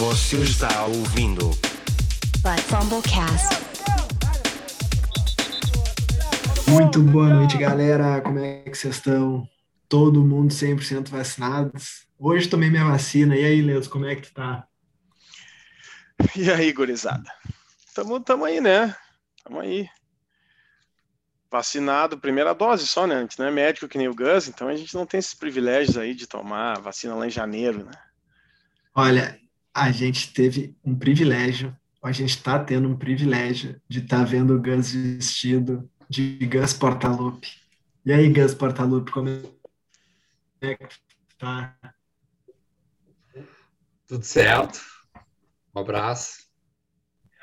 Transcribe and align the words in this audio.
Você 0.00 0.38
está 0.38 0.86
ouvindo 0.86 1.50
But 2.40 2.58
Fumblecast. 2.70 3.54
Muito 6.70 7.02
boa 7.02 7.28
noite, 7.28 7.58
galera. 7.58 8.22
Como 8.22 8.38
é 8.38 8.62
que 8.62 8.74
vocês 8.74 8.96
estão? 8.96 9.46
Todo 9.90 10.24
mundo 10.24 10.54
100% 10.54 11.10
vacinados? 11.10 12.06
Hoje 12.18 12.48
tomei 12.48 12.70
minha 12.70 12.86
vacina. 12.86 13.36
E 13.36 13.44
aí, 13.44 13.60
Leos, 13.60 13.86
como 13.88 14.06
é 14.06 14.16
que 14.16 14.22
tu 14.22 14.32
tá? 14.32 14.66
E 16.34 16.50
aí, 16.50 16.72
gurizada? 16.72 17.30
Tamo, 17.94 18.20
tamo 18.20 18.46
aí, 18.46 18.58
né? 18.58 18.96
Tamo 19.44 19.60
aí. 19.60 19.86
Vacinado, 21.50 22.18
primeira 22.18 22.54
dose 22.54 22.86
só, 22.86 23.06
né? 23.06 23.16
A 23.16 23.20
gente 23.20 23.38
não 23.38 23.44
é 23.44 23.50
médico 23.50 23.86
que 23.86 23.98
nem 23.98 24.08
o 24.08 24.14
Gus, 24.14 24.48
então 24.48 24.66
a 24.66 24.74
gente 24.74 24.94
não 24.94 25.04
tem 25.04 25.20
esses 25.20 25.34
privilégios 25.34 25.98
aí 25.98 26.14
de 26.14 26.26
tomar 26.26 26.80
vacina 26.80 27.14
lá 27.14 27.26
em 27.26 27.30
janeiro, 27.30 27.84
né? 27.84 27.92
Olha, 28.94 29.39
a 29.74 29.90
gente 29.90 30.32
teve 30.32 30.76
um 30.84 30.96
privilégio, 30.96 31.76
a 32.02 32.12
gente 32.12 32.30
está 32.30 32.58
tendo 32.58 32.88
um 32.88 32.96
privilégio 32.96 33.80
de 33.88 34.00
estar 34.00 34.18
tá 34.18 34.24
vendo 34.24 34.54
o 34.54 34.60
Gus 34.60 34.92
vestido 34.92 35.88
de 36.08 36.38
Gus 36.46 36.72
Portalupe. 36.72 37.48
E 38.04 38.12
aí, 38.12 38.32
Gus 38.32 38.54
Portalupe, 38.54 39.12
como 39.12 39.28
é 40.60 40.74
que 40.74 40.96
tá? 41.38 41.76
Tudo 44.06 44.24
certo. 44.24 44.80
Um 45.74 45.80
abraço. 45.80 46.48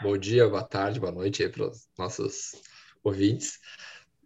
Bom 0.02 0.18
dia, 0.18 0.48
boa 0.48 0.64
tarde, 0.64 1.00
boa 1.00 1.12
noite 1.12 1.42
aí 1.42 1.50
para 1.50 1.70
os 1.70 1.88
nossos 1.98 2.52
ouvintes. 3.04 3.60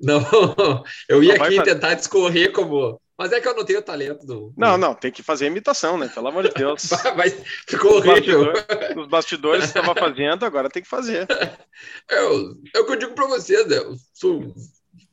Não, 0.02 0.20
eu 1.08 1.24
ia 1.24 1.36
aqui 1.36 1.64
tentar 1.64 1.94
discorrer 1.94 2.52
como. 2.52 3.00
Mas 3.22 3.32
é 3.32 3.40
que 3.40 3.48
eu 3.48 3.56
não 3.56 3.64
tenho 3.64 3.84
talento 3.84 4.26
do. 4.26 4.52
Não, 4.58 4.80
não, 4.80 4.96
tem 4.96 5.12
que 5.12 5.22
fazer 5.22 5.46
imitação, 5.46 5.96
né? 5.96 6.08
Pelo 6.08 6.30
amor 6.30 6.42
de 6.42 6.50
Deus. 6.56 6.90
Mas 7.16 7.40
ficou 7.68 7.98
horrível. 7.98 8.52
Os 8.98 9.08
bastidores 9.08 9.66
estava 9.66 9.94
fazendo, 9.94 10.44
agora 10.44 10.72
tem 10.72 10.82
que 10.82 10.90
fazer. 10.90 11.28
Eu, 12.10 12.58
é 12.74 12.80
o 12.80 12.86
que 12.88 12.94
eu 12.94 12.96
digo 12.96 13.14
para 13.14 13.28
vocês, 13.28 13.68
né? 13.68 13.78
Eu 13.78 13.96
sou, 14.12 14.56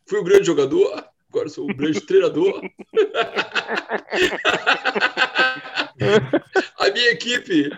fui 0.08 0.20
um 0.20 0.24
grande 0.24 0.46
jogador, 0.46 1.04
agora 1.28 1.50
sou 1.50 1.64
um 1.64 1.76
grande 1.76 2.00
treinador. 2.00 2.62
A 6.78 6.90
minha 6.90 7.10
equipe 7.10 7.70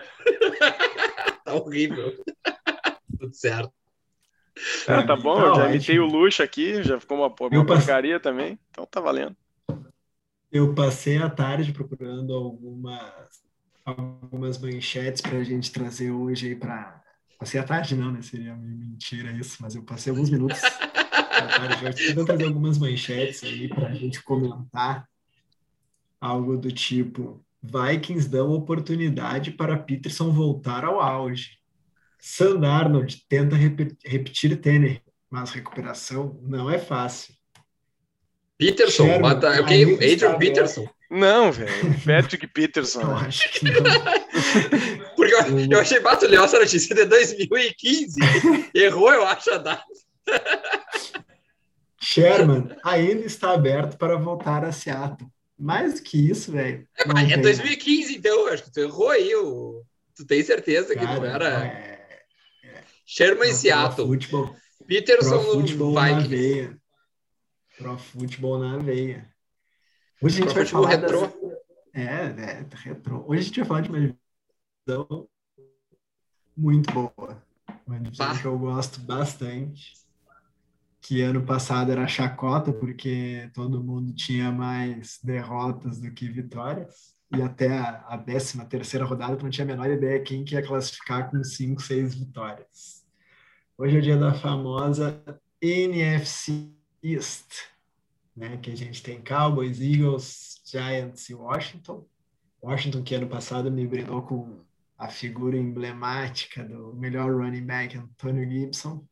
tá 1.43 1.55
horrível. 1.55 2.15
Tudo 3.19 3.33
certo. 3.33 3.73
Ah, 4.87 5.03
tá 5.03 5.15
bom, 5.17 5.41
eu 5.41 5.55
já 5.55 5.69
imitei 5.69 5.99
o 5.99 6.05
luxo 6.05 6.41
aqui, 6.41 6.83
já 6.83 6.99
ficou 6.99 7.17
uma, 7.17 7.27
uma 7.27 7.65
porcaria 7.65 8.19
também, 8.19 8.57
então 8.69 8.85
tá 8.85 9.01
valendo. 9.01 9.35
Eu 10.51 10.73
passei 10.75 11.17
a 11.17 11.29
tarde 11.29 11.71
procurando 11.71 12.33
algumas, 12.33 13.43
algumas 13.85 14.57
manchetes 14.57 15.21
para 15.21 15.37
a 15.37 15.43
gente 15.43 15.71
trazer 15.71 16.11
hoje 16.11 16.55
para. 16.55 17.01
Passei 17.39 17.59
a 17.59 17.63
tarde, 17.63 17.95
não, 17.95 18.11
né? 18.11 18.21
Seria 18.21 18.55
mentira 18.55 19.31
isso, 19.31 19.57
mas 19.61 19.73
eu 19.73 19.83
passei 19.83 20.11
alguns 20.11 20.29
minutos 20.29 20.61
tarde 21.47 21.85
hoje 21.85 22.07
tentando 22.07 22.25
trazer 22.25 22.45
algumas 22.45 22.77
manchetes 22.77 23.43
aí 23.43 23.67
para 23.67 23.87
a 23.87 23.93
gente 23.93 24.21
comentar 24.23 25.07
algo 26.19 26.57
do 26.57 26.71
tipo: 26.71 27.43
Vikings 27.61 28.29
dão 28.29 28.51
oportunidade 28.51 29.51
para 29.51 29.77
Peterson 29.77 30.31
voltar 30.31 30.85
ao 30.85 30.99
auge. 30.99 31.59
Sam 32.19 32.65
Arnold 32.67 33.25
tenta 33.27 33.55
repetir 33.55 34.55
Tanner, 34.61 35.01
mas 35.29 35.51
recuperação 35.51 36.39
não 36.43 36.69
é 36.69 36.77
fácil. 36.77 37.33
Peterson, 38.61 39.05
Sherman, 39.05 39.21
mata, 39.21 39.47
é 39.47 39.61
okay, 39.61 39.83
Adrian 40.13 40.37
Peterson. 40.37 40.87
Não, 41.09 41.51
velho. 41.51 41.71
Patrick 42.05 42.45
Peterson. 42.45 43.01
Eu 43.01 43.15
acho 43.15 43.51
que 43.53 43.65
não. 43.65 45.15
Porque 45.15 45.33
eu, 45.33 45.71
eu 45.71 45.79
achei 45.79 45.99
batulhosa 45.99 46.57
a 46.57 46.59
notícia 46.59 46.93
de 46.93 47.05
2015. 47.05 48.19
Errou, 48.75 49.11
eu 49.11 49.25
acho, 49.25 49.49
a 49.49 49.57
data. 49.57 49.83
Sherman 51.99 52.69
ainda 52.85 53.25
está 53.25 53.51
aberto 53.51 53.97
para 53.97 54.15
voltar 54.15 54.63
a 54.63 54.71
Seattle. 54.71 55.27
Mais 55.57 55.95
do 55.95 56.03
que 56.03 56.29
isso, 56.29 56.51
velho. 56.51 56.87
É, 56.95 57.33
é 57.33 57.37
2015, 57.37 58.15
então. 58.15 58.47
Acho 58.47 58.65
que 58.65 58.73
tu 58.73 58.79
errou 58.79 59.09
aí. 59.09 59.33
O... 59.37 59.81
Tu 60.15 60.23
tem 60.23 60.43
certeza 60.43 60.93
Cara, 60.93 61.07
que 61.07 61.15
não 61.15 61.25
era. 61.25 61.65
É... 61.65 62.21
Sherman 63.07 63.49
em 63.49 63.53
Seattle. 63.53 64.07
Futebol, 64.07 64.55
Peterson 64.87 65.63
na 65.93 66.19
veia. 66.19 66.79
Pro 67.81 67.97
futebol 67.97 68.59
na 68.59 68.77
veia. 68.77 69.27
Hoje 70.21 70.39
a 70.39 70.45
gente 70.45 70.53
vai 70.53 70.65
falar 70.67 70.89
retrô. 70.89 71.21
Das... 71.21 71.33
É, 71.93 72.03
é, 72.03 72.65
retrô. 72.75 73.25
Hoje 73.27 73.41
a 73.41 73.43
gente 73.43 73.59
vai 73.59 73.67
falar 73.67 73.81
de 73.81 73.89
uma 73.89 73.99
divisão 74.87 75.27
muito 76.55 76.93
boa. 76.93 77.43
Uma 77.87 77.99
divisão 77.99 78.37
que 78.37 78.45
eu 78.45 78.59
gosto 78.59 78.99
bastante. 79.01 79.93
Que 81.01 81.23
ano 81.23 81.43
passado 81.43 81.91
era 81.91 82.07
chacota, 82.07 82.71
porque 82.71 83.49
todo 83.51 83.83
mundo 83.83 84.13
tinha 84.13 84.51
mais 84.51 85.19
derrotas 85.23 85.99
do 85.99 86.11
que 86.11 86.29
vitórias. 86.29 87.15
E 87.35 87.41
até 87.41 87.79
a, 87.79 88.15
13 88.15 88.63
terceira 88.65 89.05
rodada, 89.05 89.35
tu 89.37 89.43
não 89.43 89.49
tinha 89.49 89.65
a 89.65 89.67
menor 89.67 89.89
ideia 89.89 90.21
quem 90.21 90.43
que 90.43 90.53
ia 90.53 90.61
classificar 90.61 91.31
com 91.31 91.43
5, 91.43 91.81
6 91.81 92.13
vitórias. 92.13 93.03
Hoje 93.75 93.95
é 93.95 93.99
o 93.99 94.01
dia 94.03 94.17
da 94.17 94.35
famosa 94.35 95.23
NFC 95.59 96.79
East, 97.03 97.63
né? 98.35 98.57
que 98.57 98.71
a 98.71 98.75
gente 98.75 99.01
tem 99.01 99.21
Cowboys, 99.21 99.79
Eagles, 99.79 100.61
Giants 100.65 101.29
e 101.29 101.33
Washington. 101.33 102.05
Washington, 102.61 103.03
que 103.03 103.15
ano 103.15 103.27
passado 103.27 103.71
me 103.71 103.87
brindou 103.87 104.21
com 104.21 104.59
a 104.97 105.07
figura 105.07 105.57
emblemática 105.57 106.63
do 106.63 106.93
melhor 106.93 107.33
running 107.33 107.65
back, 107.65 107.97
Antônio 107.97 108.47
Gibson, 108.49 109.03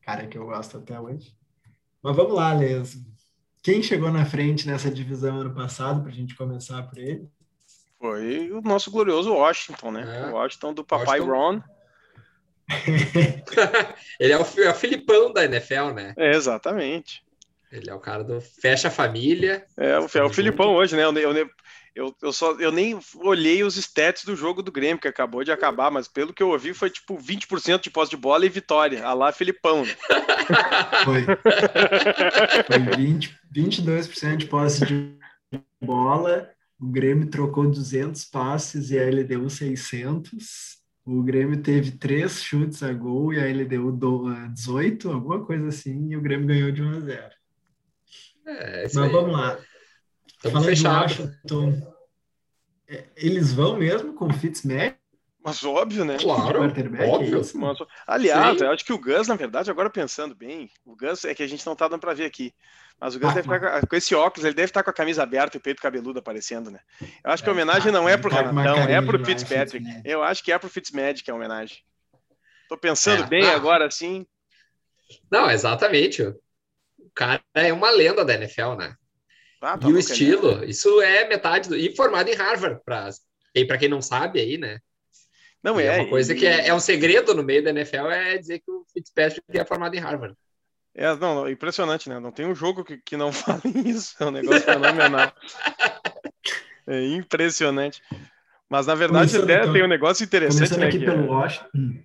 cara 0.00 0.26
que 0.26 0.38
eu 0.38 0.46
gosto 0.46 0.78
até 0.78 0.98
hoje. 0.98 1.36
Mas 2.02 2.16
vamos 2.16 2.32
lá, 2.32 2.54
Les. 2.54 2.98
Quem 3.62 3.82
chegou 3.82 4.10
na 4.10 4.24
frente 4.24 4.66
nessa 4.66 4.90
divisão 4.90 5.40
ano 5.40 5.54
passado, 5.54 6.00
para 6.00 6.10
a 6.10 6.14
gente 6.14 6.34
começar 6.34 6.82
por 6.84 6.96
ele? 6.96 7.28
Foi 7.98 8.50
o 8.50 8.62
nosso 8.62 8.90
glorioso 8.90 9.34
Washington, 9.34 9.90
né? 9.90 10.22
É. 10.22 10.30
O 10.30 10.32
Washington 10.32 10.72
do 10.72 10.82
papai 10.82 11.20
Washington. 11.20 11.60
Ron 11.60 11.62
ele 14.18 14.32
é 14.32 14.38
o, 14.38 14.46
é 14.58 14.70
o 14.70 14.74
Filipão 14.74 15.32
da 15.32 15.44
NFL, 15.44 15.90
né? 15.94 16.14
É, 16.16 16.30
exatamente. 16.34 17.22
Ele 17.70 17.88
é 17.88 17.94
o 17.94 18.00
cara 18.00 18.24
do 18.24 18.40
fecha 18.40 18.88
a 18.88 18.90
família. 18.90 19.64
É, 19.76 19.98
o, 19.98 20.08
é 20.12 20.24
o 20.24 20.30
Filipão 20.30 20.74
hoje, 20.74 20.96
né? 20.96 21.04
Eu, 21.04 21.12
eu, 21.12 21.50
eu, 21.94 22.16
eu, 22.22 22.32
só, 22.32 22.52
eu 22.52 22.72
nem 22.72 22.98
olhei 23.16 23.62
os 23.62 23.76
stats 23.76 24.24
do 24.24 24.34
jogo 24.34 24.62
do 24.62 24.72
Grêmio, 24.72 25.00
que 25.00 25.08
acabou 25.08 25.44
de 25.44 25.52
acabar, 25.52 25.90
mas 25.90 26.08
pelo 26.08 26.32
que 26.32 26.42
eu 26.42 26.48
ouvi 26.48 26.74
foi 26.74 26.90
tipo 26.90 27.16
20% 27.16 27.82
de 27.82 27.90
posse 27.90 28.10
de 28.10 28.16
bola 28.16 28.46
e 28.46 28.48
vitória. 28.48 29.04
A 29.04 29.12
lá 29.12 29.32
Filipão. 29.32 29.84
Né? 29.84 29.94
Foi. 31.04 31.24
Foi 32.66 32.96
20, 32.96 33.38
22% 33.54 34.36
de 34.36 34.46
posse 34.46 34.84
de 34.86 35.14
bola. 35.80 36.50
O 36.80 36.86
Grêmio 36.86 37.28
trocou 37.28 37.70
200 37.70 38.24
passes 38.24 38.90
e 38.90 38.98
aí 38.98 39.06
ele 39.06 39.24
deu 39.24 39.48
600. 39.48 40.79
O 41.04 41.22
Grêmio 41.22 41.62
teve 41.62 41.92
três 41.92 42.42
chutes 42.42 42.82
a 42.82 42.92
gol 42.92 43.32
e 43.32 43.40
aí 43.40 43.50
ele 43.50 43.64
deu 43.64 43.90
18, 44.52 45.10
alguma 45.10 45.44
coisa 45.44 45.68
assim, 45.68 46.10
e 46.10 46.16
o 46.16 46.20
Grêmio 46.20 46.46
ganhou 46.46 46.70
de 46.70 46.82
1 46.82 46.90
a 46.90 47.00
0. 47.00 47.34
É, 48.46 48.82
Mas 48.82 48.96
aí. 48.96 49.08
vamos 49.10 49.32
lá. 49.32 49.58
Falando 50.42 50.64
fechado. 50.64 51.08
de 51.08 51.22
Washington, 51.22 51.94
é, 52.88 53.04
eles 53.16 53.52
vão 53.52 53.76
mesmo 53.76 54.14
com 54.14 54.26
o 54.26 54.32
Fitzmagic? 54.32 54.99
Mas 55.42 55.64
óbvio, 55.64 56.04
né? 56.04 56.18
Claro, 56.20 56.62
óbvio. 56.62 57.40
É 57.40 57.58
Mas, 57.58 57.78
aliás, 58.06 58.58
Sim. 58.58 58.64
eu 58.64 58.70
acho 58.72 58.84
que 58.84 58.92
o 58.92 58.98
Gus, 58.98 59.26
na 59.26 59.36
verdade, 59.36 59.70
agora 59.70 59.88
pensando 59.88 60.34
bem, 60.34 60.70
o 60.84 60.94
Gus 60.94 61.24
é 61.24 61.34
que 61.34 61.42
a 61.42 61.46
gente 61.46 61.64
não 61.64 61.74
tá 61.74 61.88
dando 61.88 62.00
para 62.00 62.12
ver 62.12 62.26
aqui. 62.26 62.54
Mas 63.00 63.14
o 63.14 63.18
Gus 63.18 63.30
ah, 63.30 63.34
deve 63.34 63.54
estar 63.54 63.86
com, 63.86 63.96
esse 63.96 64.14
óculos, 64.14 64.44
ele 64.44 64.54
deve 64.54 64.68
estar 64.68 64.82
com 64.82 64.90
a 64.90 64.94
camisa 64.94 65.22
aberta 65.22 65.56
e 65.56 65.58
o 65.58 65.62
peito 65.62 65.80
cabeludo 65.80 66.18
aparecendo, 66.18 66.70
né? 66.70 66.80
Eu 67.24 67.30
acho 67.30 67.42
que 67.42 67.48
a 67.48 67.52
homenagem 67.52 67.90
não 67.90 68.06
é 68.06 68.18
pro 68.18 68.30
tá 68.30 68.52
não, 68.52 68.76
é 68.76 69.00
pro 69.00 69.24
Fitzpatrick. 69.24 69.86
Eu 70.04 70.22
acho 70.22 70.44
que 70.44 70.52
é 70.52 70.58
pro 70.58 70.68
Fitzmagic 70.68 71.30
a 71.30 71.34
homenagem. 71.34 71.78
Tô 72.68 72.76
pensando 72.76 73.24
é, 73.24 73.26
bem 73.26 73.42
não. 73.42 73.54
agora, 73.54 73.86
assim. 73.86 74.26
Não, 75.30 75.50
exatamente. 75.50 76.22
O 76.22 77.10
cara 77.14 77.42
é 77.54 77.72
uma 77.72 77.90
lenda 77.90 78.24
da 78.24 78.34
NFL, 78.34 78.74
né? 78.74 78.94
Ah, 79.62 79.76
tá 79.76 79.88
e 79.88 79.92
o 79.92 79.98
estilo, 79.98 80.64
isso 80.64 81.00
é 81.00 81.26
metade 81.26 81.68
do. 81.68 81.76
E 81.76 81.94
formado 81.96 82.28
em 82.28 82.34
Harvard, 82.34 82.80
para 82.84 83.10
e 83.54 83.64
para 83.64 83.78
quem 83.78 83.88
não 83.88 84.00
sabe 84.00 84.40
aí, 84.40 84.56
né? 84.56 84.78
Não 85.62 85.78
é. 85.78 85.86
É 85.86 86.00
uma 86.00 86.08
coisa 86.08 86.32
e... 86.32 86.36
que 86.36 86.46
é, 86.46 86.68
é, 86.68 86.74
um 86.74 86.80
segredo 86.80 87.34
no 87.34 87.42
meio 87.42 87.62
da 87.62 87.70
NFL 87.70 88.06
é 88.10 88.38
dizer 88.38 88.60
que 88.60 88.70
o 88.70 88.84
Fitzpatrick 88.92 89.44
é 89.58 89.64
formado 89.64 89.94
em 89.94 89.98
Harvard. 89.98 90.34
É, 90.94 91.14
não, 91.16 91.48
impressionante, 91.48 92.08
né? 92.08 92.18
Não 92.18 92.32
tem 92.32 92.46
um 92.46 92.54
jogo 92.54 92.84
que, 92.84 92.98
que 92.98 93.16
não 93.16 93.30
fale 93.32 93.60
isso. 93.86 94.16
É 94.18 94.26
um 94.26 94.30
negócio 94.30 94.62
fenomenal. 94.62 95.32
é 96.86 97.06
impressionante. 97.08 98.02
Mas 98.68 98.86
na 98.86 98.94
verdade 98.94 99.36
até 99.36 99.60
então, 99.60 99.72
tem 99.72 99.82
um 99.82 99.88
negócio 99.88 100.24
interessante, 100.24 100.76
né? 100.78 100.86
Aqui 100.86 100.98
que 100.98 101.04
pelo 101.04 101.24
é... 101.24 101.28
Washington. 101.28 102.04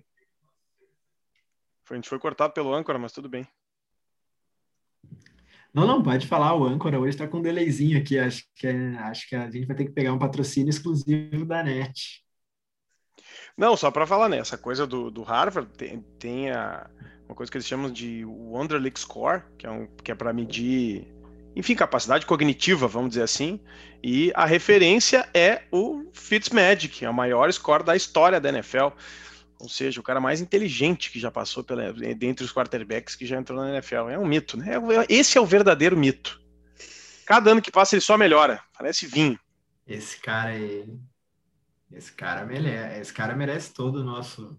A 1.88 1.94
gente 1.94 2.08
foi 2.08 2.18
cortado 2.18 2.52
pelo 2.52 2.74
âncora, 2.74 2.98
mas 2.98 3.12
tudo 3.12 3.28
bem. 3.28 3.46
Não, 5.72 5.86
não, 5.86 6.02
pode 6.02 6.26
falar. 6.26 6.54
O 6.54 6.64
âncora 6.64 6.98
hoje 6.98 7.10
está 7.10 7.28
com 7.28 7.38
um 7.38 7.42
delayzinho 7.42 7.98
aqui. 7.98 8.18
Acho 8.18 8.44
que, 8.54 8.66
é, 8.66 8.96
acho 8.96 9.28
que 9.28 9.36
a 9.36 9.48
gente 9.48 9.66
vai 9.66 9.76
ter 9.76 9.84
que 9.84 9.92
pegar 9.92 10.12
um 10.12 10.18
patrocínio 10.18 10.70
exclusivo 10.70 11.44
da 11.44 11.62
NET. 11.62 12.25
Não, 13.56 13.76
só 13.76 13.90
para 13.90 14.06
falar, 14.06 14.28
né? 14.28 14.38
Essa 14.38 14.58
coisa 14.58 14.86
do, 14.86 15.10
do 15.10 15.22
Harvard 15.22 15.70
tem, 15.76 16.04
tem 16.18 16.50
a, 16.50 16.88
uma 17.26 17.34
coisa 17.34 17.50
que 17.50 17.56
eles 17.56 17.66
chamam 17.66 17.90
de 17.90 18.24
Wonderlic 18.24 19.00
Score, 19.00 19.42
que 19.56 19.66
é, 19.66 19.70
um, 19.70 19.86
que 20.02 20.12
é 20.12 20.14
para 20.14 20.32
medir, 20.32 21.06
enfim, 21.54 21.74
capacidade 21.74 22.26
cognitiva, 22.26 22.86
vamos 22.86 23.10
dizer 23.10 23.22
assim. 23.22 23.60
E 24.02 24.30
a 24.34 24.44
referência 24.44 25.28
é 25.32 25.62
o 25.72 26.04
Fitzmagic, 26.12 27.04
é 27.04 27.10
o 27.10 27.14
maior 27.14 27.50
score 27.52 27.82
da 27.82 27.96
história 27.96 28.40
da 28.40 28.50
NFL. 28.50 28.88
Ou 29.58 29.68
seja, 29.70 30.00
o 30.00 30.02
cara 30.02 30.20
mais 30.20 30.42
inteligente 30.42 31.10
que 31.10 31.18
já 31.18 31.30
passou 31.30 31.64
pela, 31.64 31.90
dentre 31.92 32.44
os 32.44 32.52
quarterbacks 32.52 33.16
que 33.16 33.24
já 33.24 33.38
entrou 33.38 33.58
na 33.58 33.70
NFL. 33.70 34.10
É 34.10 34.18
um 34.18 34.26
mito, 34.26 34.58
né? 34.58 34.72
Esse 35.08 35.38
é 35.38 35.40
o 35.40 35.46
verdadeiro 35.46 35.96
mito. 35.96 36.40
Cada 37.24 37.50
ano 37.50 37.62
que 37.62 37.72
passa 37.72 37.94
ele 37.94 38.02
só 38.02 38.18
melhora. 38.18 38.60
Parece 38.76 39.06
vinho. 39.06 39.38
Esse 39.86 40.18
cara 40.18 40.50
aí. 40.50 40.84
Esse 41.92 42.12
cara 42.12 42.44
merece, 42.44 43.00
esse 43.00 43.12
cara 43.12 43.34
merece 43.34 43.72
todo 43.72 43.96
o 43.96 44.04
nosso, 44.04 44.58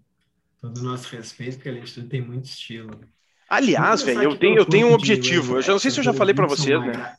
todo 0.60 0.78
o 0.78 0.82
nosso 0.82 1.08
respeito, 1.14 1.56
porque 1.56 1.68
além 1.68 1.84
de 1.84 1.92
tudo 1.92 2.08
tem 2.08 2.22
muito 2.22 2.46
estilo. 2.46 3.00
Aliás, 3.48 4.02
velho, 4.02 4.22
eu 4.22 4.36
tenho, 4.36 4.56
eu 4.56 4.66
tenho 4.66 4.88
um 4.88 4.92
objetivo. 4.92 5.56
Eu 5.56 5.62
já 5.62 5.72
não 5.72 5.78
sei 5.78 5.90
se 5.90 6.00
eu 6.00 6.04
já 6.04 6.12
falei 6.12 6.34
para 6.34 6.46
vocês, 6.46 6.80
né? 6.80 7.16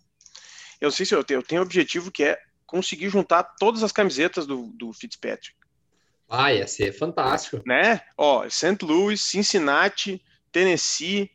Eu 0.79 0.91
sei 0.91 1.06
se 1.06 1.13
eu 1.13 1.23
tenho, 1.23 1.39
eu 1.39 1.44
tenho 1.44 1.61
um 1.61 1.65
objetivo 1.65 2.11
que 2.11 2.23
é 2.23 2.39
conseguir 2.65 3.09
juntar 3.09 3.44
todas 3.44 3.81
as 3.83 3.91
camisetas 3.91 4.45
do, 4.45 4.67
do 4.75 4.94
Fitzpatrick. 4.94 5.56
Ah, 6.29 6.53
ia 6.53 6.67
ser 6.67 6.91
fantástico. 6.94 7.61
Né? 7.65 8.01
Ó, 8.15 8.47
St. 8.47 8.77
Louis, 8.83 9.19
Cincinnati, 9.19 10.21
Tennessee, 10.51 11.31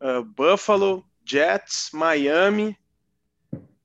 uh, 0.00 0.24
Buffalo, 0.24 1.04
Jets, 1.24 1.90
Miami 1.92 2.74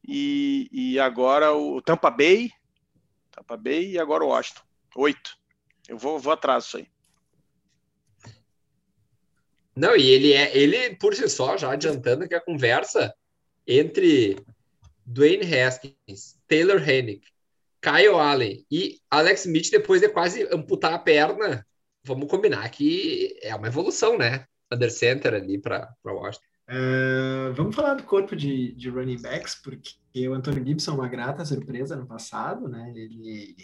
e, 0.07 0.69
e 0.71 0.99
agora 0.99 1.53
o 1.53 1.81
Tampa 1.81 2.09
Bay. 2.09 2.49
Tampa 3.33 3.57
Bay 3.57 3.91
e 3.91 3.99
agora 3.99 4.23
o 4.23 4.27
Washington. 4.27 4.61
Oito. 4.95 5.35
Eu 5.89 5.97
vou, 5.97 6.19
vou 6.19 6.31
atrás 6.31 6.65
disso 6.65 6.77
aí. 6.77 6.87
Não, 9.75 9.95
e 9.95 10.07
ele 10.07 10.33
é, 10.33 10.55
ele 10.55 10.95
por 10.95 11.15
si 11.15 11.27
só, 11.27 11.57
já 11.57 11.71
adiantando 11.71 12.27
que 12.27 12.35
a 12.35 12.41
conversa 12.41 13.13
entre 13.67 14.37
Dwayne 15.05 15.43
Haskins, 15.55 16.39
Taylor 16.47 16.87
Hennick, 16.87 17.27
Kyle 17.81 18.15
Allen 18.15 18.65
e 18.69 19.01
Alex 19.09 19.45
Smith, 19.45 19.71
depois 19.71 19.99
de 19.99 20.09
quase 20.09 20.47
amputar 20.51 20.93
a 20.93 20.99
perna, 20.99 21.65
vamos 22.03 22.29
combinar 22.29 22.69
que 22.69 23.37
é 23.41 23.53
uma 23.55 23.67
evolução, 23.67 24.17
né? 24.17 24.45
Under 24.71 24.91
center 24.91 25.33
ali 25.33 25.59
para 25.59 25.93
Washington. 26.05 26.52
Uh, 26.69 27.53
vamos 27.53 27.75
falar 27.75 27.95
do 27.95 28.03
corpo 28.03 28.35
de, 28.35 28.73
de 28.73 28.89
running 28.89 29.21
backs, 29.21 29.55
porque 29.55 30.27
o 30.27 30.33
Antônio 30.33 30.65
Gibson 30.65 30.91
é 30.91 30.93
uma 30.95 31.07
grata 31.07 31.43
surpresa 31.43 31.95
no 31.95 32.07
passado, 32.07 32.67
né? 32.69 32.91
Ele, 32.95 33.55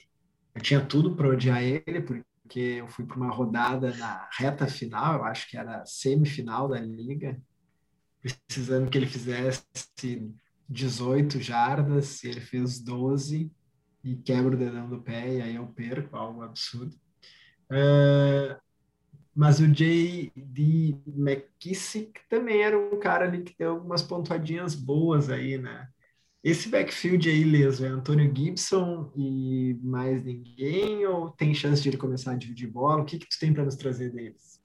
eu 0.53 0.61
tinha 0.61 0.85
tudo 0.85 1.15
para 1.15 1.29
odiar 1.29 1.63
ele, 1.63 2.01
porque 2.01 2.59
eu 2.59 2.87
fui 2.87 3.05
para 3.05 3.17
uma 3.17 3.31
rodada 3.31 3.95
na 3.95 4.27
reta 4.37 4.67
final, 4.67 5.15
eu 5.15 5.23
acho 5.23 5.49
que 5.49 5.57
era 5.57 5.85
semifinal 5.85 6.67
da 6.67 6.79
liga, 6.79 7.41
precisando 8.21 8.89
que 8.89 8.97
ele 8.97 9.07
fizesse 9.07 9.65
18 10.67 11.41
jardas, 11.41 12.21
e 12.23 12.27
ele 12.27 12.41
fez 12.41 12.81
12 12.81 13.49
e 14.03 14.15
quebra 14.17 14.55
o 14.55 14.59
dedão 14.59 14.89
do 14.89 15.01
pé, 15.01 15.35
e 15.35 15.41
aí 15.41 15.55
eu 15.55 15.67
perco, 15.67 16.15
algo 16.17 16.41
absurdo. 16.41 16.95
Uh, 17.71 18.59
mas 19.39 19.61
o 19.61 19.67
J.D. 19.69 20.97
McKissick 21.07 22.19
também 22.27 22.61
era 22.61 22.77
um 22.77 22.99
cara 22.99 23.23
ali 23.23 23.41
que 23.41 23.55
tem 23.55 23.67
algumas 23.67 24.01
pontuadinhas 24.01 24.75
boas 24.75 25.29
aí, 25.29 25.57
né? 25.57 25.87
Esse 26.43 26.67
backfield 26.67 27.29
aí, 27.29 27.45
Leso, 27.45 27.85
é 27.85 27.87
Antônio 27.87 28.29
Gibson 28.35 29.09
e 29.15 29.79
mais 29.81 30.25
ninguém? 30.25 31.05
Ou 31.05 31.29
tem 31.29 31.53
chance 31.53 31.81
de 31.81 31.87
ele 31.87 31.95
começar 31.95 32.33
a 32.33 32.35
dividir 32.35 32.67
bola? 32.67 33.01
O 33.01 33.05
que, 33.05 33.17
que 33.17 33.29
tu 33.29 33.39
tem 33.39 33.53
para 33.53 33.63
nos 33.63 33.77
trazer 33.77 34.09
deles? 34.09 34.61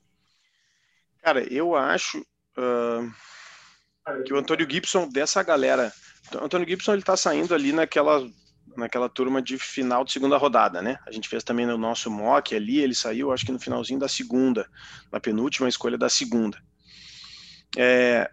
Cara, 1.23 1.45
eu 1.55 1.77
acho 1.77 2.19
uh, 2.59 4.25
que 4.25 4.35
o 4.35 4.39
Antônio 4.39 4.69
Gibson, 4.69 5.09
dessa 5.09 5.41
galera, 5.45 5.93
Antônio 6.43 6.69
Gibson 6.69 6.95
ele 6.95 7.03
tá 7.03 7.17
saindo 7.17 7.55
ali 7.55 7.73
naquela 7.73 8.29
naquela 8.77 9.09
turma 9.09 9.41
de 9.41 9.59
final 9.59 10.05
de 10.05 10.13
segunda 10.13 10.37
rodada, 10.37 10.83
né? 10.83 10.99
A 11.07 11.13
gente 11.13 11.29
fez 11.29 11.45
também 11.45 11.67
no 11.67 11.79
nosso 11.79 12.11
mock 12.11 12.55
ali, 12.55 12.81
ele 12.81 12.95
saiu, 12.95 13.33
acho 13.33 13.47
que 13.47 13.53
no 13.53 13.61
finalzinho 13.61 13.99
da 13.99 14.09
segunda, 14.09 14.69
na 15.13 15.21
penúltima 15.21 15.69
escolha 15.69 15.97
da 15.97 16.09
segunda. 16.09 16.59
É, 17.77 18.31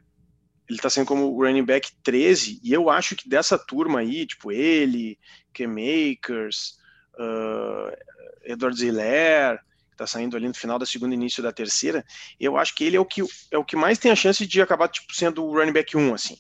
ele 0.70 0.80
tá 0.80 0.90
sendo 0.90 1.06
como 1.06 1.36
running 1.36 1.66
back 1.66 1.92
13, 2.04 2.60
e 2.64 2.74
eu 2.74 2.90
acho 2.90 3.16
que 3.16 3.28
dessa 3.28 3.58
turma 3.58 4.00
aí, 4.00 4.26
tipo 4.26 4.52
ele, 4.52 5.20
K-Makers, 5.54 6.78
uh, 7.16 7.96
Edward 8.44 8.78
Ziller, 8.78 9.60
que 9.90 9.98
tá 9.98 10.08
saindo 10.08 10.38
ali 10.38 10.48
no 10.48 10.54
final 10.54 10.80
da 10.80 10.86
segunda 10.86 11.14
início 11.14 11.44
da 11.44 11.52
terceira, 11.52 12.06
eu 12.40 12.58
acho 12.58 12.74
que 12.74 12.84
ele 12.84 12.96
é 12.96 13.00
o 13.00 13.06
que, 13.06 13.22
é 13.52 13.58
o 13.58 13.66
que 13.66 13.76
mais 13.76 13.98
tem 13.98 14.12
a 14.12 14.16
chance 14.16 14.46
de 14.48 14.62
acabar 14.62 14.88
tipo, 14.88 15.14
sendo 15.14 15.44
o 15.44 15.54
running 15.54 15.74
back 15.74 15.96
1, 15.96 16.14
assim. 16.14 16.38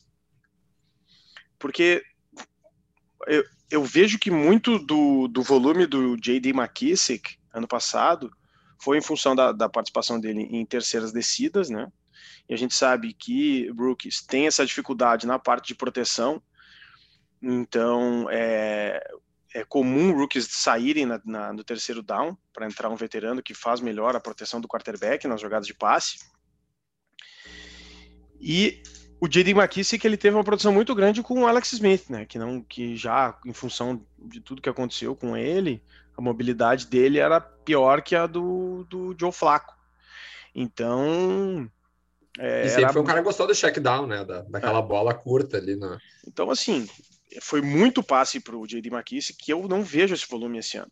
Porque 1.59 2.01
eu, 3.27 3.43
eu 3.71 3.83
vejo 3.83 4.19
que 4.19 4.29
muito 4.29 4.77
do, 4.77 5.29
do 5.29 5.41
volume 5.41 5.85
do 5.85 6.17
J.D. 6.17 6.49
McKissick 6.49 7.37
ano 7.53 7.67
passado 7.67 8.29
foi 8.77 8.97
em 8.97 9.01
função 9.01 9.33
da, 9.33 9.51
da, 9.51 9.69
participação 9.69 10.19
dele 10.19 10.41
em 10.41 10.65
terceiras 10.65 11.11
descidas, 11.11 11.69
né? 11.69 11.91
E 12.49 12.53
a 12.53 12.57
gente 12.57 12.73
sabe 12.73 13.13
que 13.13 13.71
Brooks 13.71 14.21
tem 14.25 14.47
essa 14.47 14.65
dificuldade 14.65 15.25
na 15.25 15.39
parte 15.39 15.67
de 15.67 15.75
proteção, 15.75 16.41
então 17.41 18.27
é, 18.29 19.01
é 19.53 19.63
comum 19.63 20.11
rookies 20.13 20.47
saírem 20.49 21.05
na, 21.05 21.21
na, 21.23 21.53
no 21.53 21.63
terceiro 21.63 22.01
down 22.01 22.37
para 22.53 22.65
entrar 22.65 22.89
um 22.89 22.95
veterano 22.95 23.41
que 23.41 23.53
faz 23.53 23.79
melhor 23.79 24.15
a 24.15 24.19
proteção 24.19 24.59
do 24.59 24.67
quarterback 24.67 25.27
nas 25.27 25.39
jogadas 25.39 25.67
de 25.67 25.73
passe. 25.73 26.19
E 28.39 28.81
o 29.21 29.27
J.D. 29.27 29.51
McKissick 29.51 30.03
ele 30.03 30.17
teve 30.17 30.35
uma 30.35 30.43
produção 30.43 30.73
muito 30.73 30.95
grande 30.95 31.21
com 31.21 31.41
o 31.41 31.47
Alex 31.47 31.73
Smith, 31.73 32.09
né? 32.09 32.25
Que 32.25 32.39
não, 32.39 32.59
que 32.59 32.97
já 32.97 33.37
em 33.45 33.53
função 33.53 34.03
de 34.17 34.41
tudo 34.41 34.63
que 34.63 34.67
aconteceu 34.67 35.15
com 35.15 35.37
ele, 35.37 35.79
a 36.17 36.21
mobilidade 36.21 36.87
dele 36.87 37.19
era 37.19 37.39
pior 37.39 38.01
que 38.01 38.15
a 38.15 38.25
do, 38.25 38.83
do 38.89 39.15
Joe 39.17 39.31
Flaco. 39.31 39.77
Então, 40.55 41.69
é, 42.39 42.65
e 42.65 42.69
sempre 42.69 42.85
era... 42.85 42.93
foi 42.93 43.01
um 43.03 43.05
cara 43.05 43.19
que 43.19 43.25
gostou 43.25 43.45
do 43.45 43.53
check 43.53 43.77
down, 43.77 44.07
né? 44.07 44.25
Da, 44.25 44.41
daquela 44.41 44.79
é. 44.79 44.81
bola 44.81 45.13
curta 45.13 45.57
ali. 45.57 45.75
Na... 45.75 45.99
Então, 46.27 46.49
assim, 46.49 46.89
foi 47.43 47.61
muito 47.61 48.01
passe 48.01 48.39
para 48.39 48.57
o 48.57 48.65
J.D. 48.65 48.89
McKissick 48.89 49.37
que 49.37 49.53
eu 49.53 49.67
não 49.67 49.83
vejo 49.83 50.15
esse 50.15 50.27
volume 50.27 50.57
esse 50.57 50.77
ano. 50.77 50.91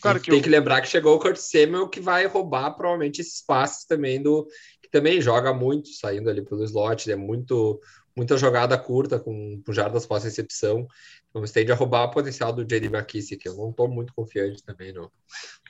Claro 0.00 0.20
que 0.20 0.30
tem 0.30 0.38
eu... 0.38 0.42
que 0.44 0.48
lembrar 0.48 0.80
que 0.80 0.88
chegou 0.88 1.16
o 1.16 1.18
Kurt 1.18 1.38
Samuel 1.38 1.88
que 1.88 2.00
vai 2.00 2.26
roubar 2.26 2.70
provavelmente 2.74 3.20
esses 3.20 3.42
passes 3.42 3.84
também 3.84 4.22
do 4.22 4.46
que 4.88 4.92
também 4.92 5.20
joga 5.20 5.52
muito 5.52 5.88
saindo 5.88 6.30
ali 6.30 6.42
pelo 6.42 6.64
slot, 6.64 7.10
é 7.10 7.16
muito 7.16 7.80
muita 8.16 8.36
jogada 8.36 8.76
curta 8.76 9.20
com, 9.20 9.62
com 9.64 9.72
jardas 9.72 10.04
pós-recepção. 10.04 10.88
Então 11.30 11.40
você 11.40 11.52
tende 11.54 11.70
a 11.70 11.74
roubar 11.76 12.04
o 12.04 12.10
potencial 12.10 12.52
do 12.52 12.64
J.D. 12.64 12.86
McKissick. 12.88 13.46
Eu 13.46 13.54
não 13.54 13.70
estou 13.70 13.86
muito 13.88 14.12
confiante 14.12 14.60
também 14.64 14.92
no, 14.92 15.12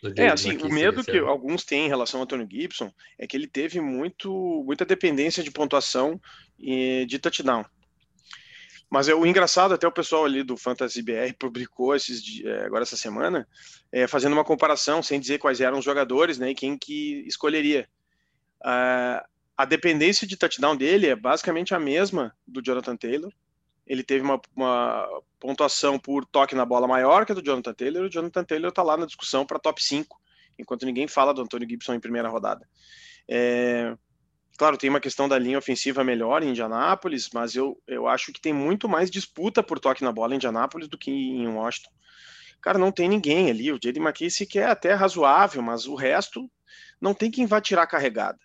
no 0.03 0.15
É, 0.17 0.29
assim, 0.29 0.57
o 0.57 0.73
medo 0.73 1.05
que 1.05 1.19
ano. 1.19 1.29
alguns 1.29 1.63
têm 1.63 1.85
em 1.85 1.89
relação 1.89 2.21
ao 2.21 2.27
Tony 2.27 2.49
Gibson 2.51 2.91
é 3.19 3.27
que 3.27 3.37
ele 3.37 3.47
teve 3.47 3.83
muito, 3.83 4.63
muita 4.65 4.87
dependência 4.87 5.43
de 5.43 5.51
pontuação 5.51 6.19
e 6.59 7.05
de 7.05 7.19
touchdown. 7.19 7.67
Mas 8.91 9.07
é 9.09 9.15
o 9.15 9.27
engraçado, 9.27 9.75
até 9.75 9.87
o 9.87 9.93
pessoal 9.93 10.25
ali 10.25 10.43
do 10.43 10.57
Fantasy 10.57 11.03
BR 11.03 11.35
publicou 11.39 11.95
esses, 11.95 12.43
é, 12.43 12.65
agora 12.65 12.85
essa 12.85 12.97
semana, 12.97 13.47
é, 13.93 14.07
fazendo 14.07 14.33
uma 14.33 14.45
comparação, 14.45 15.03
sem 15.03 15.21
dizer 15.21 15.39
quais 15.39 15.61
eram 15.61 15.79
os 15.79 15.85
jogadores, 15.85 16.39
né, 16.39 16.53
e 16.53 16.55
quem 16.55 16.79
que 16.79 17.23
escolheria. 17.27 17.87
Uh, 18.63 19.27
a 19.57 19.65
dependência 19.65 20.27
de 20.27 20.37
touchdown 20.37 20.77
dele 20.77 21.09
é 21.09 21.17
basicamente 21.17 21.75
a 21.75 21.81
mesma 21.81 22.33
do 22.47 22.63
Jonathan 22.63 22.97
Taylor. 22.97 23.33
Ele 23.85 24.05
teve 24.05 24.23
uma, 24.23 24.41
uma 24.55 25.09
pontuação 25.41 25.99
por 25.99 26.25
toque 26.25 26.55
na 26.55 26.65
bola 26.65 26.87
maior 26.87 27.27
que 27.27 27.33
a 27.33 27.35
do 27.35 27.43
Jonathan 27.43 27.75
Taylor. 27.75 28.05
O 28.05 28.11
Jonathan 28.11 28.45
Taylor 28.45 28.69
está 28.69 28.83
lá 28.83 28.97
na 28.97 29.07
discussão 29.07 29.45
para 29.45 29.59
top 29.59 29.83
5, 29.83 30.21
enquanto 30.59 30.87
ninguém 30.87 31.09
fala 31.09 31.35
do 31.35 31.43
Antônio 31.43 31.69
Gibson 31.69 31.95
em 31.95 32.01
primeira 32.01 32.29
rodada. 32.29 32.69
É, 33.27 33.97
claro, 34.57 34.77
tem 34.77 34.91
uma 34.91 35.01
questão 35.01 35.29
da 35.29 35.39
linha 35.39 35.59
ofensiva 35.59 36.05
melhor 36.05 36.43
em 36.43 36.51
Indianápolis, 36.51 37.31
mas 37.33 37.57
eu, 37.57 37.83
eu 37.87 38.07
acho 38.07 38.33
que 38.33 38.41
tem 38.41 38.53
muito 38.53 38.89
mais 38.89 39.11
disputa 39.11 39.63
por 39.63 39.81
toque 39.81 40.05
na 40.05 40.13
bola 40.13 40.35
em 40.35 40.37
Indianápolis 40.37 40.87
do 40.87 40.99
que 40.99 41.11
em 41.11 41.49
Washington. 41.49 41.91
Cara, 42.61 42.79
não 42.79 42.93
tem 42.93 43.09
ninguém 43.09 43.51
ali. 43.51 43.73
O 43.73 43.79
J.D. 43.79 43.99
McKissick 44.01 44.59
é 44.59 44.67
até 44.67 44.93
razoável, 44.93 45.63
mas 45.63 45.87
o 45.87 45.95
resto 45.95 46.49
não 47.01 47.15
tem 47.15 47.31
quem 47.31 47.47
vá 47.47 47.61
tirar 47.61 47.87
carregada. 47.87 48.39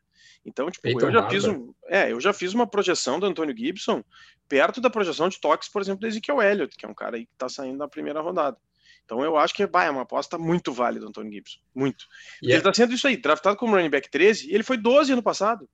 Então, 0.46 0.70
tipo, 0.70 0.88
eu 0.88 1.12
já 1.12 1.30
fiz 1.30 1.46
um, 1.46 1.74
é, 1.86 2.12
eu 2.12 2.20
já 2.20 2.34
fiz 2.34 2.54
uma 2.54 2.68
projeção 2.68 3.20
do 3.20 3.26
Antônio 3.26 3.56
Gibson 3.58 4.04
perto 4.48 4.82
da 4.82 4.90
projeção 4.90 5.30
de 5.30 5.40
toques, 5.40 5.70
por 5.70 5.82
exemplo, 5.82 6.02
do 6.02 6.08
Ezekiel 6.08 6.42
Elliott, 6.42 6.76
que 6.76 6.86
é 6.86 6.90
um 6.90 6.94
cara 6.94 7.16
aí 7.16 7.26
que 7.26 7.32
tá 7.38 7.48
saindo 7.48 7.78
na 7.78 7.88
primeira 7.88 8.22
rodada. 8.22 8.58
Então 9.06 9.24
eu 9.24 9.38
acho 9.38 9.54
que 9.54 9.66
bah, 9.66 9.86
é 9.86 9.90
uma 9.90 10.02
aposta 10.02 10.38
muito 10.38 10.72
válida 10.72 11.06
do 11.06 11.10
Antônio 11.10 11.32
Gibson. 11.32 11.60
Muito. 11.74 12.06
Yeah. 12.42 12.56
Ele 12.56 12.62
tá 12.62 12.74
sendo 12.74 12.94
isso 12.94 13.08
aí, 13.08 13.18
draftado 13.18 13.58
como 13.58 13.76
running 13.76 13.90
back 13.90 14.10
13, 14.10 14.50
e 14.50 14.54
ele 14.54 14.64
foi 14.64 14.78
12 14.78 15.14
ano 15.14 15.24
passado. 15.24 15.70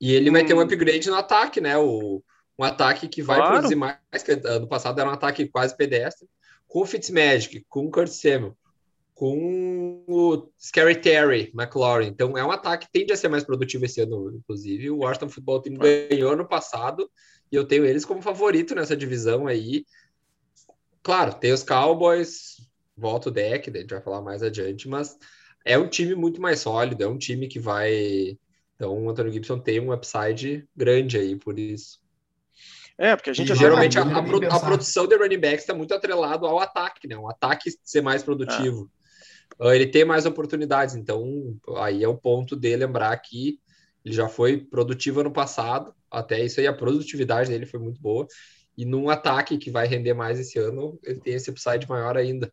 E 0.00 0.14
ele 0.14 0.30
hum. 0.30 0.32
vai 0.32 0.44
ter 0.44 0.54
um 0.54 0.58
hum. 0.58 0.62
upgrade 0.62 1.10
no 1.10 1.16
ataque, 1.16 1.60
né? 1.60 1.76
O, 1.76 2.22
um 2.58 2.64
ataque 2.64 3.08
que 3.08 3.22
vai 3.22 3.36
claro. 3.36 3.52
produzir 3.52 3.74
mais, 3.74 4.22
que 4.24 4.32
ano 4.32 4.66
passado 4.66 5.00
era 5.00 5.08
um 5.08 5.12
ataque 5.12 5.48
quase 5.48 5.76
pedestre, 5.76 6.28
com 6.66 6.80
o 6.80 6.86
Fitzmagic, 6.86 7.64
com 7.68 7.86
o 7.86 7.90
Kurt 7.90 8.08
Samuel, 8.08 8.56
com 9.20 10.02
o 10.06 10.50
Scary 10.58 10.98
Terry 10.98 11.52
McLaurin. 11.54 12.06
Então 12.06 12.38
é 12.38 12.42
um 12.42 12.50
ataque 12.50 12.86
que 12.86 12.92
tende 12.92 13.12
a 13.12 13.16
ser 13.18 13.28
mais 13.28 13.44
produtivo 13.44 13.84
esse 13.84 14.00
ano, 14.00 14.34
inclusive. 14.34 14.88
O 14.88 15.00
Washington 15.00 15.28
Football 15.28 15.60
Team 15.60 15.74
ganhou 15.74 16.34
no 16.34 16.48
passado 16.48 17.06
e 17.52 17.54
eu 17.54 17.66
tenho 17.66 17.84
eles 17.84 18.06
como 18.06 18.22
favorito 18.22 18.74
nessa 18.74 18.96
divisão 18.96 19.46
aí. 19.46 19.84
Claro, 21.02 21.34
tem 21.34 21.52
os 21.52 21.62
Cowboys, 21.62 22.66
volta 22.96 23.28
o 23.28 23.30
deck, 23.30 23.68
a 23.68 23.80
gente 23.80 23.90
vai 23.90 24.00
falar 24.00 24.22
mais 24.22 24.42
adiante, 24.42 24.88
mas 24.88 25.18
é 25.66 25.76
um 25.76 25.86
time 25.86 26.14
muito 26.14 26.40
mais 26.40 26.60
sólido, 26.60 27.04
é 27.04 27.06
um 27.06 27.18
time 27.18 27.46
que 27.46 27.58
vai. 27.58 28.38
Então 28.74 29.04
o 29.04 29.10
Antônio 29.10 29.30
Gibson 29.30 29.58
tem 29.58 29.80
um 29.80 29.92
upside 29.92 30.66
grande 30.74 31.18
aí 31.18 31.36
por 31.36 31.58
isso. 31.58 32.00
É, 32.96 33.14
porque 33.14 33.28
a 33.28 33.34
gente 33.34 33.54
geralmente 33.54 33.98
a, 33.98 34.02
a, 34.02 34.56
a, 34.56 34.60
produção 34.60 35.06
de 35.06 35.14
running 35.14 35.40
backs 35.40 35.60
está 35.60 35.74
muito 35.74 35.92
atrelado 35.92 36.46
ao 36.46 36.58
ataque, 36.58 37.06
né? 37.06 37.18
O 37.18 37.28
ataque 37.28 37.70
ser 37.84 38.00
mais 38.00 38.22
produtivo. 38.22 38.90
É. 38.96 38.99
Ele 39.58 39.86
tem 39.86 40.04
mais 40.04 40.26
oportunidades, 40.26 40.94
então 40.94 41.58
aí 41.78 42.02
é 42.02 42.08
o 42.08 42.16
ponto 42.16 42.56
de 42.56 42.76
lembrar 42.76 43.16
que 43.18 43.58
ele 44.04 44.14
já 44.14 44.28
foi 44.28 44.58
produtivo 44.58 45.20
ano 45.20 45.32
passado, 45.32 45.94
até 46.10 46.42
isso 46.42 46.60
aí 46.60 46.66
a 46.66 46.72
produtividade 46.72 47.50
dele 47.50 47.66
foi 47.66 47.78
muito 47.78 48.00
boa. 48.00 48.26
E 48.76 48.84
num 48.84 49.10
ataque 49.10 49.58
que 49.58 49.70
vai 49.70 49.86
render 49.86 50.14
mais 50.14 50.38
esse 50.38 50.58
ano, 50.58 50.98
ele 51.04 51.20
tem 51.20 51.34
esse 51.34 51.50
upside 51.50 51.86
maior 51.88 52.16
ainda. 52.16 52.50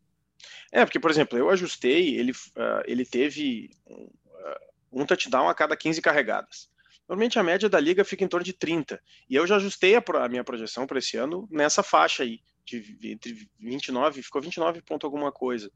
É, 0.71 0.83
porque, 0.83 0.99
por 0.99 1.09
exemplo, 1.09 1.37
eu 1.37 1.49
ajustei, 1.49 2.17
ele, 2.17 2.31
uh, 2.31 2.83
ele 2.85 3.05
teve 3.05 3.69
um, 3.85 4.03
uh, 4.03 5.01
um 5.01 5.05
touchdown 5.05 5.47
a 5.47 5.55
cada 5.55 5.77
15 5.77 6.01
carregadas. 6.01 6.69
Normalmente 7.07 7.39
a 7.39 7.43
média 7.43 7.69
da 7.69 7.79
liga 7.79 8.03
fica 8.03 8.25
em 8.25 8.27
torno 8.27 8.43
de 8.43 8.51
30. 8.51 9.01
E 9.29 9.35
eu 9.35 9.47
já 9.47 9.55
ajustei 9.55 9.95
a, 9.95 10.03
a 10.21 10.27
minha 10.27 10.43
projeção 10.43 10.85
para 10.85 10.99
esse 10.99 11.15
ano 11.15 11.47
nessa 11.49 11.81
faixa 11.81 12.23
aí, 12.23 12.41
de 12.67 13.11
entre 13.11 13.47
29, 13.59 14.21
ficou 14.21 14.41
29 14.41 14.81
ponto 14.81 15.05
alguma 15.05 15.31
coisa. 15.31 15.71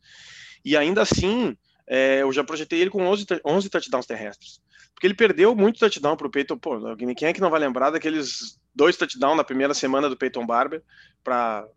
E 0.63 0.75
ainda 0.75 1.01
assim, 1.01 1.57
é, 1.88 2.21
eu 2.21 2.31
já 2.31 2.43
projetei 2.43 2.79
ele 2.79 2.89
com 2.89 3.03
11, 3.03 3.25
11 3.45 3.69
touchdowns 3.69 4.05
terrestres. 4.05 4.62
Porque 4.93 5.07
ele 5.07 5.13
perdeu 5.13 5.55
muito 5.55 5.79
touchdown 5.79 6.15
para 6.15 6.27
o 6.27 6.31
Peyton. 6.31 6.57
Pô, 6.57 6.77
quem 7.15 7.27
é 7.27 7.33
que 7.33 7.41
não 7.41 7.50
vai 7.50 7.60
lembrar 7.60 7.89
daqueles 7.89 8.60
dois 8.75 8.98
touchdowns 8.98 9.38
na 9.38 9.43
primeira 9.43 9.74
semana 9.74 10.10
do 10.10 10.17
Peyton 10.17 10.45
Barber 10.45 10.83
para 11.24 11.67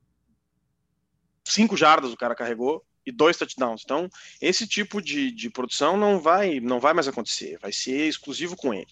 cinco 1.45 1.77
jardas 1.77 2.13
o 2.13 2.17
cara 2.17 2.35
carregou 2.35 2.85
e 3.07 3.13
dois 3.13 3.37
touchdowns. 3.37 3.83
Então, 3.85 4.09
esse 4.41 4.67
tipo 4.67 5.01
de, 5.01 5.31
de 5.31 5.51
produção 5.51 5.97
não 5.97 6.19
vai, 6.19 6.61
não 6.61 6.81
vai 6.81 6.95
mais 6.95 7.09
acontecer, 7.09 7.59
vai 7.61 7.73
ser 7.73 8.09
exclusivo 8.09 8.57
com 8.57 8.73
ele. 8.73 8.87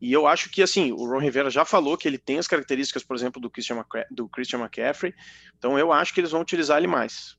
E 0.00 0.12
eu 0.12 0.26
acho 0.26 0.50
que, 0.50 0.62
assim, 0.62 0.92
o 0.92 1.08
Ron 1.08 1.18
Rivera 1.18 1.50
já 1.50 1.64
falou 1.64 1.96
que 1.96 2.06
ele 2.06 2.18
tem 2.18 2.38
as 2.38 2.46
características, 2.46 3.02
por 3.02 3.16
exemplo, 3.16 3.40
do 3.40 3.50
Christian, 3.50 3.84
do 4.10 4.28
Christian 4.28 4.60
McCaffrey, 4.60 5.14
então 5.56 5.78
eu 5.78 5.92
acho 5.92 6.12
que 6.12 6.20
eles 6.20 6.30
vão 6.30 6.42
utilizar 6.42 6.78
ele 6.78 6.86
mais. 6.86 7.36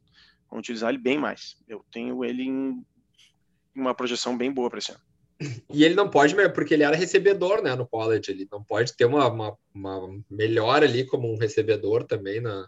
Vão 0.50 0.60
utilizar 0.60 0.90
ele 0.90 0.98
bem 0.98 1.18
mais. 1.18 1.58
Eu 1.68 1.86
tenho 1.92 2.26
ele 2.26 2.44
em 2.44 2.86
uma 3.76 3.94
projeção 3.94 4.36
bem 4.36 4.52
boa 4.52 4.70
para 4.70 4.80
esse 4.80 4.92
ano. 4.92 5.02
E 5.72 5.84
ele 5.84 5.94
não 5.94 6.10
pode, 6.10 6.36
porque 6.50 6.74
ele 6.74 6.84
era 6.84 6.96
recebedor, 6.96 7.62
né, 7.62 7.76
no 7.76 7.88
college, 7.88 8.32
ele 8.32 8.48
não 8.52 8.64
pode 8.64 8.96
ter 8.96 9.06
uma, 9.06 9.28
uma, 9.28 9.58
uma 9.74 10.24
melhora 10.30 10.86
ali 10.86 11.06
como 11.06 11.32
um 11.32 11.38
recebedor 11.38 12.04
também 12.06 12.42
na, 12.42 12.68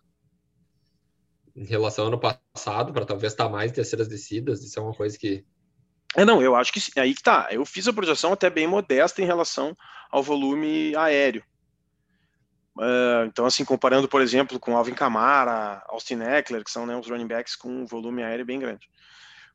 em 1.55 1.65
relação 1.65 2.05
ao 2.05 2.11
ano 2.11 2.19
passado, 2.19 2.93
para 2.93 3.05
talvez 3.05 3.33
estar 3.33 3.49
mais 3.49 3.71
em 3.71 3.75
terceiras 3.75 4.07
descidas, 4.07 4.63
isso 4.63 4.79
é 4.79 4.83
uma 4.83 4.93
coisa 4.93 5.17
que... 5.17 5.43
É, 6.15 6.25
não, 6.25 6.41
eu 6.41 6.55
acho 6.55 6.73
que 6.73 6.99
aí 6.99 7.13
que 7.13 7.21
tá, 7.21 7.47
eu 7.51 7.63
fiz 7.65 7.87
a 7.87 7.93
projeção 7.93 8.33
até 8.33 8.49
bem 8.49 8.65
modesta 8.65 9.21
em 9.21 9.25
relação 9.25 9.75
ao 10.09 10.23
volume 10.23 10.95
aéreo. 10.95 11.43
Uh, 12.75 13.25
então, 13.27 13.45
assim, 13.45 13.65
comparando, 13.65 14.07
por 14.07 14.21
exemplo, 14.21 14.59
com 14.59 14.75
Alvin 14.75 14.93
Kamara, 14.93 15.83
Austin 15.87 16.21
Eckler, 16.21 16.63
que 16.63 16.71
são 16.71 16.85
né, 16.85 16.95
os 16.95 17.07
running 17.07 17.27
backs 17.27 17.55
com 17.55 17.69
um 17.69 17.85
volume 17.85 18.23
aéreo 18.23 18.45
bem 18.45 18.57
grande. 18.57 18.89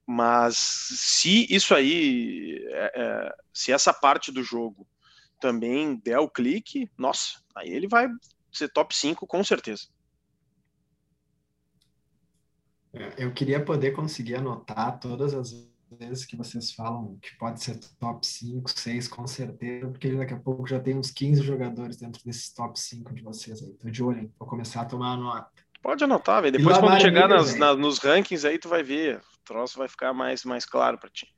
Mas 0.07 0.57
se 0.59 1.47
isso 1.53 1.75
aí, 1.75 2.63
é, 2.69 2.93
é, 2.95 3.35
se 3.53 3.73
essa 3.73 3.93
parte 3.93 4.31
do 4.31 4.43
jogo 4.43 4.87
também 5.41 5.97
der 5.97 6.19
o 6.19 6.29
clique, 6.29 6.91
nossa, 6.99 7.41
aí 7.55 7.71
ele 7.71 7.89
vai 7.89 8.09
ser 8.53 8.69
top 8.69 8.95
5 8.95 9.27
com 9.27 9.43
certeza. 9.43 9.89
É, 12.93 13.15
eu 13.17 13.33
queria 13.33 13.65
poder 13.65 13.93
conseguir 13.93 14.37
anotar 14.37 15.01
todas 15.01 15.35
as 15.35 15.74
vezes 15.91 16.25
que 16.25 16.37
vocês 16.37 16.73
falam 16.73 17.19
que 17.21 17.37
pode 17.39 17.63
ser 17.63 17.79
top 17.99 18.27
5, 18.27 18.71
6, 18.71 19.09
com 19.09 19.27
certeza, 19.27 19.89
porque 19.89 20.15
daqui 20.15 20.35
a 20.35 20.39
pouco 20.39 20.67
já 20.67 20.81
tem 20.81 20.97
uns 20.97 21.11
15 21.11 21.43
jogadores 21.43 21.97
dentro 21.97 22.23
desses 22.25 22.53
top 22.53 22.79
5 22.79 23.15
de 23.15 23.23
vocês 23.23 23.63
aí. 23.63 23.73
Tô 23.75 23.89
de 23.89 24.03
olho, 24.03 24.21
hein? 24.21 24.33
Vou 24.39 24.49
começar 24.49 24.83
a 24.83 24.85
tomar 24.85 25.13
a 25.13 25.17
nota. 25.17 25.49
Pode 25.83 26.03
anotar, 26.03 26.43
velho. 26.43 26.57
Depois, 26.57 26.79
quando 26.79 27.01
chegar 27.01 27.29
nas, 27.29 27.55
na, 27.57 27.75
nos 27.75 27.99
rankings 27.99 28.47
aí, 28.47 28.59
tu 28.59 28.69
vai 28.69 28.83
ver 28.83 29.21
troço 29.45 29.79
vai 29.79 29.89
ficar 29.89 30.13
mais, 30.13 30.45
mais 30.45 30.65
claro 30.65 30.99
para 30.99 31.11
ti. 31.11 31.29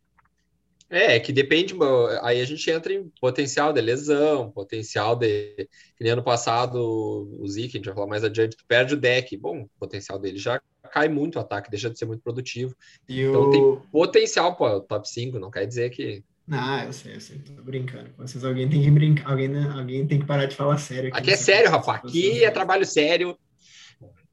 É, 0.89 1.19
que 1.19 1.33
depende, 1.33 1.75
aí 2.23 2.41
a 2.41 2.45
gente 2.45 2.71
entra 2.71 2.93
em 2.93 3.11
potencial 3.21 3.73
de 3.73 3.81
lesão, 3.81 4.53
potencial 4.53 5.17
de. 5.17 5.69
Que 5.97 6.05
nem 6.05 6.13
ano 6.13 6.23
passado, 6.23 6.79
o 6.79 7.49
Zeke, 7.49 7.77
a 7.77 7.79
gente 7.79 7.87
vai 7.87 7.95
falar 7.95 8.07
mais 8.07 8.23
adiante, 8.23 8.57
tu 8.57 8.65
perde 8.69 8.95
o 8.95 8.97
deck. 8.97 9.37
Bom, 9.37 9.63
o 9.63 9.71
potencial 9.81 10.17
dele 10.17 10.39
já 10.39 10.63
cai 10.87 11.09
muito 11.09 11.37
o 11.37 11.41
ataque, 11.41 11.71
deixa 11.71 11.91
de 11.91 11.99
ser 11.99 12.07
muito 12.07 12.23
produtivo. 12.23 12.75
E 13.09 13.23
então 13.23 13.43
o... 13.43 13.51
tem 13.51 13.89
potencial 13.91 14.57
para 14.57 14.77
o 14.77 14.81
top 14.81 15.09
5, 15.09 15.39
não 15.39 15.51
quer 15.51 15.67
dizer 15.67 15.91
que. 15.91 16.25
Ah, 16.51 16.85
eu 16.85 16.93
sei, 16.93 17.17
eu 17.17 17.21
sei, 17.21 17.39
tô 17.39 17.61
brincando. 17.63 18.11
Vocês, 18.17 18.45
alguém 18.45 18.69
tem 18.69 18.81
que 18.81 18.91
brincar, 18.91 19.31
alguém, 19.31 19.65
alguém 19.67 20.07
tem 20.07 20.21
que 20.21 20.27
parar 20.27 20.47
de 20.47 20.55
falar 20.55 20.79
sério. 20.79 21.09
Aqui, 21.09 21.19
aqui 21.19 21.31
é 21.33 21.37
sério, 21.37 21.71
rapaz. 21.71 22.01
Aqui 22.05 22.45
é 22.45 22.51
trabalho 22.51 22.87
sério. 22.87 23.37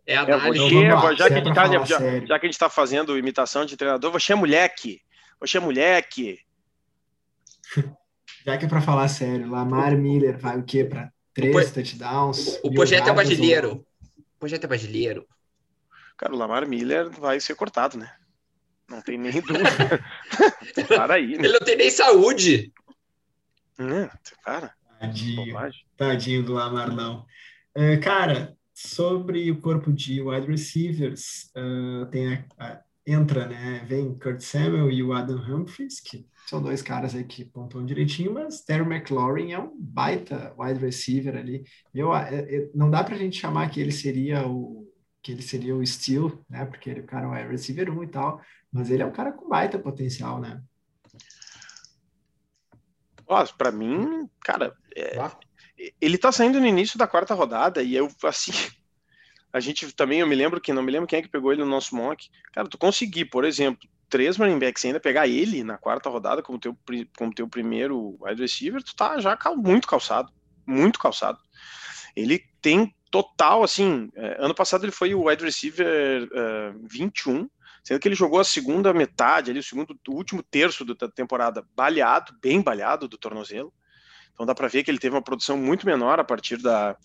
É 0.06 0.16
análise. 0.16 0.84
É, 0.84 0.96
vou, 0.96 1.16
já, 1.16 1.28
que 1.28 1.34
a 1.34 1.44
gente 1.44 1.54
tá, 1.54 1.68
já, 1.68 1.86
já, 1.86 2.40
que 2.40 2.46
a 2.46 2.48
gente 2.48 2.52
está 2.52 2.70
fazendo 2.70 3.18
imitação 3.18 3.66
de 3.66 3.76
treinador, 3.76 4.12
você 4.12 4.34
é 4.34 4.36
moleque. 4.36 5.02
Você 5.40 5.58
é 5.58 5.60
moleque. 5.60 6.40
Já 8.46 8.58
que 8.58 8.66
é 8.66 8.68
para 8.68 8.82
falar 8.82 9.08
sério, 9.08 9.50
Lamar 9.50 9.98
Miller 9.98 10.38
vai 10.38 10.58
o 10.58 10.64
quê? 10.64 10.84
Para 10.84 11.12
três 11.34 11.70
o 11.70 11.74
touchdowns? 11.74 12.60
O 12.62 12.74
projeto 12.74 13.08
é 13.08 13.14
brasileiro. 13.14 13.70
Ou... 13.70 13.76
O 13.76 14.40
projeto 14.40 14.66
é 14.66 14.68
brasileiro. 14.68 15.26
Cara, 16.18 16.34
o 16.34 16.38
Lamar 16.38 16.68
Miller 16.68 17.10
vai 17.10 17.40
ser 17.40 17.56
cortado, 17.56 17.98
né? 17.98 18.12
Não 18.90 19.02
tem 19.02 19.18
nem 19.18 19.34
dúvida. 19.42 20.04
para 20.88 21.16
aí. 21.16 21.38
Né? 21.38 21.46
Ele 21.46 21.54
não 21.54 21.60
tem 21.60 21.78
nem 21.78 21.90
saúde. 21.90 22.72
É, 23.80 24.10
cara. 24.44 24.74
Tadinho, 25.00 25.56
tadinho 25.98 26.44
do 26.44 26.54
Lamar, 26.54 26.94
não. 26.94 27.26
Uh, 27.76 28.00
cara, 28.02 28.56
sobre 28.74 29.52
o 29.52 29.60
corpo 29.60 29.92
de 29.92 30.22
wide 30.22 30.48
receivers, 30.48 31.52
uh, 31.58 32.06
tem 32.06 32.34
a, 32.34 32.46
a, 32.58 32.82
entra, 33.06 33.48
né? 33.48 33.86
Vem 33.88 34.18
Kurt 34.18 34.42
Samuel 34.42 34.90
e 34.92 35.04
o 35.04 35.12
Adam 35.12 35.38
Humphries, 35.38 36.00
que 36.00 36.26
são 36.48 36.62
dois 36.62 36.82
caras 36.82 37.16
aí 37.16 37.24
que 37.24 37.46
pontuam 37.46 37.86
direitinho, 37.86 38.34
mas 38.34 38.62
Terry 38.62 38.84
McLaurin 38.84 39.52
é 39.52 39.60
um 39.60 39.76
baita 39.78 40.54
wide 40.58 40.80
receiver 40.80 41.36
ali. 41.36 41.64
Eu, 41.94 42.14
é, 42.16 42.36
é, 42.36 42.70
não 42.74 42.90
dá 42.90 43.04
para 43.04 43.16
a 43.16 43.18
gente 43.18 43.40
chamar 43.40 43.70
que 43.70 43.80
ele 43.80 43.92
seria 43.92 44.48
o 44.48 44.83
que 45.24 45.32
ele 45.32 45.42
seria 45.42 45.76
o 45.76 45.86
Steel, 45.86 46.44
né? 46.50 46.66
Porque 46.66 46.90
ele, 46.90 47.00
o 47.00 47.06
cara 47.06 47.40
é 47.40 47.48
receiver 47.48 47.90
1 47.90 48.04
e 48.04 48.08
tal, 48.08 48.42
mas 48.72 48.92
ele 48.92 49.02
é 49.02 49.06
um 49.06 49.12
cara 49.12 49.32
com 49.32 49.48
baita 49.48 49.80
potencial, 49.80 50.40
né? 50.40 50.62
Para 53.58 53.72
mim, 53.72 54.30
cara, 54.42 54.76
é, 54.96 55.18
ele 56.00 56.18
tá 56.18 56.32
saindo 56.32 56.60
no 56.60 56.68
início 56.68 57.00
da 57.00 57.08
quarta 57.08 57.34
rodada 57.34 57.82
e 57.82 57.96
eu, 57.96 58.12
assim, 58.24 58.52
a 59.52 59.62
gente 59.62 59.92
também, 59.94 60.20
eu 60.20 60.28
me 60.28 60.36
lembro 60.36 60.60
que, 60.60 60.74
não 60.74 60.84
me 60.84 60.92
lembro 60.92 61.08
quem 61.08 61.20
é 61.20 61.22
que 61.22 61.30
pegou 61.30 61.54
ele 61.54 61.64
no 61.64 61.70
nosso 61.70 61.96
mock. 61.96 62.30
Cara, 62.52 62.68
tu 62.68 62.78
conseguir, 62.78 63.26
por 63.26 63.46
exemplo, 63.46 63.88
três 64.10 64.36
running 64.36 64.60
backs 64.60 64.84
ainda 64.84 65.00
pegar 65.00 65.28
ele 65.28 65.64
na 65.64 65.78
quarta 65.78 66.10
rodada 66.10 66.44
como 66.44 66.60
teu, 66.60 66.78
como 67.18 67.34
teu 67.34 67.48
primeiro 67.48 68.18
wide 68.20 68.42
receiver, 68.42 68.84
tu 68.84 68.94
tá 68.94 69.20
já 69.20 69.38
muito 69.56 69.88
calçado, 69.88 70.32
muito 70.68 71.00
calçado. 71.00 71.40
Ele 72.16 72.44
tem 72.62 72.94
total, 73.14 73.64
assim, 73.64 74.10
é, 74.16 74.38
ano 74.40 74.56
passado 74.56 74.84
ele 74.84 74.92
foi 74.92 75.14
o 75.14 75.28
wide 75.28 75.46
receiver 75.46 76.24
uh, 76.24 76.36
é, 76.36 76.74
21, 76.90 77.48
sendo 77.84 78.00
que 78.00 78.08
ele 78.08 78.16
jogou 78.16 78.40
a 78.40 78.44
segunda 78.44 78.92
metade, 78.92 79.52
ali, 79.52 79.60
o 79.60 79.64
segundo, 79.64 79.96
o 80.08 80.16
último 80.16 80.42
terço 80.42 80.84
da 80.84 81.08
temporada 81.08 81.64
baleado, 81.76 82.36
bem 82.42 82.60
baleado 82.60 83.08
do 83.08 83.16
tornozelo. 83.16 83.72
Então 84.34 84.48
dá 84.48 84.56
para 84.56 84.68
ver 84.68 84.84
que 84.84 84.90
ele 84.90 84.98
teve 84.98 85.16
uma 85.16 85.22
produção 85.22 85.56
muito 85.56 85.86
menor 85.86 86.20
a 86.20 86.24
partir 86.24 86.58
da 86.58 86.98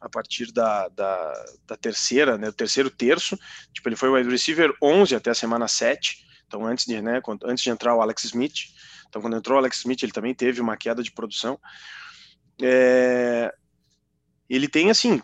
a 0.00 0.08
partir 0.08 0.52
da, 0.52 0.86
da, 0.86 1.44
da 1.66 1.76
terceira, 1.76 2.38
né, 2.38 2.50
o 2.50 2.52
terceiro 2.52 2.88
terço. 2.88 3.36
Tipo, 3.72 3.88
ele 3.88 3.96
foi 3.96 4.08
o 4.08 4.14
wide 4.14 4.30
receiver 4.30 4.72
11 4.80 5.16
até 5.16 5.30
a 5.30 5.34
semana 5.34 5.66
7. 5.66 6.24
Então 6.46 6.64
antes 6.64 6.86
de, 6.86 7.02
né, 7.02 7.20
antes 7.44 7.64
de 7.64 7.70
entrar 7.70 7.96
o 7.96 8.00
Alex 8.00 8.22
Smith. 8.22 8.68
Então 9.08 9.20
quando 9.20 9.36
entrou 9.36 9.56
o 9.56 9.58
Alex 9.58 9.78
Smith, 9.78 10.00
ele 10.04 10.12
também 10.12 10.32
teve 10.32 10.60
uma 10.60 10.76
queda 10.76 11.02
de 11.02 11.10
produção. 11.10 11.58
É, 12.62 13.52
ele 14.54 14.68
tem 14.68 14.90
assim, 14.90 15.22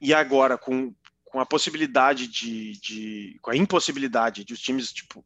e 0.00 0.14
agora 0.14 0.56
com, 0.56 0.94
com 1.24 1.40
a 1.40 1.46
possibilidade 1.46 2.26
de, 2.26 2.80
de, 2.80 3.38
com 3.42 3.50
a 3.50 3.56
impossibilidade 3.56 4.44
de 4.44 4.52
os 4.52 4.60
times 4.60 4.92
tipo 4.92 5.24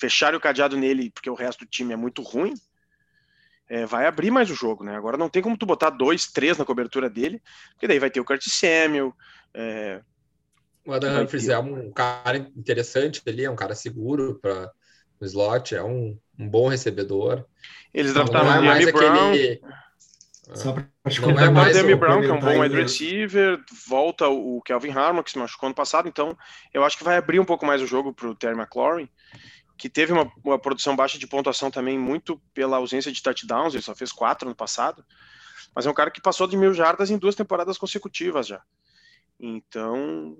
fecharem 0.00 0.36
o 0.36 0.40
cadeado 0.40 0.76
nele 0.76 1.10
porque 1.10 1.28
o 1.28 1.34
resto 1.34 1.64
do 1.64 1.70
time 1.70 1.92
é 1.92 1.96
muito 1.96 2.22
ruim, 2.22 2.54
é, 3.68 3.86
vai 3.86 4.06
abrir 4.06 4.30
mais 4.30 4.50
o 4.50 4.54
jogo, 4.54 4.82
né? 4.82 4.96
Agora 4.96 5.16
não 5.16 5.28
tem 5.28 5.42
como 5.42 5.56
tu 5.56 5.64
botar 5.64 5.90
dois, 5.90 6.26
três 6.26 6.58
na 6.58 6.64
cobertura 6.64 7.08
dele, 7.08 7.40
porque 7.72 7.86
daí 7.86 7.98
vai 7.98 8.10
ter 8.10 8.20
o 8.20 8.24
Curtis 8.24 8.52
Samuel, 8.52 9.14
é, 9.54 10.00
O 10.84 10.92
Adam 10.92 11.22
Humphries 11.22 11.48
é 11.48 11.58
um 11.58 11.92
cara 11.92 12.38
interessante 12.38 13.22
ali, 13.26 13.44
é 13.44 13.50
um 13.50 13.56
cara 13.56 13.74
seguro 13.74 14.38
para 14.40 14.72
o 15.20 15.24
slot, 15.24 15.74
é 15.74 15.82
um, 15.82 16.18
um 16.38 16.48
bom 16.48 16.68
recebedor. 16.68 17.44
Eles 17.92 18.14
draftaram 18.14 18.60
o 18.60 18.64
Miami 18.64 18.90
Brown. 18.90 19.28
Aquele... 19.28 19.60
Só 20.54 20.72
para 20.72 20.88
não 21.20 21.38
é 21.38 21.50
mais 21.50 21.76
o 21.80 21.96
Brown, 21.96 22.20
que 22.20 22.26
é 22.26 22.32
um 22.32 22.40
bom 22.40 22.60
wide 22.60 22.74
receiver, 22.74 23.62
volta 23.86 24.28
o 24.28 24.60
Kelvin 24.62 24.90
Harmon, 24.90 25.22
que 25.22 25.30
se 25.30 25.38
machucou 25.38 25.66
ano 25.66 25.74
passado, 25.74 26.08
então 26.08 26.36
eu 26.72 26.84
acho 26.84 26.98
que 26.98 27.04
vai 27.04 27.16
abrir 27.16 27.40
um 27.40 27.44
pouco 27.44 27.64
mais 27.64 27.80
o 27.80 27.86
jogo 27.86 28.12
para 28.12 28.28
o 28.28 28.34
Terry 28.34 28.58
McLaurin, 28.58 29.08
que 29.76 29.88
teve 29.88 30.12
uma, 30.12 30.30
uma, 30.44 30.58
produção 30.58 30.94
baixa 30.94 31.18
de 31.18 31.26
pontuação 31.26 31.70
também 31.70 31.98
muito 31.98 32.40
pela 32.52 32.76
ausência 32.76 33.10
de 33.10 33.22
touchdowns, 33.22 33.74
ele 33.74 33.82
só 33.82 33.94
fez 33.94 34.12
quatro 34.12 34.48
no 34.48 34.54
passado, 34.54 35.04
mas 35.74 35.86
é 35.86 35.90
um 35.90 35.94
cara 35.94 36.10
que 36.10 36.20
passou 36.20 36.46
de 36.46 36.56
mil 36.56 36.74
jardas 36.74 37.10
em 37.10 37.18
duas 37.18 37.34
temporadas 37.34 37.78
consecutivas 37.78 38.46
já. 38.46 38.60
Então, 39.38 40.36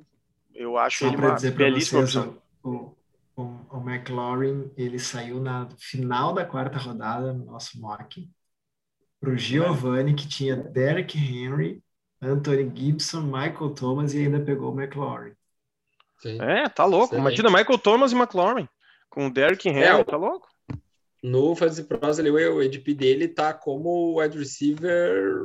eu 0.54 0.76
acho 0.76 0.98
Só 0.98 1.06
ele 1.06 1.16
uma 1.16 1.34
belíssima 1.34 2.02
vocês, 2.02 2.16
opção. 2.16 2.42
O, 2.62 2.94
o, 3.36 3.42
o 3.70 3.88
McLaurin, 3.88 4.70
ele 4.76 4.98
saiu 4.98 5.40
na 5.40 5.68
final 5.78 6.34
da 6.34 6.44
quarta 6.44 6.78
rodada 6.78 7.32
no 7.32 7.46
nosso 7.46 7.80
mock 7.80 8.28
para 9.20 9.30
o 9.30 9.36
Giovanni, 9.36 10.14
que 10.14 10.26
tinha 10.26 10.56
Derek 10.56 11.16
Henry, 11.18 11.82
Anthony 12.22 12.72
Gibson, 12.74 13.22
Michael 13.22 13.74
Thomas 13.74 14.14
e 14.14 14.18
ainda 14.18 14.40
pegou 14.40 14.72
o 14.72 14.80
McLaurin. 14.80 15.32
Sim. 16.18 16.40
É, 16.40 16.68
tá 16.68 16.84
louco. 16.84 17.14
Excelente. 17.14 17.38
Imagina 17.38 17.50
Michael 17.50 17.78
Thomas 17.78 18.12
e 18.12 18.14
McLaurin 18.14 18.68
com 19.10 19.26
o 19.26 19.30
Derek 19.30 19.68
Henry, 19.68 19.82
é, 19.82 20.04
tá 20.04 20.16
louco? 20.16 20.48
No 21.22 21.54
Fantasy 21.54 21.84
Pros, 21.84 22.18
ele, 22.18 22.30
o 22.30 22.60
ADP 22.60 22.94
dele 22.94 23.28
tá 23.28 23.52
como 23.52 24.18
wide 24.18 24.38
receiver. 24.38 25.42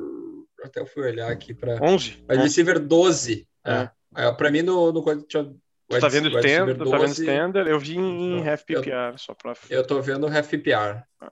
Até 0.64 0.80
eu 0.80 0.86
fui 0.86 1.04
olhar 1.04 1.30
aqui 1.30 1.54
para. 1.54 1.84
11. 1.84 2.24
Wide 2.30 2.42
é. 2.42 2.44
receiver 2.44 2.80
12. 2.80 3.48
É. 3.66 3.90
é. 4.16 4.32
para 4.32 4.52
mim, 4.52 4.62
no, 4.62 4.94
no 4.94 5.04
Tu 5.04 6.00
tá 6.00 6.08
vendo 6.08 6.30
standard, 6.40 6.78
tá 6.78 6.98
vendo 6.98 7.12
standard? 7.12 7.70
Eu 7.70 7.80
vi 7.80 7.98
em 7.98 8.48
half 8.48 8.64
PPR, 8.64 9.18
só 9.18 9.36
pra... 9.36 9.54
Eu 9.70 9.86
tô 9.86 10.02
vendo 10.02 10.28
half 10.28 10.50
PPR. 10.50 11.04
Ah. 11.20 11.32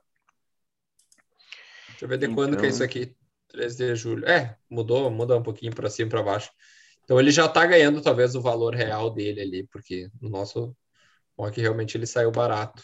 Deixa 2.03 2.05
eu 2.05 2.09
ver 2.09 2.17
de 2.17 2.25
então... 2.25 2.35
quando 2.35 2.57
que 2.57 2.65
é 2.65 2.69
isso 2.69 2.83
aqui. 2.83 3.15
13 3.47 3.77
de 3.77 3.95
julho. 3.95 4.27
É, 4.27 4.57
mudou, 4.69 5.09
muda 5.09 5.37
um 5.37 5.43
pouquinho 5.43 5.73
para 5.73 5.89
cima 5.89 6.07
e 6.07 6.09
para 6.09 6.21
baixo. 6.21 6.51
Então 7.03 7.17
ele 7.17 7.31
já 7.31 7.47
tá 7.47 7.65
ganhando 7.65 8.01
talvez 8.01 8.35
o 8.35 8.41
valor 8.41 8.75
real 8.75 9.09
dele 9.09 9.39
ali, 9.39 9.67
porque 9.67 10.09
no 10.21 10.29
nosso 10.29 10.75
mock 11.37 11.59
realmente 11.59 11.95
ele 11.95 12.05
saiu 12.05 12.29
barato. 12.29 12.83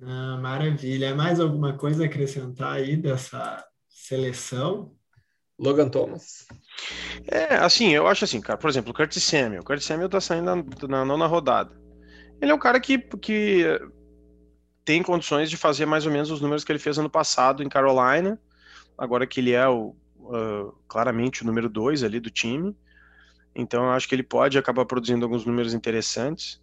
Ah, 0.00 0.38
maravilha. 0.40 1.14
Mais 1.14 1.40
alguma 1.40 1.76
coisa 1.76 2.04
a 2.04 2.06
acrescentar 2.06 2.72
aí 2.72 2.96
dessa 2.96 3.62
seleção? 3.86 4.96
Logan 5.58 5.90
Thomas. 5.90 6.46
É, 7.26 7.56
assim, 7.56 7.90
eu 7.90 8.06
acho 8.06 8.24
assim, 8.24 8.40
cara, 8.40 8.58
por 8.58 8.70
exemplo, 8.70 8.92
o 8.92 8.94
Curtis 8.94 9.22
Samuel. 9.22 9.60
O 9.60 9.64
Curtis 9.64 9.84
Samuel 9.84 10.08
tá 10.08 10.22
saindo 10.22 10.46
na, 10.46 10.88
na 10.88 11.04
nona 11.04 11.26
rodada. 11.26 11.78
Ele 12.40 12.50
é 12.50 12.54
um 12.54 12.58
cara 12.58 12.80
que, 12.80 12.98
que 12.98 13.78
tem 14.84 15.02
condições 15.02 15.50
de 15.50 15.56
fazer 15.56 15.86
mais 15.86 16.06
ou 16.06 16.12
menos 16.12 16.30
os 16.30 16.40
números 16.40 16.64
que 16.64 16.72
ele 16.72 16.78
fez 16.78 16.98
ano 16.98 17.10
passado 17.10 17.62
em 17.62 17.68
Carolina, 17.68 18.40
agora 18.96 19.26
que 19.26 19.40
ele 19.40 19.52
é 19.52 19.68
o, 19.68 19.94
uh, 20.18 20.72
claramente 20.88 21.42
o 21.42 21.46
número 21.46 21.68
dois 21.68 22.02
ali 22.02 22.20
do 22.20 22.30
time. 22.30 22.76
Então 23.54 23.84
eu 23.84 23.90
acho 23.90 24.08
que 24.08 24.14
ele 24.14 24.22
pode 24.22 24.58
acabar 24.58 24.84
produzindo 24.84 25.24
alguns 25.24 25.44
números 25.44 25.74
interessantes 25.74 26.62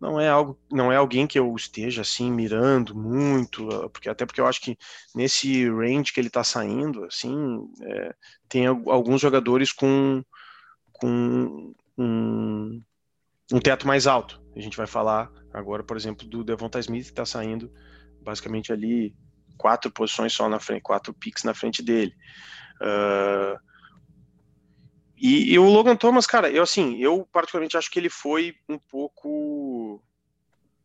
não 0.00 0.20
é 0.20 0.28
algo, 0.28 0.58
não 0.70 0.92
é 0.92 0.96
alguém 0.96 1.26
que 1.26 1.38
eu 1.38 1.54
esteja 1.54 2.02
assim 2.02 2.30
mirando 2.30 2.94
muito, 2.94 3.68
ah, 3.70 3.88
porque 3.88 4.08
até 4.08 4.26
porque 4.26 4.40
eu 4.40 4.46
acho 4.46 4.60
que 4.60 4.76
nesse 5.14 5.68
range 5.70 6.12
que 6.12 6.20
ele 6.20 6.28
está 6.28 6.44
saindo, 6.44 7.04
assim, 7.04 7.34
é, 7.82 8.14
tem 8.48 8.66
alguns 8.66 9.20
jogadores 9.20 9.72
com, 9.72 10.22
com 10.92 11.74
um, 11.96 12.82
um 13.52 13.60
teto 13.60 13.86
mais 13.86 14.06
alto. 14.06 14.42
A 14.54 14.60
gente 14.60 14.76
vai 14.76 14.86
falar 14.86 15.30
agora, 15.52 15.82
por 15.82 15.96
exemplo, 15.96 16.26
do 16.26 16.42
Devonta 16.42 16.78
Smith 16.80 17.04
que 17.04 17.10
está 17.10 17.24
saindo 17.24 17.72
basicamente 18.20 18.72
ali 18.72 19.14
quatro 19.56 19.90
posições 19.90 20.32
só 20.32 20.48
na 20.48 20.58
frente, 20.58 20.82
quatro 20.82 21.14
picks 21.14 21.44
na 21.44 21.54
frente 21.54 21.82
dele. 21.82 22.14
Uh, 22.80 23.58
e, 25.16 25.54
e, 25.54 25.58
o 25.58 25.64
Logan 25.64 25.96
Thomas, 25.96 26.26
cara, 26.26 26.50
eu 26.50 26.62
assim, 26.62 26.98
eu 26.98 27.26
particularmente 27.32 27.76
acho 27.76 27.90
que 27.90 27.98
ele 27.98 28.10
foi 28.10 28.54
um 28.68 28.78
pouco 28.78 30.02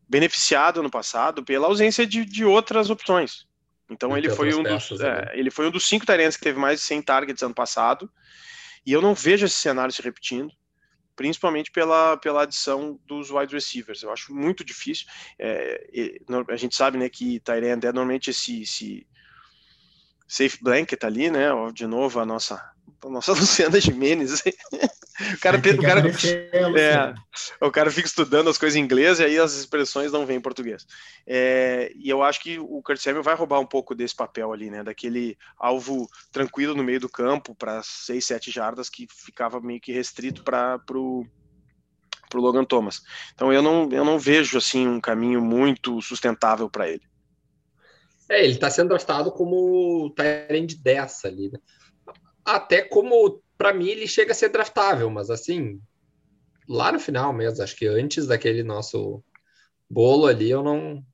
beneficiado 0.08 0.82
no 0.82 0.90
passado 0.90 1.44
pela 1.44 1.66
ausência 1.66 2.06
de, 2.06 2.24
de 2.24 2.44
outras 2.44 2.88
opções. 2.88 3.46
Então 3.90 4.16
ele 4.16 4.30
foi, 4.30 4.54
um 4.54 4.62
dos, 4.62 5.00
é, 5.00 5.32
ele 5.34 5.50
foi 5.50 5.68
um 5.68 5.70
dos 5.70 5.86
cinco 5.86 6.06
Tyrants 6.06 6.36
que 6.36 6.42
teve 6.42 6.58
mais 6.58 6.80
de 6.80 6.86
100 6.86 7.02
targets 7.02 7.42
ano 7.42 7.54
passado. 7.54 8.10
E 8.86 8.92
eu 8.92 9.02
não 9.02 9.14
vejo 9.14 9.44
esse 9.44 9.56
cenário 9.56 9.92
se 9.92 10.02
repetindo, 10.02 10.50
principalmente 11.14 11.70
pela, 11.70 12.16
pela 12.16 12.42
adição 12.42 12.98
dos 13.06 13.30
wide 13.30 13.54
receivers. 13.54 14.02
Eu 14.02 14.12
acho 14.12 14.34
muito 14.34 14.64
difícil. 14.64 15.06
É, 15.38 16.18
a 16.48 16.56
gente 16.56 16.74
sabe 16.74 16.98
né, 16.98 17.08
que 17.08 17.40
Tyrant 17.40 17.84
é 17.84 17.92
normalmente 17.92 18.30
esse, 18.30 18.62
esse 18.62 19.06
safe 20.26 20.58
blanket 20.62 21.04
ali, 21.04 21.30
né? 21.30 21.48
De 21.74 21.86
novo 21.86 22.18
a 22.18 22.26
nossa 22.26 22.71
nossa 23.04 23.32
Luciana 23.34 23.80
Jimenez. 23.80 24.42
o 24.42 25.40
cara, 25.40 25.60
tem, 25.60 25.74
o, 25.74 25.82
cara, 25.82 26.02
é, 26.78 27.14
o 27.60 27.70
cara 27.70 27.90
fica 27.90 28.06
estudando 28.06 28.48
as 28.48 28.58
coisas 28.58 28.76
em 28.76 28.82
inglês 28.82 29.18
e 29.18 29.24
aí 29.24 29.38
as 29.38 29.54
expressões 29.54 30.12
não 30.12 30.26
vêm 30.26 30.36
em 30.36 30.42
português. 30.42 30.86
É, 31.26 31.92
e 31.96 32.08
eu 32.08 32.22
acho 32.22 32.40
que 32.40 32.58
o 32.58 32.82
Kurt 32.82 32.98
Samuel 32.98 33.22
vai 33.22 33.34
roubar 33.34 33.60
um 33.60 33.66
pouco 33.66 33.94
desse 33.94 34.14
papel 34.14 34.52
ali, 34.52 34.70
né? 34.70 34.82
Daquele 34.82 35.36
alvo 35.58 36.08
tranquilo 36.30 36.74
no 36.74 36.84
meio 36.84 37.00
do 37.00 37.08
campo 37.08 37.54
para 37.54 37.82
6, 37.82 38.24
7 38.24 38.50
jardas 38.50 38.88
que 38.88 39.06
ficava 39.10 39.60
meio 39.60 39.80
que 39.80 39.92
restrito 39.92 40.42
para 40.42 40.80
o 40.94 41.26
pro 42.28 42.40
Logan 42.40 42.64
Thomas. 42.64 43.02
Então 43.34 43.52
eu 43.52 43.60
não, 43.60 43.90
eu 43.92 44.06
não 44.06 44.18
vejo 44.18 44.56
assim 44.56 44.88
um 44.88 45.00
caminho 45.00 45.42
muito 45.42 46.00
sustentável 46.00 46.70
para 46.70 46.88
ele. 46.88 47.02
É, 48.30 48.42
ele 48.42 48.54
está 48.54 48.70
sendo 48.70 48.88
draftado 48.88 49.30
como 49.30 50.10
Tyrande 50.16 50.76
10 50.76 51.24
ali, 51.26 51.50
né? 51.50 51.58
Até 52.44 52.82
como 52.82 53.42
para 53.56 53.72
mim 53.72 53.88
ele 53.88 54.06
chega 54.06 54.32
a 54.32 54.34
ser 54.34 54.48
draftável, 54.48 55.08
mas 55.08 55.30
assim, 55.30 55.80
lá 56.68 56.90
no 56.90 56.98
final 56.98 57.32
mesmo, 57.32 57.62
acho 57.62 57.76
que 57.76 57.86
antes 57.86 58.26
daquele 58.26 58.62
nosso 58.62 59.22
bolo 59.88 60.26
ali, 60.26 60.50
eu 60.50 60.62
não 60.62 61.04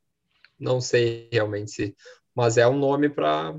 não 0.58 0.80
sei 0.80 1.28
realmente 1.32 1.70
se, 1.70 1.96
mas 2.34 2.56
é 2.58 2.66
um 2.66 2.76
nome 2.76 3.08
para 3.08 3.54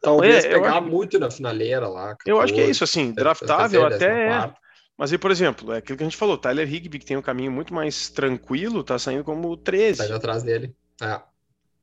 talvez 0.00 0.44
é, 0.44 0.48
pegar 0.48 0.78
acho... 0.78 0.88
muito 0.88 1.18
na 1.18 1.30
finaleira 1.30 1.86
lá. 1.88 2.16
eu 2.26 2.40
acho 2.40 2.52
que 2.52 2.60
é 2.60 2.68
isso, 2.68 2.82
assim, 2.82 3.12
draftável 3.12 3.86
até 3.86 4.28
é. 4.28 4.54
Mas 4.96 5.10
aí, 5.10 5.18
por 5.18 5.30
exemplo, 5.30 5.72
é 5.72 5.78
aquilo 5.78 5.96
que 5.96 6.04
a 6.04 6.06
gente 6.06 6.16
falou, 6.16 6.36
Tyler 6.36 6.72
Higby, 6.72 6.98
que 6.98 7.06
tem 7.06 7.16
um 7.16 7.22
caminho 7.22 7.50
muito 7.50 7.72
mais 7.72 8.08
tranquilo, 8.08 8.84
tá 8.84 8.98
saindo 8.98 9.24
como 9.24 9.56
13. 9.56 10.06
Tá 10.06 10.16
atrás 10.16 10.42
dele. 10.42 10.76
É. 11.00 11.20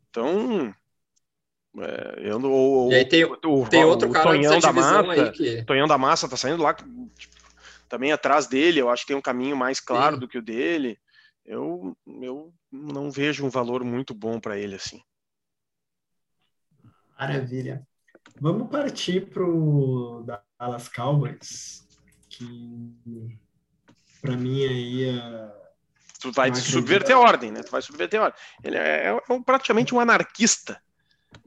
Então, 0.09 0.73
é, 1.77 2.19
eu, 2.23 2.39
o, 2.39 2.91
e 2.91 2.95
aí 2.95 3.05
tem, 3.05 3.23
o, 3.23 3.67
tem 3.67 3.85
outro 3.85 4.09
o 4.09 4.11
cara 4.11 4.29
Tonhão 4.29 4.59
da 4.59 4.73
Massa, 4.73 5.11
aí 5.11 5.31
que... 5.31 5.63
Tonhão 5.63 5.87
da 5.87 5.97
Massa 5.97 6.27
tá 6.27 6.35
saindo 6.35 6.63
lá 6.63 6.73
tipo, 6.73 6.89
também 7.87 8.11
atrás 8.11 8.47
dele, 8.47 8.79
eu 8.81 8.89
acho 8.89 9.03
que 9.03 9.09
tem 9.09 9.15
um 9.15 9.21
caminho 9.21 9.55
mais 9.55 9.79
claro 9.79 10.15
Sim. 10.15 10.19
do 10.19 10.27
que 10.27 10.37
o 10.37 10.41
dele. 10.41 10.99
Eu, 11.45 11.95
eu 12.21 12.53
não 12.71 13.09
vejo 13.09 13.45
um 13.45 13.49
valor 13.49 13.83
muito 13.83 14.13
bom 14.13 14.39
para 14.39 14.57
ele 14.57 14.75
assim. 14.75 15.01
Maravilha. 17.17 17.85
Vamos 18.39 18.69
partir 18.69 19.29
para 19.29 19.43
o 19.43 20.23
Dallas 20.57 20.87
Cowboys, 20.87 21.87
que 22.29 22.95
para 24.21 24.37
mim 24.37 24.63
aí 24.65 25.09
é... 25.09 25.51
tu 26.21 26.31
vai 26.31 26.53
subverter 26.53 27.15
a 27.15 27.19
ordem, 27.19 27.51
né? 27.51 27.63
Tu 27.63 27.71
vai 27.71 27.81
subverter 27.81 28.19
a 28.19 28.23
ordem. 28.25 28.39
Ele 28.63 28.77
é, 28.77 29.07
é, 29.07 29.17
é 29.17 29.39
praticamente 29.43 29.93
um 29.93 29.99
anarquista 29.99 30.81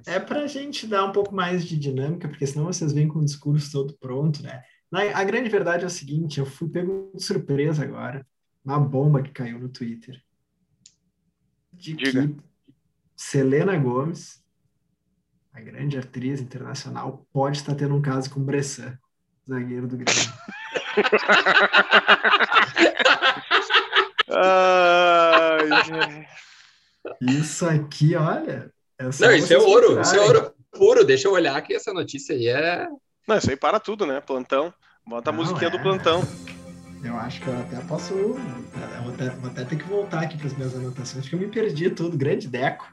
é 0.07 0.19
para 0.19 0.43
a 0.43 0.47
gente 0.47 0.87
dar 0.87 1.05
um 1.05 1.13
pouco 1.13 1.35
mais 1.35 1.65
de 1.65 1.79
dinâmica, 1.79 2.29
porque 2.29 2.47
senão 2.47 2.67
vocês 2.67 2.93
vêm 2.93 3.09
com 3.09 3.21
o 3.21 3.25
discurso 3.25 3.71
todo 3.71 3.97
pronto, 3.99 4.43
né? 4.43 4.63
A 5.15 5.25
grande 5.25 5.49
verdade 5.49 5.85
é 5.85 5.87
o 5.87 5.91
seguinte, 5.91 6.39
eu 6.39 6.45
fui 6.45 6.69
pego 6.69 7.11
de 7.15 7.23
surpresa 7.23 7.83
agora, 7.83 8.27
uma 8.65 8.79
bomba 8.79 9.23
que 9.23 9.31
caiu 9.31 9.59
no 9.59 9.69
Twitter, 9.69 10.21
de 11.73 11.95
Diga. 11.95 12.29
que 12.29 12.37
Selena 13.17 13.77
Gomes, 13.79 14.43
a 15.53 15.61
grande 15.61 15.99
atriz 15.99 16.41
internacional, 16.41 17.27
pode 17.33 17.59
estar 17.59 17.75
tendo 17.75 17.95
um 17.95 18.03
caso 18.03 18.31
com 18.31 18.45
Bressan, 18.45 18.99
zagueiro 19.49 19.89
do 19.89 19.97
Grêmio. 19.97 20.33
Ai, 24.35 26.27
Isso 27.21 27.67
aqui, 27.67 28.15
olha, 28.15 28.73
não, 29.03 29.33
isso 29.33 29.53
é 29.53 29.59
ouro, 29.59 30.01
isso 30.01 30.15
é 30.15 30.21
ouro 30.21 30.53
puro. 30.73 31.05
Deixa 31.05 31.29
eu 31.29 31.33
olhar 31.33 31.61
que 31.63 31.75
essa 31.75 31.93
notícia 31.93 32.35
aí 32.35 32.49
é. 32.49 32.89
Não, 33.27 33.37
isso 33.37 33.51
aí 33.51 33.57
para 33.57 33.79
tudo, 33.79 34.07
né? 34.07 34.21
Plantão. 34.21 34.73
Bota 35.07 35.31
a 35.31 35.33
musiquinha 35.33 35.69
é... 35.69 35.71
do 35.71 35.81
plantão. 35.81 36.23
Eu 37.05 37.17
acho 37.17 37.41
que 37.41 37.49
eu 37.49 37.59
até 37.59 37.81
posso. 37.81 38.15
Eu 38.15 38.35
vou 39.03 39.13
até, 39.13 39.31
vou 39.31 39.51
até 39.51 39.65
ter 39.65 39.77
que 39.77 39.85
voltar 39.85 40.23
aqui 40.23 40.37
para 40.37 40.47
as 40.47 40.57
minhas 40.57 40.75
anotações, 40.75 41.25
porque 41.25 41.35
eu 41.35 41.41
me 41.41 41.49
perdi 41.49 41.91
tudo. 41.91 42.17
Grande 42.17 42.49
Deco. 42.49 42.87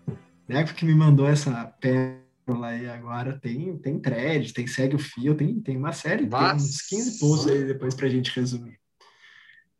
Deco 0.47 0.73
que 0.73 0.85
me 0.85 0.95
mandou 0.95 1.27
essa 1.27 1.51
pérola 1.79 2.19
lá 2.47 2.75
e 2.75 2.89
agora 2.89 3.37
tem, 3.39 3.77
tem 3.77 3.99
thread, 3.99 4.51
tem 4.51 4.65
segue 4.65 4.95
o 4.95 4.99
fio, 4.99 5.35
tem, 5.35 5.59
tem 5.59 5.77
uma 5.77 5.93
série, 5.93 6.27
Mas... 6.27 6.63
tem 6.63 6.69
uns 6.69 6.81
15 6.81 7.19
posts 7.19 7.47
aí 7.51 7.63
depois 7.65 7.93
para 7.93 8.07
a 8.07 8.09
gente 8.09 8.35
resumir. 8.35 8.79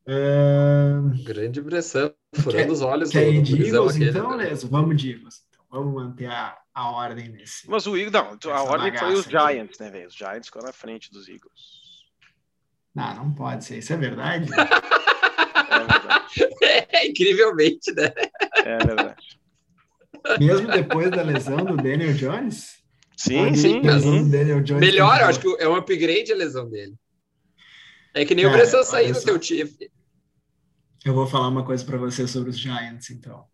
Uh... 0.08 1.24
Grande 1.24 1.60
impressão, 1.60 2.14
furando 2.36 2.66
quer, 2.66 2.72
os 2.72 2.82
olhos. 2.82 3.10
Quer 3.10 3.34
ir 3.34 3.42
de 3.42 3.54
Eagles, 3.64 3.96
então, 3.96 4.38
né? 4.38 4.46
Leso? 4.46 4.68
Vamos 4.68 4.96
de 4.96 5.12
Eagles. 5.12 5.49
Vamos 5.72 5.94
manter 5.94 6.26
a, 6.26 6.58
a 6.74 6.90
ordem 6.92 7.30
nesse. 7.30 7.70
Mas 7.70 7.86
o 7.86 7.96
Eagles, 7.96 8.12
não, 8.12 8.52
a 8.52 8.64
ordem 8.64 8.98
foi 8.98 9.14
os 9.14 9.26
Giants, 9.26 9.78
né, 9.78 9.92
velho? 9.92 10.08
Os 10.08 10.16
Giants 10.16 10.48
ficou 10.48 10.64
na 10.64 10.74
frente 10.74 11.12
dos 11.12 11.28
Eagles. 11.28 11.80
Não, 12.96 13.16
não 13.16 13.34
pode 13.34 13.66
ser, 13.66 13.78
isso 13.78 13.94
é 13.94 13.98
verdade? 13.98 14.50
é 14.52 15.80
verdade. 15.80 16.30
É, 16.92 17.06
incrivelmente, 17.08 17.92
né? 17.94 18.12
É 18.56 18.78
verdade. 18.80 19.40
Mesmo 20.40 20.68
depois 20.68 21.12
da 21.12 21.22
lesão 21.22 21.58
do 21.58 21.78
Daniel 21.78 22.14
Jones? 22.14 22.80
Sim, 23.16 23.54
sim. 23.54 23.82
sim. 24.02 24.30
Daniel 24.30 24.62
Jones 24.64 24.82
Melhor, 24.82 25.22
eu 25.22 25.28
acho 25.28 25.40
que 25.40 25.56
é 25.60 25.68
um 25.68 25.76
upgrade 25.76 26.32
a 26.32 26.36
lesão 26.36 26.70
dele. 26.70 26.96
É 28.14 28.26
que 28.26 28.34
nem 28.34 28.46
o 28.46 28.52
Bressan 28.52 28.84
sair 28.84 29.14
do 29.14 29.22
teu 29.22 29.38
time. 29.38 29.70
Eu 31.06 31.14
vou 31.14 31.28
falar 31.28 31.48
uma 31.48 31.64
coisa 31.64 31.86
para 31.86 31.98
você 31.98 32.28
sobre 32.28 32.50
os 32.50 32.58
Giants, 32.58 33.12
então. 33.12 33.46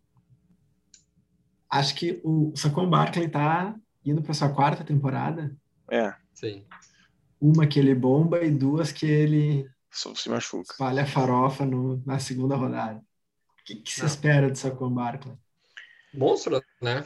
Acho 1.76 1.94
que 1.94 2.22
o 2.24 2.54
Saquon 2.56 2.90
Barkley 2.90 3.28
tá 3.28 3.76
indo 4.06 4.22
para 4.22 4.34
sua 4.34 4.48
quarta 4.48 4.82
temporada. 4.82 5.54
É. 5.92 6.16
Sim. 6.34 6.66
Uma 7.40 7.68
que 7.68 7.78
ele 7.78 7.94
bomba 7.94 8.42
e 8.46 8.50
duas 8.50 8.94
que 8.94 9.06
ele 9.06 9.70
se 9.92 10.30
machuca. 10.30 10.72
espalha 10.72 11.06
farofa 11.06 11.66
no, 11.66 12.02
na 12.06 12.18
segunda 12.18 12.56
rodada. 12.56 13.00
O 13.60 13.64
que, 13.66 13.76
que 13.76 13.92
você 13.92 14.06
espera 14.06 14.50
do 14.50 14.58
Saquon 14.58 14.90
Barkley? 14.90 15.36
Monstro, 16.14 16.64
né? 16.82 17.06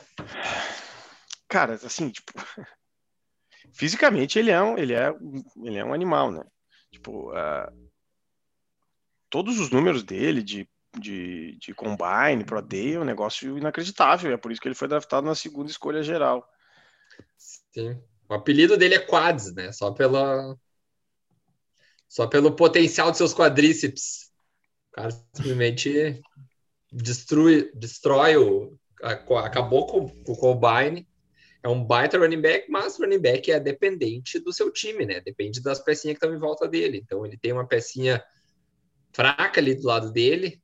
Cara, 1.48 1.74
assim, 1.74 2.12
tipo, 2.12 2.32
fisicamente 3.74 4.38
ele 4.38 4.52
é 4.52 4.62
um, 4.62 4.78
ele 4.78 4.94
é, 4.94 5.12
ele 5.64 5.78
é 5.80 5.84
um 5.84 5.96
animal, 5.96 6.32
né? 6.32 6.44
Tipo, 6.92 7.32
uh, 7.32 7.90
todos 9.32 9.60
os 9.60 9.72
números 9.72 10.04
dele 10.04 10.44
de, 10.44 10.70
de, 10.98 11.58
de 11.58 11.74
combine, 11.74 12.44
pro 12.46 12.62
day, 12.62 12.96
é 12.96 13.00
um 13.00 13.06
negócio 13.06 13.58
inacreditável. 13.58 14.32
É 14.32 14.38
por 14.38 14.52
isso 14.52 14.62
que 14.62 14.68
ele 14.68 14.76
foi 14.76 14.88
draftado 14.88 15.26
na 15.26 15.36
segunda 15.36 15.70
escolha 15.70 16.02
geral. 16.02 16.48
Sim. 17.38 18.02
O 18.28 18.34
apelido 18.34 18.78
dele 18.78 18.96
é 18.96 19.00
Quads, 19.00 19.54
né? 19.54 19.72
Só 19.72 19.92
pela 19.92 20.56
só 22.08 22.26
pelo 22.26 22.56
potencial 22.56 23.12
de 23.12 23.18
seus 23.18 23.34
quadríceps. 23.34 24.32
O 24.92 24.96
cara 24.96 25.12
simplesmente 25.34 26.20
destrui, 26.92 27.72
destrói 27.76 28.36
o, 28.36 28.76
acabou 29.02 29.86
com, 29.86 30.08
com 30.24 30.32
o 30.32 30.38
Combine. 30.38 31.08
É 31.62 31.68
um 31.68 31.84
baita 31.84 32.18
running 32.18 32.42
back, 32.42 32.72
mas 32.72 32.98
running 32.98 33.20
back 33.20 33.52
é 33.52 33.60
dependente 33.60 34.40
do 34.40 34.52
seu 34.52 34.72
time, 34.72 35.06
né? 35.06 35.20
Depende 35.20 35.62
das 35.62 35.80
pecinhas 35.80 36.18
que 36.18 36.26
estão 36.26 36.36
em 36.36 36.40
volta 36.40 36.68
dele. 36.68 37.02
Então 37.04 37.26
ele 37.26 37.38
tem 37.38 37.52
uma 37.52 37.68
pecinha 37.68 38.24
fraca 39.12 39.60
ali 39.60 39.76
do 39.76 39.86
lado 39.86 40.12
dele, 40.12 40.62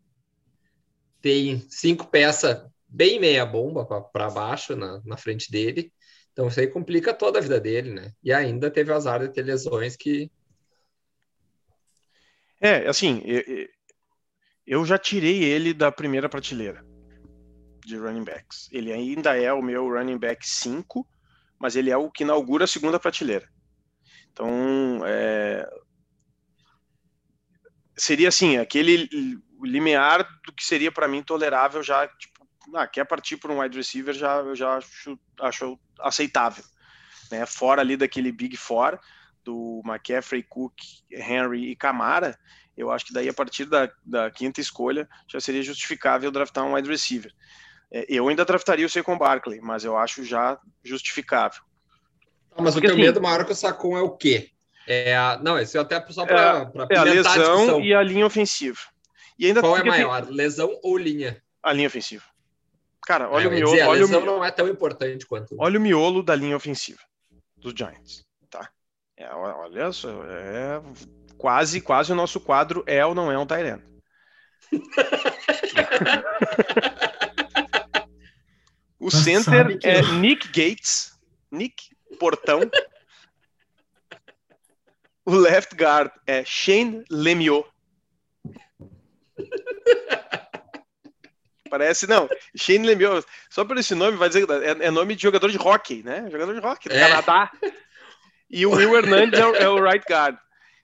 tem 1.25 1.59
cinco 1.71 2.05
peças 2.05 2.63
bem 2.87 3.19
meia 3.19 3.43
bomba 3.43 3.83
para 3.83 4.29
baixo 4.29 4.75
na, 4.75 5.01
na 5.03 5.17
frente 5.17 5.49
dele. 5.49 5.91
Então 6.31 6.47
isso 6.47 6.59
aí 6.59 6.67
complica 6.67 7.15
toda 7.15 7.39
a 7.39 7.41
vida 7.41 7.59
dele, 7.59 7.95
né? 7.95 8.11
E 8.23 8.31
ainda 8.31 8.69
teve 8.69 8.93
azar 8.93 9.21
de 9.21 9.33
ter 9.33 9.41
lesões 9.41 9.95
que. 9.95 10.29
É, 12.61 12.87
assim, 12.87 13.23
eu, 13.25 13.67
eu 14.67 14.85
já 14.85 14.99
tirei 14.99 15.43
ele 15.43 15.73
da 15.73 15.91
primeira 15.91 16.29
prateleira 16.29 16.85
de 17.83 17.97
running 17.97 18.23
backs. 18.23 18.69
Ele 18.71 18.93
ainda 18.93 19.35
é 19.35 19.51
o 19.51 19.63
meu 19.63 19.89
running 19.89 20.19
back 20.19 20.47
5, 20.47 21.07
mas 21.57 21.75
ele 21.75 21.89
é 21.89 21.97
o 21.97 22.11
que 22.11 22.21
inaugura 22.21 22.65
a 22.65 22.67
segunda 22.67 22.99
prateleira. 22.99 23.49
Então, 24.31 25.01
é... 25.03 25.67
seria 27.97 28.27
assim, 28.27 28.57
aquele 28.57 29.09
limiar 29.65 30.27
do 30.45 30.53
que 30.53 30.63
seria 30.63 30.91
para 30.91 31.07
mim 31.07 31.21
tolerável 31.21 31.83
já, 31.83 32.07
tipo, 32.07 32.47
ah, 32.73 32.87
quer 32.87 33.05
partir 33.05 33.37
por 33.37 33.51
um 33.51 33.59
wide 33.59 33.77
receiver, 33.77 34.13
já, 34.13 34.37
eu 34.37 34.55
já 34.55 34.77
acho, 34.77 35.19
acho 35.39 35.79
aceitável. 35.99 36.63
Né? 37.31 37.45
Fora 37.45 37.81
ali 37.81 37.97
daquele 37.97 38.31
Big 38.31 38.57
Four, 38.57 38.99
do 39.43 39.81
McCaffrey, 39.85 40.43
Cook, 40.43 40.73
Henry 41.11 41.71
e 41.71 41.75
Camara, 41.75 42.37
eu 42.77 42.91
acho 42.91 43.05
que 43.05 43.13
daí 43.13 43.29
a 43.29 43.33
partir 43.33 43.65
da, 43.65 43.89
da 44.05 44.29
quinta 44.29 44.59
escolha 44.59 45.07
já 45.27 45.39
seria 45.39 45.63
justificável 45.63 46.31
draftar 46.31 46.65
um 46.65 46.73
wide 46.73 46.89
receiver. 46.89 47.31
É, 47.91 48.05
eu 48.09 48.27
ainda 48.27 48.43
draftaria 48.43 48.85
o 48.85 48.89
Saquon 48.89 49.17
Barkley, 49.17 49.61
mas 49.61 49.85
eu 49.85 49.97
acho 49.97 50.23
já 50.23 50.59
justificável. 50.83 51.61
Ah, 52.51 52.61
mas 52.61 52.73
Porque, 52.73 52.87
o 52.87 52.89
teu 52.89 52.97
assim, 52.97 53.05
medo 53.05 53.21
maior 53.21 53.45
que 53.45 53.51
o 53.51 53.55
Sacon 53.55 53.97
é 53.97 54.01
o 54.01 54.11
quê? 54.11 54.49
É 54.87 55.15
a... 55.15 55.39
Não, 55.41 55.57
esse 55.57 55.77
é 55.77 55.81
até 55.81 56.03
só 56.11 56.25
para 56.25 56.71
é, 56.89 56.95
é 56.95 56.97
a 56.97 57.03
lesão 57.03 57.77
a 57.77 57.81
e 57.81 57.93
a 57.93 58.03
linha 58.03 58.25
ofensiva. 58.25 58.79
E 59.37 59.47
ainda 59.47 59.61
Qual 59.61 59.77
é 59.77 59.83
maior, 59.83 60.25
tem... 60.25 60.35
lesão 60.35 60.79
ou 60.81 60.97
linha? 60.97 61.41
A 61.61 61.73
linha 61.73 61.87
ofensiva. 61.87 62.23
Cara, 63.01 63.29
olha 63.29 63.45
é, 63.45 63.47
o 63.47 63.51
miolo. 63.51 63.71
Dizer, 63.71 63.81
a 63.81 63.89
olha 63.89 64.01
lesão 64.01 64.21
o... 64.21 64.25
não 64.25 64.45
é 64.45 64.51
tão 64.51 64.67
importante 64.67 65.25
quanto. 65.25 65.55
Olha 65.59 65.77
o 65.77 65.81
miolo 65.81 66.23
da 66.23 66.35
linha 66.35 66.55
ofensiva 66.55 66.99
dos 67.57 67.73
Giants, 67.73 68.25
tá? 68.49 68.69
É, 69.17 69.27
olha 69.33 69.91
só, 69.91 70.09
é 70.25 70.81
quase, 71.37 71.81
quase 71.81 72.11
o 72.11 72.15
nosso 72.15 72.39
quadro 72.39 72.83
é 72.85 73.05
ou 73.05 73.15
não 73.15 73.31
é 73.31 73.37
um 73.37 73.45
Tyrant. 73.45 73.81
O 79.05 79.09
Mas 79.13 79.23
center 79.23 79.77
é 79.83 79.99
eu... 79.99 80.13
Nick 80.13 80.47
Gates, 80.47 81.11
Nick 81.51 81.95
Portão. 82.19 82.61
o 85.23 85.35
left 85.35 85.75
guard 85.75 86.09
é 86.25 86.43
Shane 86.43 87.03
Lemieux. 87.11 87.63
Parece, 91.69 92.07
não, 92.07 92.29
Shane 92.55 92.85
Lemieux, 92.85 93.25
só 93.49 93.65
por 93.65 93.77
esse 93.77 93.95
nome 93.95 94.17
vai 94.17 94.29
dizer 94.29 94.47
é, 94.49 94.85
é 94.85 94.91
nome 94.91 95.15
de 95.15 95.23
jogador 95.23 95.49
de 95.49 95.57
hockey, 95.57 96.03
né? 96.03 96.27
Jogador 96.31 96.53
de 96.53 96.65
hockey 96.65 96.89
do 96.89 96.95
é. 96.95 96.99
Canadá. 96.99 97.51
E 98.49 98.65
o 98.65 98.71
Will 98.71 98.95
Hernandez 98.95 99.43
é, 99.55 99.63
é, 99.63 99.69
o 99.69 99.83
right 99.83 100.05
guard. 100.07 100.37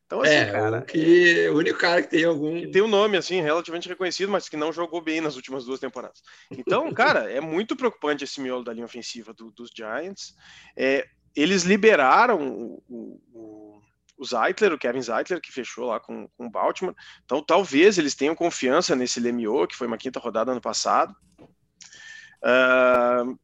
Então, 0.06 0.22
assim, 0.22 0.34
é, 0.34 0.52
cara. 0.52 0.80
O, 0.80 0.82
que, 0.82 1.48
o 1.48 1.58
único 1.58 1.80
cara 1.80 2.02
que 2.02 2.10
tem 2.10 2.26
algum. 2.26 2.60
Que 2.60 2.68
tem 2.68 2.82
um 2.82 2.88
nome, 2.88 3.16
assim, 3.16 3.40
relativamente 3.40 3.88
reconhecido, 3.88 4.30
mas 4.30 4.50
que 4.50 4.58
não 4.58 4.74
jogou 4.74 5.02
bem 5.02 5.22
nas 5.22 5.38
últimas 5.38 5.64
duas 5.64 5.80
temporadas. 5.80 6.22
Então, 6.52 6.92
cara, 6.94 7.32
é 7.32 7.40
muito 7.40 7.76
preocupante 7.78 8.26
esse 8.26 8.42
miolo 8.42 8.64
da 8.64 8.74
linha 8.74 8.86
ofensiva 8.86 9.34
do, 9.34 9.52
dos 9.52 9.70
Giants. 9.74 10.34
É, 10.76 11.06
eles 11.34 11.64
liberaram 11.64 12.42
o, 12.42 12.84
o, 12.90 13.22
o 13.34 13.81
Zeitler, 14.26 14.74
o 14.74 14.78
Kevin 14.78 15.02
Zeitler, 15.02 15.42
que 15.42 15.52
fechou 15.52 15.86
lá 15.86 16.00
com, 16.00 16.28
com 16.38 16.46
o 16.46 16.50
Baltimore. 16.50 16.96
Então, 17.24 17.44
talvez 17.44 17.98
eles 17.98 18.16
tenham 18.16 18.36
confiança 18.36 18.96
nesse 18.96 19.20
Lemieux, 19.20 19.68
que 19.68 19.76
foi 19.76 19.88
uma 19.88 19.98
quinta 19.98 20.20
rodada 20.20 20.52
ano 20.52 20.62
passado. 20.62 21.16
Uh, 22.44 23.38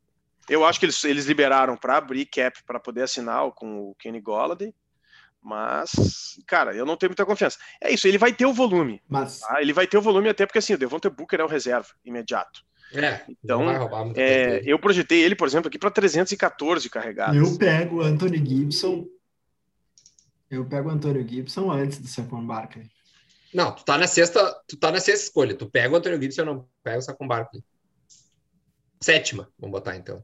eu 0.50 0.66
acho 0.66 0.80
que 0.80 0.86
eles, 0.86 1.04
eles 1.04 1.26
liberaram 1.26 1.76
para 1.76 1.98
abrir 1.98 2.26
cap 2.26 2.64
para 2.66 2.80
poder 2.80 3.04
assinar 3.04 3.52
com 3.52 3.90
o 3.90 3.96
Kenny 3.96 4.22
Golladay. 4.22 4.74
Mas, 5.42 6.40
cara, 6.46 6.76
eu 6.76 6.86
não 6.86 6.98
tenho 6.98 7.12
muita 7.12 7.26
confiança. 7.26 7.58
É 7.82 7.92
isso, 7.92 8.08
ele 8.08 8.18
vai 8.18 8.34
ter 8.34 8.46
o 8.46 8.54
volume. 8.54 9.02
Mas... 9.08 9.40
Tá? 9.40 9.62
Ele 9.62 9.72
vai 9.72 9.88
ter 9.88 9.98
o 9.98 10.02
volume 10.02 10.30
até 10.30 10.46
porque, 10.46 10.60
assim, 10.60 10.74
o 10.74 10.78
Devonta 10.78 11.10
Booker 11.10 11.40
é 11.40 11.44
o 11.44 11.48
reserva, 11.48 11.90
imediato. 12.04 12.66
É, 12.94 13.22
então, 13.28 13.66
é, 14.16 14.62
eu 14.66 14.80
projetei 14.80 15.22
ele, 15.22 15.36
por 15.36 15.48
exemplo, 15.48 15.68
aqui 15.68 15.78
para 15.78 15.92
314 15.92 16.90
carregados. 16.90 17.36
Eu 17.36 17.58
pego 17.58 17.98
o 17.98 18.02
Anthony 18.02 18.38
Gibson. 18.38 19.06
Eu 20.50 20.66
pego 20.66 20.90
o 20.90 20.92
Antônio 20.92 21.28
Gibson 21.28 21.72
antes 21.72 22.00
do 22.00 22.08
Saquon 22.08 22.46
Barkley. 22.46 22.90
Não, 23.54 23.74
tu 23.74 23.84
tá 23.84 23.98
na 23.98 24.08
sexta, 24.08 24.54
tu 24.68 24.78
tá 24.78 24.92
na 24.92 25.00
sexta 25.00 25.26
escolha. 25.26 25.56
Tu 25.56 25.70
pega 25.70 25.94
o 25.94 25.98
Antônio 25.98 26.22
Gibson, 26.22 26.46
não 26.46 26.70
pega 26.84 27.00
o 27.00 27.02
Saquon 27.02 27.28
Barkley. 27.28 27.64
Sétima, 29.02 29.50
vamos 29.60 29.80
botar 29.80 29.96
então. 29.96 30.24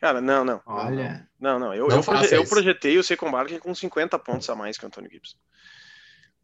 Cara, 0.00 0.20
não, 0.20 0.44
não. 0.44 0.62
Olha. 0.64 1.28
Não, 1.40 1.58
não. 1.58 1.74
Eu, 1.74 1.88
não 1.88 1.96
eu, 1.96 2.02
proje 2.02 2.34
eu 2.34 2.46
projetei 2.46 2.98
o 2.98 3.02
Saquon 3.02 3.30
Barkley 3.30 3.58
com 3.58 3.74
50 3.74 4.18
pontos 4.20 4.48
a 4.48 4.54
mais 4.54 4.78
que 4.78 4.84
o 4.84 4.86
Antônio 4.86 5.10
Gibson. 5.10 5.36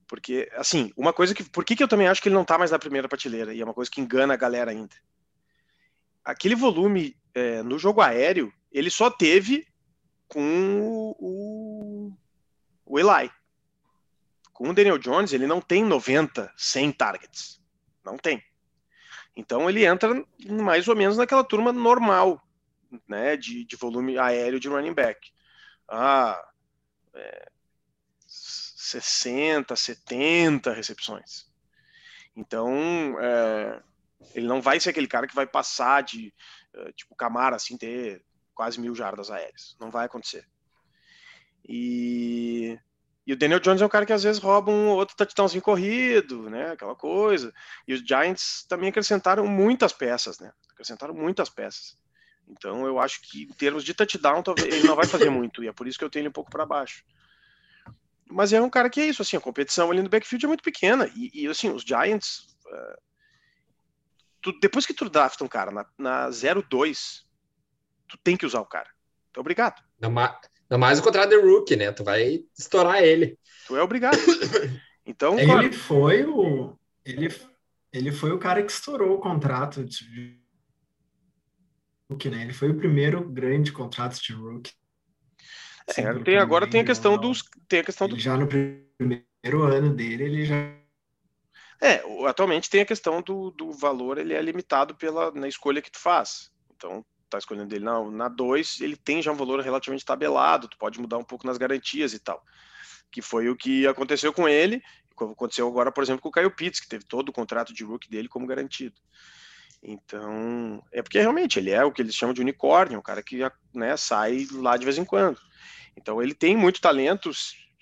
Porque, 0.09 0.51
assim, 0.55 0.93
uma 0.97 1.13
coisa 1.13 1.35
que. 1.35 1.45
Por 1.45 1.65
que, 1.65 1.77
que 1.77 1.83
eu 1.83 1.89
também 1.89 2.09
acho 2.09 2.21
que 2.21 2.29
ele 2.29 2.35
não 2.35 2.45
tá 2.45 2.59
mais 2.59 2.71
na 2.71 2.79
primeira 2.79 3.09
prateleira? 3.09 3.55
E 3.55 3.61
é 3.61 3.65
uma 3.65 3.75
coisa 3.75 3.91
que 3.91 4.01
engana 4.01 4.35
a 4.35 4.37
galera 4.37 4.71
ainda. 4.71 4.95
Aquele 6.25 6.55
volume 6.55 7.17
é, 7.35 7.63
no 7.63 7.79
jogo 7.79 8.01
aéreo, 8.01 8.53
ele 8.73 8.91
só 8.91 9.11
teve 9.11 9.67
com 10.29 11.15
o, 11.19 11.94
o 12.85 12.99
Eli. 12.99 13.31
Com 14.53 14.69
o 14.69 14.75
Daniel 14.75 14.99
Jones, 14.99 15.33
ele 15.33 15.47
não 15.47 15.61
tem 15.61 15.85
90, 15.85 16.53
100 16.57 16.93
targets. 16.93 17.61
Não 18.05 18.17
tem. 18.17 18.43
Então 19.37 19.69
ele 19.69 19.85
entra 19.85 20.25
mais 20.49 20.87
ou 20.87 20.95
menos 20.95 21.17
naquela 21.17 21.43
turma 21.43 21.73
normal 21.73 22.41
né, 23.09 23.37
de, 23.37 23.65
de 23.65 23.77
volume 23.77 24.19
aéreo 24.19 24.61
de 24.61 24.69
running 24.69 24.95
back. 24.95 25.33
Ah, 25.89 26.49
é, 27.15 27.51
60, 28.27 29.75
70 29.75 30.73
recepções. 30.73 31.51
Então, 32.37 33.17
é, 33.21 33.83
ele 34.35 34.47
não 34.47 34.61
vai 34.61 34.79
ser 34.79 34.91
aquele 34.91 35.07
cara 35.07 35.27
que 35.27 35.35
vai 35.35 35.47
passar 35.47 36.03
de, 36.03 36.33
é, 36.73 36.93
tipo, 36.93 37.15
Camara, 37.15 37.57
assim, 37.57 37.77
ter 37.77 38.25
quase 38.55 38.81
mil 38.81 38.95
jardas 38.95 39.31
aéreas. 39.31 39.77
Não 39.81 39.91
vai 39.91 40.07
acontecer. 40.07 40.47
E, 41.67 42.79
e 43.27 43.33
o 43.33 43.37
Daniel 43.37 43.61
Jones 43.61 43.81
é 43.81 43.87
um 43.87 43.89
cara 43.89 44.05
que 44.05 44.13
às 44.13 44.23
vezes 44.23 44.41
rouba 44.41 44.71
um 44.71 44.89
outro 44.91 45.17
touchdownzinho 45.17 45.63
corrido, 45.63 46.51
né? 46.51 46.73
Aquela 46.73 46.95
coisa. 46.95 47.53
E 47.89 47.95
os 47.95 48.01
Giants 48.01 48.65
também 48.69 48.89
acrescentaram 48.89 49.47
muitas 49.47 49.93
peças, 49.93 50.39
né? 50.39 50.53
Acrescentaram 50.71 51.15
muitas 51.15 51.49
peças. 51.49 51.97
Então 52.47 52.87
eu 52.87 52.99
acho 52.99 53.23
que 53.23 53.45
em 53.45 53.55
termos 53.55 53.85
de 53.85 53.95
touchdown, 53.95 54.43
talvez 54.43 54.75
ele 54.75 54.87
não 54.87 54.97
vai 54.97 55.07
fazer 55.07 55.31
muito, 55.31 55.65
e 55.65 55.69
é 55.69 55.73
por 55.73 55.87
isso 55.87 55.99
que 55.99 56.05
eu 56.05 56.11
tenho 56.11 56.23
ele 56.23 56.29
um 56.29 56.33
pouco 56.33 56.51
para 56.51 56.67
baixo. 56.67 57.03
Mas 58.31 58.53
é 58.53 58.61
um 58.61 58.71
cara 58.71 58.91
que 58.91 59.01
é 59.01 59.07
isso, 59.07 59.23
assim, 59.23 59.37
a 59.37 59.41
competição 59.41 59.91
ali 59.91 60.03
no 60.03 60.09
backfield 60.09 60.45
é 60.45 60.49
muito 60.49 60.63
pequena. 60.63 61.11
E, 61.15 61.31
e 61.33 61.47
assim, 61.47 61.71
os 61.71 61.83
Giants. 61.83 62.57
Uh, 62.67 63.03
tu, 64.41 64.59
depois 64.61 64.87
que 64.87 64.95
tu 64.95 65.09
drafta 65.09 65.45
um 65.45 65.49
cara 65.49 65.71
na, 65.71 65.87
na 65.97 66.29
0-2, 66.29 67.23
tu 68.09 68.19
tem 68.19 68.37
que 68.37 68.47
usar 68.47 68.61
o 68.61 68.67
cara. 68.67 68.91
Então, 69.31 69.41
obrigado. 69.41 69.83
Não, 70.01 70.11
não 70.75 70.79
mais 70.81 70.99
o 70.99 71.05
contrato 71.05 71.31
de 71.31 71.37
rookie, 71.37 71.77
né? 71.77 71.93
Tu 71.93 72.03
vai 72.03 72.45
estourar 72.59 73.01
ele. 73.01 73.39
Tu 73.69 73.77
é 73.77 73.83
obrigado. 73.83 74.19
Então, 75.07 75.39
ele 75.39 75.47
claro. 75.47 75.73
foi 75.75 76.25
o 76.25 76.79
ele, 77.05 77.29
ele 77.93 78.11
foi 78.11 78.33
o 78.33 78.39
cara 78.39 78.63
que 78.63 78.73
estourou 78.73 79.17
o 79.17 79.21
contrato 79.21 79.85
de 79.85 80.41
rookie, 82.11 82.31
né? 82.31 82.41
Ele 82.41 82.55
foi 82.55 82.71
o 82.71 82.75
primeiro 82.75 83.23
grande 83.29 83.71
contrato 83.71 84.19
de 84.19 84.33
rookie. 84.33 84.73
É, 85.95 86.15
tem, 86.21 86.39
agora 86.39 86.67
tem 86.67 86.81
a 86.81 86.85
questão 86.87 87.19
dos 87.19 87.45
tem 87.69 87.81
a 87.81 87.85
questão 87.85 88.09
do 88.09 88.19
já 88.19 88.35
no 88.35 88.49
primeiro 88.49 89.63
ano 89.63 89.93
dele 89.93 90.25
ele 90.25 90.47
já 90.47 90.57
é, 91.83 92.03
atualmente 92.27 92.71
tem 92.71 92.81
a 92.81 92.87
questão 92.87 93.21
do, 93.21 93.51
do 93.51 93.71
valor, 93.73 94.17
ele 94.17 94.33
é 94.33 94.41
limitado 94.41 94.95
pela 94.95 95.31
na 95.33 95.47
escolha 95.47 95.83
que 95.83 95.91
tu 95.91 95.99
faz. 95.99 96.51
Então, 96.75 97.05
tá 97.29 97.39
escolhendo 97.39 97.75
ele 97.75 97.85
na, 97.85 98.03
na 98.11 98.29
2, 98.29 98.81
ele 98.81 98.97
tem 98.97 99.23
já 99.23 99.33
um 99.33 99.37
valor 99.37 99.61
relativamente 99.61 100.05
tabelado, 100.05 100.69
tu 100.69 100.79
pode 100.79 101.01
mudar 101.01 101.19
um 101.19 101.25
pouco 101.25 101.47
nas 101.47 101.59
garantias 101.59 102.13
e 102.13 102.19
tal. 102.19 102.43
Que 103.11 103.23
foi 103.23 103.49
o 103.49 103.57
que 103.57 103.87
aconteceu 103.87 104.33
com 104.33 104.49
ele, 104.49 104.83
aconteceu 105.17 105.69
agora, 105.69 105.93
por 105.93 106.03
exemplo, 106.03 106.21
com 106.23 106.29
o 106.29 106.33
Caio 106.33 106.51
Pitts, 106.51 106.81
que 106.81 106.89
teve 106.89 107.05
todo 107.05 107.29
o 107.29 107.33
contrato 107.33 107.73
de 107.73 107.85
rookie 107.85 108.11
dele 108.11 108.29
como 108.29 108.47
garantido. 108.47 108.95
Então, 109.83 110.83
é 110.91 111.03
porque 111.03 111.21
realmente 111.21 111.59
ele 111.59 111.71
é 111.71 111.85
o 111.85 111.93
que 111.93 112.01
eles 112.01 112.15
chamam 112.15 112.33
de 112.33 112.41
unicórnio, 112.41 112.99
um 112.99 113.03
cara 113.03 113.23
que 113.23 113.41
né, 113.75 113.97
sai 113.97 114.47
lá 114.53 114.77
de 114.77 114.85
vez 114.85 114.97
em 114.97 115.05
quando. 115.05 115.39
Então, 115.97 116.23
ele 116.23 116.35
tem 116.35 116.57
muito 116.57 116.81
talento. 116.81 117.31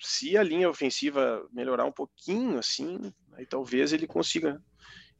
Se 0.00 0.36
a 0.36 0.42
linha 0.42 0.68
ofensiva 0.68 1.46
melhorar 1.52 1.84
um 1.84 1.92
pouquinho, 1.92 2.58
assim, 2.58 3.12
aí 3.34 3.46
talvez 3.46 3.92
ele 3.92 4.06
consiga 4.06 4.60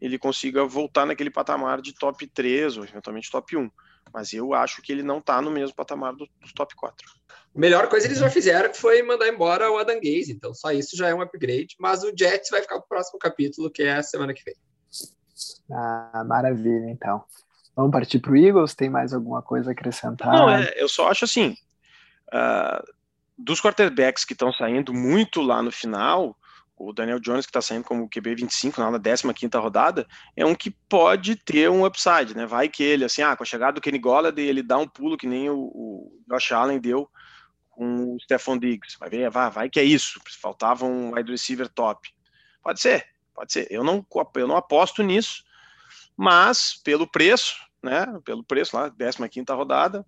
ele 0.03 0.19
consiga 0.19 0.65
voltar 0.65 1.07
naquele 1.07 1.31
patamar 1.31 1.81
de 1.81 1.95
top 1.95 2.27
3 2.27 2.77
ou 2.77 2.85
eventualmente 2.85 3.31
top 3.31 3.57
1. 3.57 3.71
Mas 4.13 4.33
eu 4.33 4.55
acho 4.55 4.81
que 4.83 4.93
ele 4.93 5.03
não 5.03 5.19
está 5.19 5.41
no 5.41 5.51
mesmo 5.51 5.75
patamar 5.75 6.13
do, 6.13 6.29
dos 6.41 6.53
top 6.53 6.75
4. 6.75 6.97
Melhor 7.55 7.89
coisa 7.89 8.07
eles 8.07 8.19
já 8.19 8.31
fizeram 8.31 8.73
foi 8.73 9.03
mandar 9.03 9.29
embora 9.29 9.71
o 9.71 9.77
Adam 9.77 9.97
Gaze, 9.97 10.33
então 10.33 10.55
só 10.55 10.73
isso 10.73 10.97
já 10.97 11.09
é 11.09 11.15
um 11.15 11.21
upgrade, 11.21 11.77
mas 11.79 12.03
o 12.03 12.13
Jets 12.17 12.49
vai 12.51 12.63
ficar 12.63 12.77
para 12.77 12.85
o 12.85 12.89
próximo 12.89 13.19
capítulo, 13.19 13.71
que 13.71 13.83
é 13.83 13.95
a 13.95 14.03
semana 14.03 14.33
que 14.33 14.43
vem. 14.43 14.55
Ah, 15.71 16.25
maravilha, 16.27 16.91
então. 16.91 17.25
Vamos 17.77 17.93
partir 17.93 18.19
para 18.19 18.33
o 18.33 18.37
Eagles? 18.37 18.75
Tem 18.75 18.89
mais 18.89 19.13
alguma 19.13 19.43
coisa 19.43 19.71
a 19.71 19.73
acrescentar? 19.73 20.33
Não, 20.33 20.49
é, 20.49 20.73
eu 20.77 20.89
só 20.89 21.09
acho 21.09 21.25
assim, 21.25 21.57
uh, 22.29 22.93
dos 23.37 23.61
quarterbacks 23.61 24.25
que 24.25 24.35
estão 24.35 24.53
saindo 24.53 24.93
muito 24.93 25.41
lá 25.41 25.63
no 25.63 25.73
final, 25.73 26.37
o 26.83 26.93
Daniel 26.93 27.21
Jones, 27.21 27.47
que 27.47 27.51
está 27.51 27.63
saindo 27.63 27.85
como 27.85 28.09
QB 28.09 28.35
25 28.35 28.81
na 28.81 28.99
15 28.99 29.57
rodada, 29.57 30.07
é 30.37 30.45
um 30.45 30.55
que 30.55 30.71
pode 30.71 31.37
ter 31.37 31.71
um 31.71 31.87
upside, 31.87 32.37
né? 32.37 32.45
Vai 32.45 32.69
que 32.69 32.83
ele, 32.83 33.05
assim, 33.05 33.23
ah, 33.23 33.37
com 33.37 33.45
a 33.45 33.47
chegada 33.47 33.75
do 33.75 33.81
Kenny 33.81 33.99
Golladay, 33.99 34.45
ele 34.47 34.63
dá 34.63 34.77
um 34.79 34.89
pulo 34.89 35.17
que 35.17 35.27
nem 35.27 35.49
o, 35.49 35.57
o 35.57 36.23
Josh 36.29 36.51
Allen 36.51 36.81
deu 36.81 37.09
com 37.71 38.15
o 38.15 38.21
Stephon 38.21 38.59
Diggs. 38.59 38.99
Vai 38.99 39.09
ver, 39.09 39.31
vai, 39.31 39.51
vai 39.51 39.71
que 39.71 39.79
é 39.79 39.85
isso. 39.85 40.21
Faltava 40.41 40.85
um 40.85 41.15
wide 41.15 41.31
receiver 41.31 41.69
top. 41.69 42.09
Pode 42.63 42.81
ser, 42.81 43.07
pode 43.33 43.53
ser. 43.53 43.69
Eu 43.71 43.85
não, 43.85 44.05
eu 44.35 44.49
não 44.49 44.57
aposto 44.57 45.05
nisso, 45.05 45.45
mas 46.17 46.75
pelo 46.83 47.07
preço, 47.07 47.57
né? 47.81 48.07
Pelo 48.25 48.43
preço 48.43 48.77
lá, 48.77 48.91
15 48.91 49.47
rodada, 49.51 50.05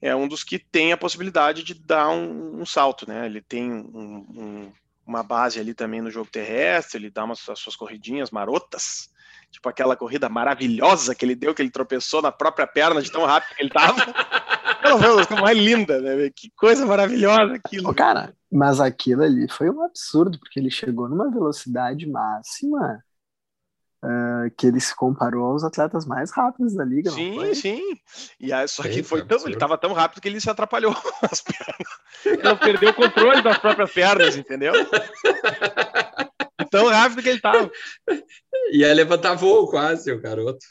é 0.00 0.14
um 0.14 0.28
dos 0.28 0.44
que 0.44 0.58
tem 0.58 0.92
a 0.92 0.96
possibilidade 0.96 1.64
de 1.64 1.74
dar 1.74 2.10
um, 2.10 2.60
um 2.60 2.66
salto, 2.66 3.08
né? 3.08 3.26
Ele 3.26 3.40
tem 3.40 3.72
um, 3.72 4.26
um 4.30 4.72
uma 5.06 5.22
base 5.22 5.60
ali 5.60 5.72
também 5.72 6.00
no 6.00 6.10
jogo 6.10 6.28
terrestre, 6.30 6.98
ele 6.98 7.10
dá 7.10 7.24
umas 7.24 7.48
as 7.48 7.58
suas 7.58 7.76
corridinhas 7.76 8.30
marotas, 8.30 9.08
tipo 9.50 9.68
aquela 9.68 9.96
corrida 9.96 10.28
maravilhosa 10.28 11.14
que 11.14 11.24
ele 11.24 11.34
deu, 11.34 11.54
que 11.54 11.62
ele 11.62 11.70
tropeçou 11.70 12.20
na 12.20 12.32
própria 12.32 12.66
perna 12.66 13.00
de 13.00 13.10
tão 13.10 13.24
rápido 13.24 13.54
que 13.54 13.62
ele 13.62 13.70
tava. 13.70 13.96
Aquela 14.66 15.14
coisa 15.14 15.40
mais 15.40 15.56
linda, 15.56 16.00
né? 16.00 16.30
Que 16.34 16.50
coisa 16.56 16.84
maravilhosa 16.84 17.54
aquilo. 17.54 17.90
Oh, 17.90 17.94
cara, 17.94 18.34
mas 18.52 18.80
aquilo 18.80 19.22
ali 19.22 19.48
foi 19.48 19.70
um 19.70 19.82
absurdo, 19.82 20.38
porque 20.38 20.60
ele 20.60 20.70
chegou 20.70 21.08
numa 21.08 21.30
velocidade 21.30 22.06
máxima 22.06 23.02
uh, 24.06 24.50
que 24.56 24.68
ele 24.68 24.80
se 24.80 24.94
comparou 24.94 25.46
aos 25.46 25.64
atletas 25.64 26.06
mais 26.06 26.30
rápidos 26.30 26.74
da 26.74 26.84
liga. 26.84 27.10
Sim, 27.10 27.54
sim. 27.54 27.82
E 28.38 28.52
aí, 28.52 28.66
só 28.68 28.82
que 28.84 29.02
foi 29.02 29.26
tão, 29.26 29.38
ele 29.44 29.54
estava 29.54 29.76
tão 29.76 29.92
rápido 29.92 30.20
que 30.20 30.28
ele 30.28 30.40
se 30.40 30.48
atrapalhou 30.48 30.94
as 31.30 31.42
pernas. 31.42 31.88
Ele 32.24 32.56
perdeu 32.56 32.90
o 32.90 32.94
controle 32.94 33.42
das 33.42 33.58
próprias 33.58 33.92
pernas, 33.92 34.36
entendeu? 34.36 34.72
tão 36.70 36.88
rápido 36.88 37.22
que 37.22 37.28
ele 37.28 37.38
estava. 37.38 37.70
Ia 38.72 38.94
levantar 38.94 39.34
voo 39.34 39.68
quase, 39.68 40.12
o 40.12 40.20
garoto. 40.20 40.64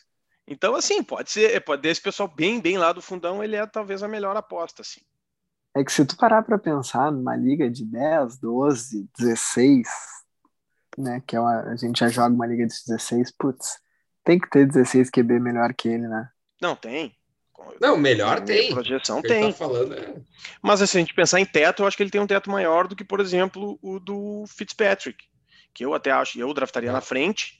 Então, 0.47 0.75
assim, 0.75 1.03
pode 1.03 1.31
ser, 1.31 1.59
pode 1.61 1.81
desse 1.81 2.01
pessoal 2.01 2.31
bem, 2.33 2.61
bem 2.61 2.77
lá 2.77 2.93
do 2.93 3.01
fundão, 3.01 3.43
ele 3.43 3.55
é 3.55 3.65
talvez 3.65 4.03
a 4.03 4.07
melhor 4.07 4.37
aposta, 4.37 4.81
assim. 4.83 5.01
É 5.75 5.83
que 5.83 5.91
se 5.91 6.05
tu 6.05 6.15
parar 6.15 6.43
para 6.43 6.57
pensar 6.57 7.11
numa 7.11 7.35
liga 7.35 7.69
de 7.69 7.83
10, 7.83 8.37
12, 8.37 9.09
16, 9.17 9.87
né? 10.97 11.21
Que 11.25 11.35
é 11.35 11.39
uma, 11.39 11.61
a 11.61 11.75
gente 11.75 11.99
já 11.99 12.07
joga 12.07 12.33
uma 12.33 12.47
liga 12.47 12.65
de 12.65 12.73
16, 12.87 13.31
putz, 13.37 13.77
tem 14.23 14.39
que 14.39 14.49
ter 14.49 14.65
16 14.67 15.09
QB 15.09 15.39
melhor 15.39 15.73
que 15.73 15.87
ele, 15.87 16.07
né? 16.07 16.29
Não, 16.61 16.75
tem. 16.75 17.15
Não, 17.79 17.97
melhor 17.97 18.41
tem. 18.41 18.73
Projeção 18.73 19.21
tem. 19.21 19.51
Tá 19.51 19.57
falando, 19.57 19.93
é... 19.93 20.15
Mas 20.61 20.81
assim, 20.81 20.91
se 20.91 20.97
a 20.97 20.99
gente 21.01 21.13
pensar 21.13 21.39
em 21.39 21.45
teto, 21.45 21.81
eu 21.81 21.87
acho 21.87 21.95
que 21.95 22.03
ele 22.03 22.09
tem 22.09 22.21
um 22.21 22.27
teto 22.27 22.49
maior 22.49 22.87
do 22.87 22.95
que, 22.95 23.03
por 23.03 23.19
exemplo, 23.19 23.79
o 23.81 23.99
do 23.99 24.45
Fitzpatrick, 24.47 25.23
que 25.73 25.85
eu 25.85 25.93
até 25.93 26.11
acho, 26.11 26.39
eu 26.39 26.53
draftaria 26.53 26.89
é. 26.89 26.93
na 26.93 27.01
frente, 27.01 27.59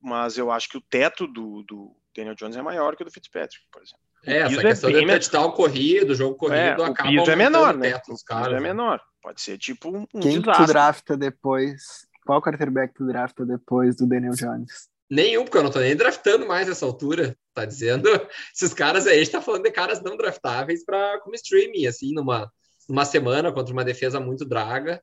mas 0.00 0.36
eu 0.36 0.50
acho 0.50 0.68
que 0.68 0.76
o 0.76 0.80
teto 0.80 1.26
do, 1.26 1.62
do 1.62 1.96
Daniel 2.14 2.34
Jones 2.34 2.56
é 2.56 2.62
maior 2.62 2.96
que 2.96 3.02
o 3.02 3.06
do 3.06 3.10
Fitzpatrick, 3.10 3.64
por 3.70 3.82
exemplo. 3.82 4.04
É, 4.26 4.38
essa 4.38 4.58
é 4.58 4.62
questão 4.62 4.90
é 4.90 5.00
de 5.00 5.06
touchdown 5.06 5.50
corrido, 5.52 6.14
jogo 6.14 6.34
corrido, 6.34 6.82
é, 6.82 6.86
acaba 6.86 7.08
o 7.08 7.12
piso 7.12 7.30
é 7.30 7.36
menor, 7.36 7.76
né? 7.76 7.92
Teto, 7.92 8.12
o 8.12 8.24
caras, 8.24 8.48
é 8.48 8.52
né? 8.54 8.60
menor. 8.60 9.00
Pode 9.22 9.40
ser 9.40 9.58
tipo 9.58 9.94
um, 9.94 10.06
um 10.14 10.20
Quem 10.20 10.40
desastre. 10.40 10.66
tu 10.66 10.68
drafta 10.68 11.16
depois 11.16 12.06
qual 12.24 12.42
quarterback 12.42 12.94
tu 12.94 13.06
drafta 13.06 13.44
depois 13.44 13.96
do 13.96 14.06
Daniel 14.06 14.34
Jones? 14.34 14.88
Nenhum, 15.10 15.44
porque 15.44 15.58
eu 15.58 15.62
não 15.62 15.70
tô 15.70 15.80
nem 15.80 15.94
draftando 15.94 16.46
mais 16.46 16.66
nessa 16.66 16.86
altura. 16.86 17.36
Tá 17.52 17.64
dizendo? 17.64 18.08
Esses 18.54 18.74
caras 18.74 19.06
aí, 19.06 19.16
a 19.16 19.18
gente 19.18 19.30
tá 19.30 19.40
falando 19.40 19.62
de 19.62 19.70
caras 19.70 20.02
não 20.02 20.16
draftáveis 20.16 20.84
para 20.84 21.20
como 21.20 21.36
streaming, 21.36 21.86
assim, 21.86 22.12
numa, 22.12 22.50
numa 22.88 23.04
semana 23.04 23.52
contra 23.52 23.72
uma 23.72 23.84
defesa 23.84 24.18
muito 24.18 24.44
draga. 24.44 25.00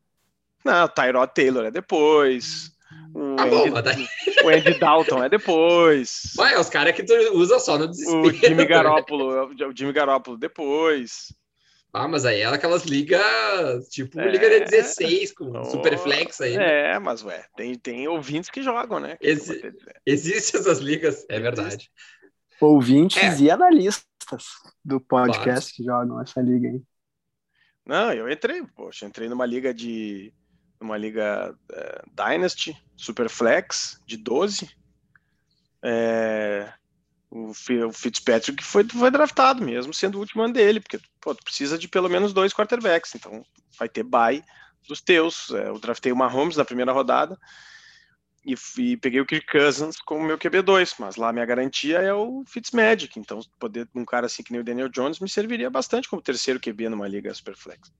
Não, 0.66 0.88
Tyrod 0.88 1.32
Taylor 1.34 1.66
é 1.66 1.72
depois. 1.72 2.72
O, 3.14 3.36
ah, 3.40 3.44
Andy, 3.44 3.72
bom, 3.72 3.82
daí... 3.82 4.08
o 4.44 4.50
Andy 4.50 4.80
Dalton 4.80 5.24
é 5.24 5.30
depois. 5.30 6.34
Vai, 6.36 6.56
é 6.56 6.60
os 6.60 6.70
caras 6.70 6.96
que 6.96 7.04
tu 7.04 7.14
usa 7.34 7.60
só 7.60 7.78
no 7.78 7.88
desespero. 7.88 8.28
O 8.28 8.34
Jimmy 8.34 8.66
Garoppolo, 8.66 9.54
o 9.54 9.76
Jimmy 9.76 9.94
Garoppolo 9.94 10.38
depois. 10.38 11.34
Ah, 11.94 12.08
mas 12.08 12.24
aí 12.24 12.40
é 12.40 12.46
aquelas 12.46 12.84
ligas, 12.84 13.90
tipo 13.90 14.18
é, 14.20 14.32
Liga 14.32 14.50
de 14.50 14.66
16, 14.66 15.34
com 15.34 15.52
oh, 15.52 15.66
Superflex 15.66 16.40
aí. 16.40 16.56
Né? 16.56 16.94
É, 16.94 17.00
mas 17.00 17.22
ué, 17.22 17.46
tem, 17.56 17.76
tem 17.76 18.08
ouvintes 18.08 18.50
que 18.50 18.62
jogam, 18.62 19.00
né? 19.00 19.18
Que 19.18 19.28
Exi 19.28 19.74
Existem 20.06 20.62
essas 20.62 20.80
ligas, 20.80 21.26
é 21.28 21.38
verdade. 21.40 21.92
Ouvintes 22.62 23.42
é. 23.42 23.44
e 23.44 23.52
analistas 23.52 24.06
do 24.86 25.02
podcast 25.02 25.44
claro. 25.44 25.76
que 25.76 25.84
jogam 25.84 26.22
essa 26.22 26.40
liga 26.40 26.70
aí. 26.70 26.82
Não, 27.86 28.14
eu 28.14 28.32
entrei, 28.32 28.64
poxa, 28.76 29.06
entrei 29.06 29.28
numa 29.28 29.46
liga 29.46 29.74
de. 29.74 30.34
numa 30.80 30.98
liga 30.98 31.54
é, 31.74 32.02
Dynasty, 32.14 32.74
Superflex, 32.96 34.00
de 34.06 34.16
12. 34.16 34.70
É, 35.84 36.72
o, 37.32 37.54
Fitzpatrick 37.94 38.62
foi, 38.62 38.84
foi 38.84 39.10
draftado 39.10 39.64
mesmo, 39.64 39.94
sendo 39.94 40.16
o 40.16 40.20
último 40.20 40.44
ano 40.44 40.54
dele, 40.54 40.82
porque 40.82 41.00
pô, 41.22 41.34
tu 41.34 41.44
precisa 41.44 41.78
de 41.78 41.88
pelo 41.88 42.10
menos 42.10 42.34
dois 42.34 42.54
quarterbacks, 42.54 43.16
então 43.16 43.44
vai 43.80 43.88
ter 43.88 44.04
bye 44.04 44.44
dos 44.88 45.02
teus. 45.02 45.50
É, 45.52 45.70
eu 45.70 45.80
draftei 45.80 46.12
o 46.12 46.16
Mahomes 46.16 46.58
na 46.58 46.66
primeira 46.66 46.92
rodada 46.92 47.40
e, 48.46 48.56
e, 48.78 48.98
peguei 48.98 49.22
o 49.22 49.26
Kirk 49.26 49.48
Cousins 49.50 49.98
como 50.02 50.26
meu 50.26 50.38
QB2, 50.38 50.96
mas 51.00 51.16
lá 51.16 51.32
minha 51.32 51.46
garantia 51.46 52.00
é 52.00 52.14
o 52.14 52.44
Fitzmagic, 52.46 53.18
então 53.18 53.40
poder 53.58 53.88
um 53.96 54.04
cara 54.04 54.26
assim 54.26 54.44
que 54.44 54.52
nem 54.52 54.60
o 54.60 54.64
Daniel 54.64 54.90
Jones 54.90 55.20
me 55.20 55.30
serviria 55.30 55.70
bastante 55.70 56.10
como 56.10 56.22
terceiro 56.22 56.60
QB 56.60 56.90
numa 56.90 57.08
liga 57.08 57.34
Superflex. 57.34 57.94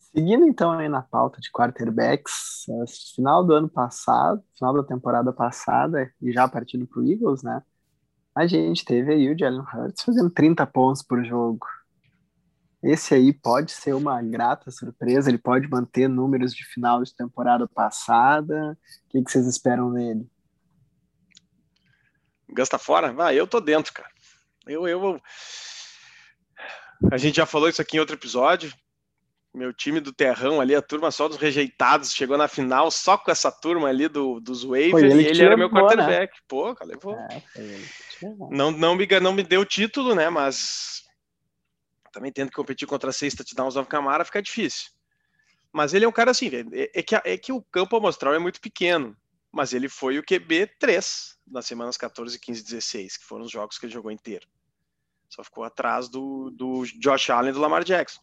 Seguindo 0.00 0.46
então 0.46 0.72
aí 0.72 0.88
na 0.88 1.02
pauta 1.02 1.40
de 1.40 1.50
quarterbacks, 1.52 2.64
é, 2.68 3.14
final 3.14 3.44
do 3.44 3.52
ano 3.52 3.68
passado, 3.68 4.42
final 4.56 4.74
da 4.74 4.82
temporada 4.82 5.32
passada 5.32 6.10
e 6.20 6.32
já 6.32 6.48
partindo 6.48 6.86
para 6.86 7.00
o 7.00 7.06
Eagles, 7.06 7.42
né? 7.44 7.62
A 8.36 8.46
gente 8.46 8.84
teve 8.84 9.14
aí 9.14 9.32
o 9.32 9.38
Jalen 9.38 9.62
Hurts 9.62 10.04
fazendo 10.04 10.28
30 10.28 10.66
pontos 10.66 11.02
por 11.02 11.24
jogo. 11.24 11.66
Esse 12.82 13.14
aí 13.14 13.32
pode 13.32 13.72
ser 13.72 13.94
uma 13.94 14.20
grata 14.20 14.70
surpresa, 14.70 15.30
ele 15.30 15.38
pode 15.38 15.66
manter 15.70 16.06
números 16.06 16.52
de 16.52 16.62
final 16.62 17.02
de 17.02 17.14
temporada 17.14 17.66
passada. 17.66 18.78
O 19.06 19.08
que, 19.08 19.22
que 19.22 19.30
vocês 19.30 19.46
esperam 19.46 19.90
nele? 19.90 20.30
Gasta 22.50 22.78
fora? 22.78 23.10
Vai, 23.10 23.40
eu 23.40 23.46
tô 23.46 23.58
dentro, 23.58 23.94
cara. 23.94 24.10
Eu, 24.66 24.86
eu. 24.86 25.20
A 27.10 27.16
gente 27.16 27.36
já 27.36 27.46
falou 27.46 27.70
isso 27.70 27.80
aqui 27.80 27.96
em 27.96 28.00
outro 28.00 28.16
episódio. 28.16 28.70
Meu 29.56 29.72
time 29.72 30.00
do 30.00 30.12
Terrão 30.12 30.60
ali, 30.60 30.74
a 30.74 30.82
turma 30.82 31.10
só 31.10 31.26
dos 31.26 31.38
rejeitados, 31.38 32.12
chegou 32.12 32.36
na 32.36 32.46
final 32.46 32.90
só 32.90 33.16
com 33.16 33.30
essa 33.30 33.50
turma 33.50 33.88
ali 33.88 34.06
do, 34.06 34.38
dos 34.38 34.62
Wavers 34.64 35.14
e 35.14 35.26
ele 35.26 35.42
era 35.42 35.56
meu 35.56 35.70
né? 35.70 35.80
quarterback. 35.80 36.34
Né? 36.34 36.40
Pô, 36.46 36.74
cara, 36.74 36.90
levou. 36.90 37.14
É, 37.14 37.42
não, 38.50 38.70
não, 38.70 38.94
me, 38.94 39.06
não 39.18 39.32
me 39.32 39.42
deu 39.42 39.64
título, 39.64 40.14
né? 40.14 40.28
Mas 40.28 41.04
também 42.12 42.30
tendo 42.30 42.50
que 42.50 42.56
competir 42.56 42.86
contra 42.86 43.10
seis 43.10 43.34
touchdowns 43.34 43.76
of 43.76 43.88
Camara 43.88 44.26
fica 44.26 44.42
difícil. 44.42 44.90
Mas 45.72 45.94
ele 45.94 46.04
é 46.04 46.08
um 46.08 46.12
cara 46.12 46.32
assim, 46.32 46.50
é, 46.74 46.90
é, 46.98 47.02
que, 47.02 47.14
é 47.14 47.38
que 47.38 47.50
o 47.50 47.62
campo 47.62 47.96
amostral 47.96 48.34
é 48.34 48.38
muito 48.38 48.60
pequeno, 48.60 49.16
mas 49.50 49.72
ele 49.72 49.88
foi 49.88 50.18
o 50.18 50.22
QB 50.22 50.66
3 50.78 51.38
nas 51.46 51.64
semanas 51.64 51.96
14, 51.96 52.38
15 52.38 52.62
16, 52.62 53.16
que 53.16 53.24
foram 53.24 53.46
os 53.46 53.50
jogos 53.50 53.78
que 53.78 53.86
ele 53.86 53.92
jogou 53.94 54.10
inteiro. 54.10 54.46
Só 55.30 55.42
ficou 55.42 55.64
atrás 55.64 56.10
do, 56.10 56.50
do 56.50 56.84
Josh 57.00 57.30
Allen 57.30 57.50
e 57.50 57.52
do 57.54 57.60
Lamar 57.60 57.84
Jackson. 57.84 58.20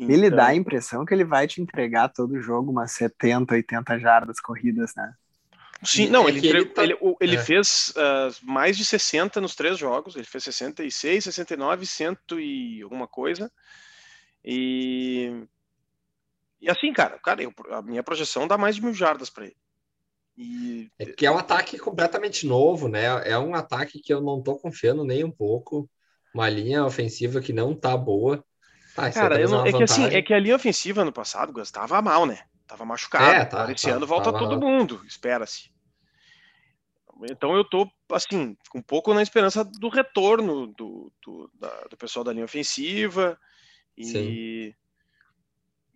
Então... 0.00 0.14
Ele 0.16 0.30
dá 0.30 0.46
a 0.46 0.54
impressão 0.54 1.04
que 1.04 1.12
ele 1.12 1.24
vai 1.24 1.46
te 1.46 1.60
entregar 1.60 2.08
todo 2.08 2.32
o 2.32 2.40
jogo 2.40 2.70
umas 2.70 2.92
70, 2.92 3.54
80 3.54 3.98
jardas 3.98 4.40
corridas, 4.40 4.94
né? 4.96 5.12
Sim, 5.82 6.08
não, 6.08 6.26
é 6.26 6.30
ele, 6.30 6.46
ele, 6.46 6.64
tá... 6.64 6.82
ele, 6.82 6.96
ele 7.20 7.36
é. 7.36 7.38
fez 7.38 7.92
uh, 7.96 8.34
mais 8.42 8.76
de 8.78 8.84
60 8.84 9.40
nos 9.40 9.54
três 9.54 9.78
jogos, 9.78 10.16
ele 10.16 10.24
fez 10.24 10.44
66, 10.44 11.24
69, 11.24 11.86
100 11.86 12.16
e 12.38 12.82
alguma 12.82 13.06
coisa. 13.06 13.52
E, 14.42 15.44
e 16.60 16.70
assim, 16.70 16.92
cara, 16.94 17.18
cara 17.18 17.42
eu, 17.42 17.52
a 17.70 17.82
minha 17.82 18.02
projeção 18.02 18.48
dá 18.48 18.56
mais 18.56 18.76
de 18.76 18.82
mil 18.82 18.94
jardas 18.94 19.28
para 19.28 19.44
ele. 19.44 19.56
E... 20.36 20.90
É 20.98 21.04
que 21.04 21.26
é 21.26 21.30
um 21.30 21.36
ataque 21.36 21.78
completamente 21.78 22.46
novo, 22.46 22.88
né? 22.88 23.04
É 23.28 23.38
um 23.38 23.54
ataque 23.54 24.00
que 24.00 24.12
eu 24.12 24.22
não 24.22 24.42
tô 24.42 24.56
confiando 24.56 25.04
nem 25.04 25.24
um 25.24 25.30
pouco. 25.30 25.88
Uma 26.34 26.48
linha 26.48 26.84
ofensiva 26.84 27.40
que 27.40 27.52
não 27.52 27.74
tá 27.74 27.96
boa. 27.96 28.42
Ah, 28.96 29.10
Cara, 29.10 29.38
não, 29.46 29.66
é, 29.66 29.72
que 29.72 29.82
assim, 29.82 30.04
é 30.04 30.20
que 30.20 30.34
a 30.34 30.38
linha 30.38 30.56
ofensiva 30.56 31.04
no 31.04 31.12
passado 31.12 31.60
estava 31.60 32.00
mal, 32.02 32.26
né? 32.26 32.40
Tava 32.66 32.84
machucado. 32.84 33.24
É, 33.24 33.44
tá, 33.44 33.70
esse 33.70 33.88
tá, 33.88 33.96
ano 33.96 34.06
volta 34.06 34.32
tá 34.32 34.38
todo 34.38 34.60
mundo, 34.60 35.02
espera-se. 35.06 35.70
Então 37.30 37.54
eu 37.54 37.64
tô, 37.64 37.88
assim, 38.12 38.56
um 38.74 38.80
pouco 38.80 39.12
na 39.12 39.22
esperança 39.22 39.64
do 39.64 39.88
retorno 39.88 40.68
do, 40.68 41.12
do, 41.22 41.50
da, 41.58 41.68
do 41.90 41.96
pessoal 41.96 42.24
da 42.24 42.32
linha 42.32 42.44
ofensiva. 42.44 43.38
E, 43.96 44.04
Sim. 44.04 44.74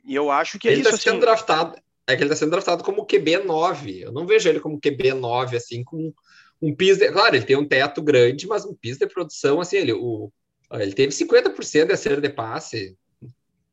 e 0.04 0.14
eu 0.14 0.30
acho 0.30 0.59
que 0.59 0.68
é 0.68 0.72
ele 0.72 0.83
tá 0.83 0.90
isso. 0.90 0.98
Tá 0.98 1.02
sendo 1.02 1.14
assim... 1.14 1.20
draftado, 1.20 1.76
é 2.07 2.14
que 2.14 2.22
ele 2.22 2.30
está 2.30 2.37
sendo 2.37 2.50
draftado 2.50 2.85
como 2.85 3.07
QB9. 3.07 4.00
Eu 4.00 4.12
não 4.12 4.26
vejo 4.26 4.48
ele 4.48 4.61
como 4.61 4.80
QB9, 4.80 5.57
assim, 5.57 5.83
com 5.83 6.12
um 6.61 6.74
piso. 6.74 7.00
De... 7.00 7.11
Claro, 7.11 7.35
ele 7.35 7.46
tem 7.46 7.57
um 7.57 7.66
teto 7.66 8.02
grande, 8.02 8.46
mas 8.46 8.64
um 8.64 8.74
piso 8.74 8.98
de 8.98 9.07
produção, 9.07 9.61
assim, 9.61 9.76
ele, 9.76 9.92
o, 9.92 10.30
ele 10.72 10.92
teve 10.92 11.12
50% 11.12 11.87
de 11.87 11.92
acerto 11.92 12.20
de 12.20 12.29
passe. 12.29 12.96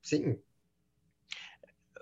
Sim. 0.01 0.37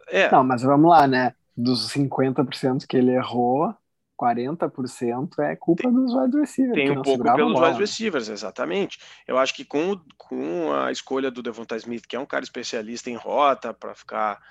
É. 0.08 0.32
Não, 0.32 0.44
mas 0.44 0.62
vamos 0.62 0.90
lá, 0.90 1.08
né? 1.08 1.34
Dos 1.56 1.92
50% 1.92 2.88
que 2.88 2.98
ele 2.98 3.12
errou, 3.12 3.74
40% 4.20 5.40
é 5.40 5.56
culpa 5.56 5.84
tem, 5.84 5.94
dos 5.94 6.14
wide 6.14 6.38
receivers. 6.38 6.76
Tem 6.76 6.92
um 6.92 7.02
pouco 7.02 7.24
pelos 7.24 7.60
wide 7.60 7.80
receivers, 7.80 8.30
exatamente. 8.30 9.00
Eu 9.28 9.38
acho 9.38 9.54
que 9.54 9.64
com, 9.64 10.00
com 10.18 10.74
a 10.74 10.92
escolha 10.92 11.32
do 11.32 11.42
Devonta 11.42 11.78
Smith, 11.78 12.06
que 12.08 12.16
é 12.16 12.20
um 12.20 12.26
cara 12.26 12.44
especialista 12.44 13.10
em 13.10 13.16
rota, 13.16 13.74
para 13.74 13.96
ficar, 13.96 14.42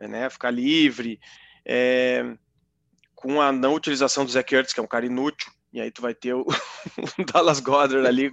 né, 0.00 0.30
ficar 0.30 0.50
livre, 0.50 1.20
é, 1.64 2.36
com 3.14 3.40
a 3.40 3.52
não 3.52 3.74
utilização 3.74 4.24
do 4.24 4.30
Zach 4.30 4.54
Ertz, 4.54 4.72
que 4.72 4.80
é 4.80 4.82
um 4.82 4.86
cara 4.86 5.04
inútil, 5.04 5.52
e 5.72 5.80
aí 5.80 5.90
tu 5.90 6.00
vai 6.00 6.14
ter 6.14 6.34
o, 6.34 6.40
o 6.42 6.46
Dallas 7.32 7.60
Goddard 7.60 8.06
ali 8.06 8.30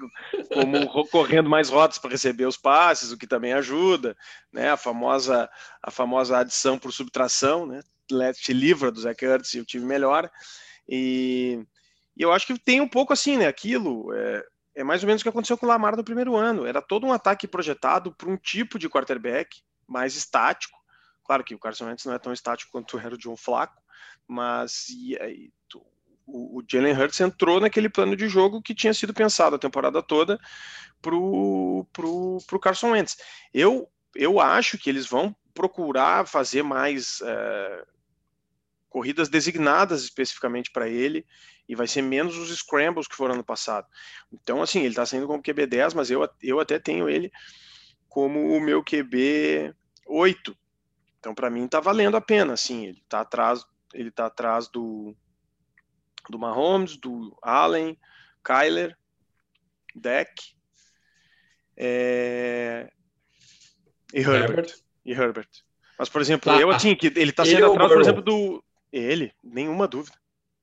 como 0.53 1.07
correndo 1.09 1.49
mais 1.49 1.69
rotas 1.69 1.97
para 1.97 2.11
receber 2.11 2.45
os 2.45 2.57
passes, 2.57 3.11
o 3.11 3.17
que 3.17 3.27
também 3.27 3.53
ajuda, 3.53 4.15
né? 4.51 4.69
A 4.69 4.77
famosa 4.77 5.49
a 5.81 5.91
famosa 5.91 6.39
adição 6.39 6.79
por 6.79 6.93
subtração, 6.93 7.65
né? 7.65 7.81
Te 8.33 8.53
livra 8.53 8.91
do 8.91 8.99
Zach 8.99 9.23
Ertz 9.23 9.53
e 9.53 9.59
o 9.59 9.65
time 9.65 9.85
melhora. 9.85 10.31
E, 10.87 11.59
e, 12.15 12.21
eu 12.21 12.31
acho 12.31 12.47
que 12.47 12.57
tem 12.57 12.79
um 12.79 12.87
pouco 12.87 13.11
assim, 13.11 13.37
né? 13.37 13.47
Aquilo 13.47 14.13
é, 14.13 14.45
é 14.75 14.83
mais 14.83 15.03
ou 15.03 15.07
menos 15.07 15.21
o 15.21 15.25
que 15.25 15.29
aconteceu 15.29 15.57
com 15.57 15.65
o 15.65 15.69
Lamar 15.69 15.97
no 15.97 16.03
primeiro 16.03 16.35
ano. 16.35 16.65
Era 16.65 16.81
todo 16.81 17.05
um 17.05 17.11
ataque 17.11 17.47
projetado 17.47 18.13
para 18.13 18.29
um 18.29 18.37
tipo 18.37 18.79
de 18.79 18.87
quarterback 18.87 19.61
mais 19.87 20.15
estático. 20.15 20.77
Claro 21.25 21.43
que 21.43 21.55
o 21.55 21.59
Carson 21.59 21.87
Wentz 21.87 22.05
não 22.05 22.13
é 22.13 22.19
tão 22.19 22.31
estático 22.31 22.71
quanto 22.71 22.97
era 22.99 23.15
o 23.15 23.17
John 23.17 23.35
Flaco, 23.35 23.81
mas 24.27 24.87
e, 24.89 25.15
e, 25.15 25.51
o, 26.25 26.59
o 26.59 26.63
Jalen 26.69 26.97
Hurts 26.97 27.19
entrou 27.19 27.59
naquele 27.59 27.89
plano 27.89 28.15
de 28.15 28.27
jogo 28.27 28.61
que 28.61 28.75
tinha 28.75 28.93
sido 28.93 29.13
pensado 29.13 29.55
a 29.55 29.59
temporada 29.59 30.01
toda 30.01 30.39
pro, 31.01 31.85
pro, 31.93 32.38
pro 32.47 32.59
Carson 32.59 32.91
Wentz. 32.91 33.17
Eu, 33.53 33.89
eu 34.15 34.39
acho 34.39 34.77
que 34.77 34.89
eles 34.89 35.05
vão 35.07 35.35
procurar 35.53 36.27
fazer 36.27 36.63
mais 36.63 37.21
é, 37.21 37.85
corridas 38.89 39.29
designadas 39.29 40.03
especificamente 40.03 40.71
para 40.71 40.89
ele 40.89 41.25
e 41.67 41.75
vai 41.75 41.88
ser 41.88 42.01
menos 42.01 42.38
os 42.38 42.55
scrambles 42.55 43.07
que 43.07 43.15
foram 43.15 43.35
ano 43.35 43.43
passado. 43.43 43.88
Então, 44.31 44.61
assim, 44.61 44.79
ele 44.79 44.89
está 44.89 45.05
saindo 45.05 45.27
como 45.27 45.41
QB 45.41 45.67
10, 45.67 45.93
mas 45.93 46.11
eu, 46.11 46.27
eu 46.41 46.59
até 46.59 46.79
tenho 46.79 47.09
ele 47.09 47.31
como 48.07 48.55
o 48.55 48.61
meu 48.61 48.83
QB 48.83 49.73
8. 50.07 50.57
Então, 51.19 51.33
para 51.33 51.49
mim, 51.49 51.65
está 51.65 51.79
valendo 51.79 52.15
a 52.15 52.21
pena. 52.21 52.53
Assim, 52.53 52.85
ele 52.85 52.99
está 52.99 53.21
atrás, 53.21 53.65
ele 53.93 54.11
tá 54.11 54.27
atrás 54.27 54.67
do, 54.67 55.15
do 56.29 56.39
Mahomes, 56.39 56.97
do 56.97 57.38
Allen, 57.41 57.97
Kyler, 58.43 58.97
Deck 59.93 60.55
é... 61.77 62.89
e 64.13 64.19
Herbert. 64.19 64.49
Herbert. 64.49 64.75
E 65.05 65.11
Herbert. 65.11 65.49
Mas, 65.97 66.09
por 66.09 66.21
exemplo, 66.21 66.51
ah, 66.51 66.59
eu 66.59 66.69
assim, 66.69 66.95
que 66.95 67.07
ele 67.07 67.31
tá 67.31 67.45
sendo 67.45 67.71
atrás, 67.71 67.91
por 67.91 68.01
exemplo, 68.01 68.21
do. 68.21 68.63
Ele, 68.91 69.33
nenhuma 69.43 69.88
dúvida. 69.88 70.17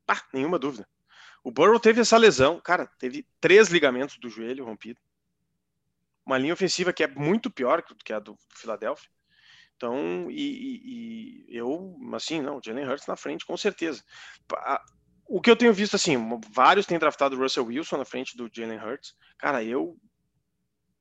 Ah, 0.07 0.23
nenhuma 0.33 0.59
dúvida. 0.59 0.87
O 1.45 1.51
Burrow 1.51 1.81
teve 1.81 2.01
essa 2.01 2.17
lesão, 2.17 2.61
cara, 2.61 2.87
teve 2.99 3.27
três 3.41 3.69
ligamentos 3.69 4.17
do 4.19 4.29
joelho 4.29 4.65
rompido. 4.65 5.01
Uma 6.25 6.39
linha 6.39 6.53
ofensiva 6.55 6.93
que 6.93 7.03
é 7.03 7.09
muito 7.09 7.51
pior 7.51 7.83
que 7.83 8.13
a 8.13 8.19
do 8.19 8.39
Philadelphia. 8.55 9.11
Então, 9.77 10.31
e, 10.31 10.35
e, 10.35 11.47
e 11.49 11.57
eu, 11.57 11.97
assim, 12.15 12.41
não, 12.41 12.61
Jalen 12.65 12.87
Hurts 12.87 13.07
na 13.09 13.17
frente, 13.17 13.45
com 13.45 13.57
certeza 13.57 14.05
o 15.35 15.41
que 15.41 15.51
eu 15.51 15.57
tenho 15.57 15.73
visto, 15.73 15.97
assim, 15.97 16.15
vários 16.51 16.85
têm 16.85 16.99
draftado 16.99 17.35
o 17.35 17.39
Russell 17.39 17.65
Wilson 17.65 17.97
na 17.97 18.05
frente 18.05 18.37
do 18.37 18.51
Jalen 18.53 18.79
Hurts. 18.79 19.15
Cara, 19.39 19.65
eu 19.65 19.97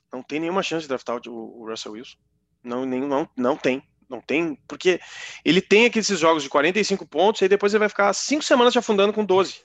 não 0.10 0.24
tenho 0.24 0.44
nenhuma 0.44 0.64
chance 0.64 0.84
de 0.84 0.88
draftar 0.88 1.20
o, 1.28 1.70
Russell 1.70 1.92
Wilson. 1.92 2.16
Não, 2.64 2.86
nem, 2.86 3.02
não, 3.02 3.30
não 3.36 3.58
tem. 3.58 3.84
Não 4.08 4.22
tem, 4.22 4.56
porque 4.70 5.02
ele 5.44 5.62
tem 5.62 5.86
aqueles 5.86 6.08
jogos 6.08 6.44
de 6.44 6.50
45 6.50 7.06
pontos 7.06 7.42
e 7.42 7.48
depois 7.50 7.74
ele 7.74 7.80
vai 7.80 7.90
ficar 7.90 8.14
cinco 8.14 8.44
semanas 8.44 8.72
te 8.72 8.80
afundando 8.80 9.12
com 9.12 9.26
12. 9.26 9.64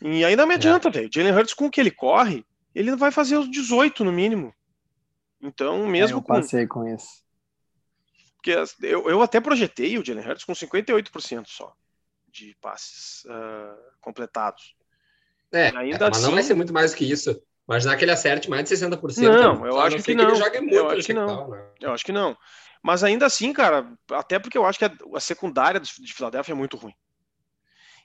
E 0.00 0.24
ainda 0.24 0.46
me 0.46 0.54
adianta, 0.54 0.88
é. 0.88 0.90
velho. 0.90 1.10
Jalen 1.12 1.34
Hurts, 1.34 1.52
com 1.52 1.66
o 1.66 1.70
que 1.70 1.80
ele 1.80 1.90
corre, 1.90 2.46
ele 2.74 2.96
vai 2.96 3.10
fazer 3.10 3.36
os 3.36 3.50
18 3.50 4.04
no 4.04 4.12
mínimo. 4.12 4.54
Então, 5.38 5.86
mesmo 5.86 6.16
é, 6.16 6.20
eu 6.20 6.22
passei 6.22 6.66
com, 6.66 6.80
com 6.80 6.94
isso. 6.94 7.22
Porque 8.36 8.54
eu, 8.86 9.08
eu 9.10 9.20
até 9.20 9.38
projetei 9.38 9.98
o 9.98 10.04
Jalen 10.04 10.26
Hurts 10.26 10.44
com 10.44 10.54
58% 10.54 11.46
só 11.46 11.74
de 12.32 12.56
passes 12.60 13.24
uh, 13.24 13.76
completados. 14.00 14.74
É, 15.52 15.68
ainda 15.76 16.08
mas 16.08 16.16
assim... 16.16 16.26
não 16.26 16.32
vai 16.32 16.42
ser 16.42 16.54
muito 16.54 16.72
mais 16.72 16.92
do 16.92 16.96
que 16.96 17.10
isso. 17.10 17.40
Mas 17.66 17.86
que 17.86 18.04
ele 18.04 18.10
acerte 18.10 18.50
mais 18.50 18.68
de 18.68 18.74
60%. 18.74 19.22
Não, 19.22 19.66
eu 19.66 19.78
acho 19.80 20.02
que 20.02 20.14
não. 20.14 20.34
Que 20.50 20.74
eu 20.74 20.88
acho 20.90 21.06
que 21.06 21.14
não. 21.14 21.48
Né? 21.48 21.64
Eu 21.80 21.92
acho 21.92 22.04
que 22.04 22.12
não. 22.12 22.36
Mas 22.82 23.04
ainda 23.04 23.26
assim, 23.26 23.52
cara, 23.52 23.86
até 24.10 24.38
porque 24.38 24.58
eu 24.58 24.64
acho 24.64 24.78
que 24.78 24.84
a, 24.84 24.92
a 25.14 25.20
secundária 25.20 25.78
de 25.78 26.12
Filadélfia 26.12 26.52
é 26.52 26.56
muito 26.56 26.76
ruim. 26.76 26.94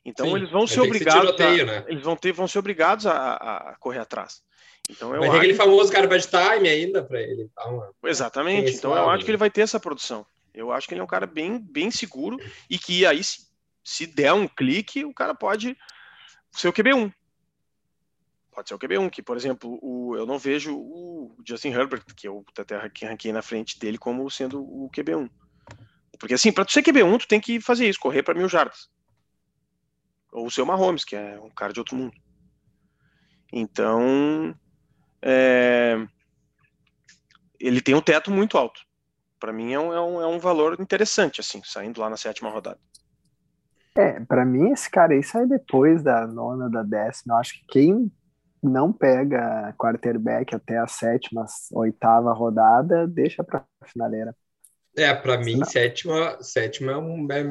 Então 0.06 0.28
Sim, 0.28 0.36
eles 0.36 0.52
vão 0.52 0.68
ser 0.68 0.82
obrigados. 0.82 1.22
Tiroteio, 1.22 1.64
a, 1.64 1.66
né? 1.66 1.86
Eles 1.88 2.04
vão 2.04 2.16
ter, 2.16 2.32
vão 2.32 2.48
ser 2.48 2.60
obrigados 2.60 3.08
a, 3.08 3.34
a 3.34 3.76
correr 3.80 4.00
atrás. 4.00 4.42
Então 4.90 5.14
eu 5.14 5.20
vai 5.20 5.30
ter 5.32 5.38
aquele 5.38 5.54
famoso 5.54 5.92
garbage 5.92 6.28
time 6.28 6.70
ainda 6.70 7.04
para 7.04 7.22
ele. 7.22 7.50
Então, 7.52 7.90
Exatamente. 8.06 8.72
Então 8.74 8.96
eu 8.96 9.10
acho 9.10 9.26
que 9.26 9.32
ele 9.32 9.38
vai 9.38 9.50
ter 9.50 9.62
essa 9.62 9.80
produção. 9.80 10.26
Eu 10.54 10.72
acho 10.72 10.88
que 10.88 10.94
ele 10.94 11.02
é 11.02 11.04
um 11.04 11.08
cara 11.08 11.28
bem, 11.28 11.60
bem 11.60 11.92
seguro 11.92 12.40
e 12.70 12.80
que 12.80 13.06
aí 13.06 13.22
se 13.88 14.06
der 14.06 14.34
um 14.34 14.50
clique, 14.50 15.06
o 15.06 15.14
cara 15.14 15.34
pode 15.34 15.78
ser 16.52 16.68
o 16.68 16.74
QB1. 16.74 17.14
Pode 18.52 18.68
ser 18.68 18.76
o 18.76 18.80
QB1, 18.80 19.10
que, 19.10 19.24
por 19.24 19.38
exemplo, 19.38 19.80
o, 19.82 20.14
eu 20.18 20.26
não 20.26 20.38
vejo 20.38 20.76
o 20.78 21.34
Justin 21.48 21.70
Herbert, 21.70 22.04
que 22.14 22.28
eu 22.28 22.46
até 22.60 22.76
ranquei 22.76 23.32
na 23.32 23.42
frente 23.42 23.80
dele, 23.80 23.98
como 23.98 24.30
sendo 24.30 24.62
o 24.62 24.90
QB1. 24.90 25.30
Porque, 26.20 26.34
assim, 26.34 26.52
para 26.52 26.66
tu 26.66 26.74
ser 26.74 26.84
QB1, 26.84 27.20
tu 27.20 27.28
tem 27.30 27.40
que 27.40 27.62
fazer 27.62 27.88
isso, 27.88 27.98
correr 27.98 28.24
para 28.24 28.34
mil 28.34 28.50
jardas. 28.50 28.90
Ou 30.34 30.48
o 30.48 30.52
seu 30.52 30.66
Mahomes, 30.66 31.06
que 31.06 31.16
é 31.16 31.40
um 31.40 31.50
cara 31.50 31.72
de 31.72 31.80
outro 31.80 31.96
mundo. 31.96 32.14
Então, 33.54 34.54
é, 35.22 35.96
ele 37.58 37.80
tem 37.80 37.96
um 37.96 38.02
teto 38.02 38.32
muito 38.32 38.58
alto. 38.58 38.86
Para 39.40 39.54
mim 39.54 39.72
é 39.72 39.80
um, 39.80 39.94
é, 39.94 40.02
um, 40.02 40.22
é 40.22 40.28
um 40.28 40.40
valor 40.40 40.78
interessante, 40.78 41.40
assim, 41.40 41.64
saindo 41.64 42.02
lá 42.02 42.10
na 42.10 42.18
sétima 42.18 42.50
rodada. 42.50 42.82
É, 43.98 44.20
para 44.20 44.46
mim 44.46 44.72
esse 44.72 44.90
cara 44.90 45.14
aí 45.14 45.24
sai 45.24 45.48
depois 45.48 46.04
da 46.04 46.28
nona, 46.28 46.70
da 46.70 46.84
décima. 46.84 47.34
Eu 47.34 47.40
acho 47.40 47.54
que 47.54 47.66
quem 47.68 48.12
não 48.62 48.94
pega 48.94 49.74
quarterback 49.78 50.54
até 50.54 50.78
a 50.78 50.88
sétima, 50.88 51.46
oitava 51.74 52.32
rodada, 52.34 53.08
deixa 53.08 53.44
para 53.44 53.66
finaleira. 53.86 54.36
É, 54.96 55.14
para 55.14 55.38
mim, 55.38 55.64
sétima, 55.66 56.38
sétima 56.42 56.92
é 56.92 56.98
um. 56.98 57.28
É, 57.32 57.44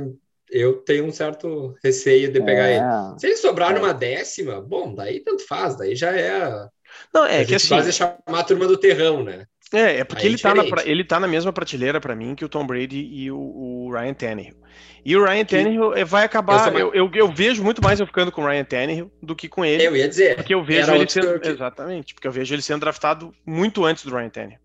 eu 0.49 0.75
tenho 0.83 1.07
um 1.07 1.13
certo 1.13 1.75
receio 1.83 2.33
de 2.33 2.41
pegar 2.41 2.69
é, 2.69 2.77
ele. 2.77 3.19
Se 3.19 3.27
ele 3.27 3.37
sobrar 3.37 3.73
é. 3.73 3.79
numa 3.79 3.93
décima, 3.93 4.61
bom, 4.61 4.95
daí 4.95 5.21
tanto 5.21 5.47
faz, 5.47 5.77
daí 5.77 5.97
já 5.97 6.17
é. 6.17 6.69
Não, 7.13 7.25
é 7.25 7.41
a 7.41 7.45
que 7.45 7.55
assim. 7.55 7.69
Quase 7.69 7.93
chamar 7.93 8.19
a 8.29 8.45
turma 8.45 8.67
do 8.67 8.77
terrão, 8.77 9.25
né? 9.25 9.47
É, 9.73 9.99
é 9.99 10.05
porque 10.05 10.27
ele, 10.27 10.37
é 10.37 10.39
tá 10.39 10.55
na, 10.55 10.65
ele 10.85 11.05
tá 11.05 11.21
na 11.21 11.27
mesma 11.27 11.53
prateleira 11.53 12.01
para 12.01 12.15
mim 12.15 12.35
que 12.35 12.45
o 12.45 12.49
Tom 12.49 12.65
Brady 12.67 12.99
e 12.99 13.31
o, 13.31 13.39
o 13.39 13.93
Ryan 13.93 14.15
Tannehill. 14.15 14.57
E 15.05 15.17
o 15.17 15.25
Ryan 15.25 15.45
Tannehill 15.45 15.93
que... 15.93 16.05
vai 16.05 16.25
acabar. 16.25 16.73
Eu, 16.75 16.95
eu, 16.95 17.11
eu, 17.13 17.33
vejo 17.33 17.65
muito 17.65 17.83
mais 17.83 17.99
eu 17.99 18.07
ficando 18.07 18.31
com 18.31 18.43
o 18.43 18.47
Ryan 18.47 18.65
Tannehill 18.65 19.13
do 19.21 19.35
que 19.35 19.49
com 19.49 19.65
ele. 19.65 19.85
Eu 19.85 19.97
ia 19.97 20.09
dizer. 20.09 20.37
Porque 20.37 20.55
eu 20.55 20.65
vejo 20.65 20.93
ele 20.93 21.09
sendo. 21.09 21.41
Que... 21.41 21.49
Exatamente, 21.49 22.15
porque 22.15 22.29
eu 22.29 22.33
vejo 22.33 22.55
ele 22.55 22.63
sendo 22.63 22.81
draftado 22.81 23.35
muito 23.45 23.85
antes 23.85 24.05
do 24.05 24.15
Ryan 24.15 24.29
Tannehill. 24.29 24.61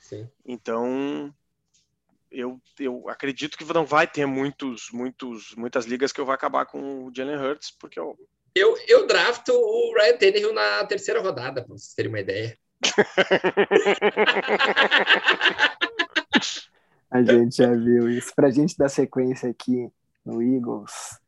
Sim. 0.00 0.28
Então, 0.46 1.34
eu, 2.30 2.60
eu 2.78 3.08
acredito 3.08 3.58
que 3.58 3.64
não 3.72 3.84
vai 3.84 4.06
ter 4.06 4.26
muitos, 4.26 4.88
muitos, 4.92 5.54
muitas 5.56 5.86
ligas 5.86 6.12
que 6.12 6.20
eu 6.20 6.24
vou 6.24 6.34
acabar 6.34 6.66
com 6.66 7.04
o 7.04 7.12
Jalen 7.14 7.36
Hurts, 7.36 7.72
porque 7.78 7.98
eu. 7.98 8.16
Eu, 8.54 8.76
eu 8.88 9.06
drafto 9.06 9.52
o 9.52 9.94
Ryan 9.94 10.16
Tannehill 10.16 10.52
na 10.52 10.84
terceira 10.84 11.20
rodada, 11.20 11.62
para 11.62 11.76
vocês 11.76 11.94
terem 11.94 12.10
uma 12.10 12.18
ideia. 12.20 12.56
a 17.10 17.22
gente 17.22 17.56
já 17.56 17.74
viu 17.74 18.08
isso. 18.08 18.34
Para 18.34 18.48
a 18.48 18.50
gente 18.50 18.76
dar 18.76 18.88
sequência 18.88 19.50
aqui 19.50 19.90
no 20.24 20.42
Eagles, 20.42 21.18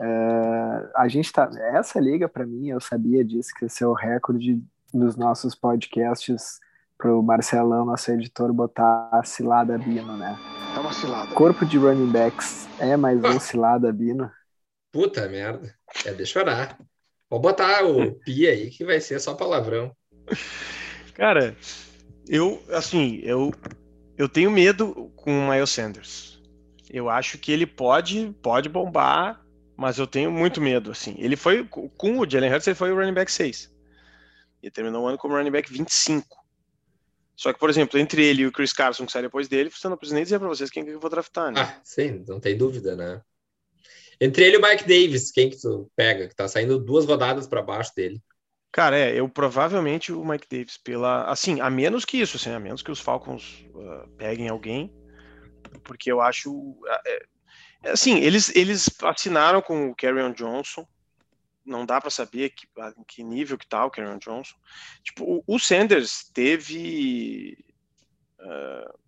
uh, 0.00 0.88
a 0.96 1.08
gente 1.08 1.32
tá. 1.32 1.50
Essa 1.74 2.00
liga, 2.00 2.28
para 2.28 2.46
mim, 2.46 2.68
eu 2.68 2.80
sabia 2.80 3.24
disso, 3.24 3.50
que 3.58 3.66
esse 3.66 3.82
é 3.82 3.86
o 3.86 3.92
recorde 3.92 4.62
nos 4.92 5.16
nossos 5.16 5.54
podcasts 5.54 6.60
para 6.96 7.14
o 7.14 7.22
Marcelão, 7.22 7.84
nosso 7.84 8.10
editor, 8.10 8.52
botar 8.52 9.10
a 9.12 9.22
cilada 9.22 9.76
Bino, 9.76 10.16
né? 10.16 10.38
É 10.74 10.80
uma 10.80 10.92
cilada. 10.92 11.34
Corpo 11.34 11.66
de 11.66 11.76
running 11.76 12.10
backs 12.10 12.66
é 12.78 12.96
mais 12.96 13.22
um 13.22 13.38
cilada 13.38 13.92
Bino. 13.92 14.30
Puta 14.90 15.28
merda. 15.28 15.74
É 16.04 16.12
de 16.12 16.24
chorar. 16.24 16.78
Vou 17.28 17.40
botar 17.40 17.84
o 17.84 18.14
pi 18.20 18.46
aí, 18.46 18.70
que 18.70 18.84
vai 18.84 19.00
ser 19.00 19.20
só 19.20 19.34
palavrão. 19.34 19.94
Cara, 21.16 21.56
eu, 22.28 22.62
assim, 22.70 23.20
eu, 23.22 23.50
eu 24.18 24.28
tenho 24.28 24.50
medo 24.50 25.10
com 25.16 25.30
o 25.30 25.50
Miles 25.50 25.70
Sanders. 25.70 26.38
Eu 26.90 27.08
acho 27.08 27.38
que 27.38 27.50
ele 27.50 27.66
pode, 27.66 28.36
pode 28.42 28.68
bombar, 28.68 29.42
mas 29.74 29.98
eu 29.98 30.06
tenho 30.06 30.30
muito 30.30 30.60
medo, 30.60 30.90
assim. 30.90 31.14
Ele 31.16 31.34
foi, 31.34 31.64
com 31.64 32.18
o 32.18 32.28
Jalen 32.28 32.52
Hurts, 32.52 32.66
ele 32.66 32.74
foi 32.74 32.92
o 32.92 32.96
running 32.96 33.14
back 33.14 33.32
6. 33.32 33.74
Ele 34.62 34.70
terminou 34.70 35.04
o 35.04 35.08
ano 35.08 35.16
como 35.16 35.34
running 35.34 35.50
back 35.50 35.72
25. 35.72 36.36
Só 37.34 37.50
que, 37.50 37.58
por 37.58 37.70
exemplo, 37.70 37.98
entre 37.98 38.22
ele 38.22 38.42
e 38.42 38.46
o 38.46 38.52
Chris 38.52 38.74
Carson, 38.74 39.06
que 39.06 39.12
sai 39.12 39.22
depois 39.22 39.48
dele, 39.48 39.70
você 39.70 39.88
não 39.88 39.96
precisa 39.96 40.16
nem 40.16 40.24
dizer 40.24 40.38
para 40.38 40.48
vocês 40.48 40.68
quem 40.68 40.84
que 40.84 40.90
eu 40.90 41.00
vou 41.00 41.08
draftar, 41.08 41.50
né? 41.50 41.62
Ah, 41.62 41.80
sim, 41.82 42.22
não 42.28 42.38
tem 42.38 42.58
dúvida, 42.58 42.94
né? 42.94 43.22
Entre 44.20 44.44
ele 44.44 44.56
e 44.56 44.58
o 44.58 44.62
Mike 44.62 44.84
Davis, 44.84 45.30
quem 45.30 45.48
que 45.48 45.58
tu 45.58 45.90
pega? 45.96 46.28
Que 46.28 46.36
tá 46.36 46.46
saindo 46.46 46.78
duas 46.78 47.06
rodadas 47.06 47.46
para 47.46 47.62
baixo 47.62 47.92
dele. 47.96 48.22
Cara, 48.76 48.98
é, 48.98 49.18
eu 49.18 49.26
provavelmente 49.26 50.12
o 50.12 50.22
Mike 50.22 50.46
Davis 50.50 50.76
pela, 50.76 51.24
assim, 51.30 51.62
a 51.62 51.70
menos 51.70 52.04
que 52.04 52.18
isso, 52.18 52.36
assim, 52.36 52.50
a 52.50 52.60
menos 52.60 52.82
que 52.82 52.90
os 52.90 53.00
Falcons 53.00 53.64
uh, 53.74 54.06
peguem 54.18 54.50
alguém, 54.50 54.94
porque 55.82 56.12
eu 56.12 56.20
acho, 56.20 56.76
é, 56.86 57.26
é, 57.84 57.90
assim, 57.92 58.18
eles 58.18 58.54
eles 58.54 58.86
assinaram 59.02 59.62
com 59.62 59.88
o 59.88 59.94
Carrion 59.96 60.30
Johnson, 60.30 60.86
não 61.64 61.86
dá 61.86 62.02
para 62.02 62.10
saber 62.10 62.50
que, 62.50 62.68
em 62.98 63.04
que 63.04 63.24
nível 63.24 63.56
que 63.56 63.66
tá 63.66 63.82
o 63.82 63.90
Carrion 63.90 64.18
Johnson. 64.18 64.56
Tipo, 65.02 65.24
o, 65.24 65.42
o 65.46 65.58
Sanders 65.58 66.30
teve 66.34 67.56
uh, 68.40 68.98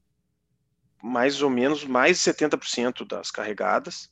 mais 1.03 1.43
ou 1.43 1.51
menos 1.51 1.85
mais 1.85 2.17
de 2.17 2.33
70% 2.33 3.07
das 3.07 3.31
carregadas 3.31 4.11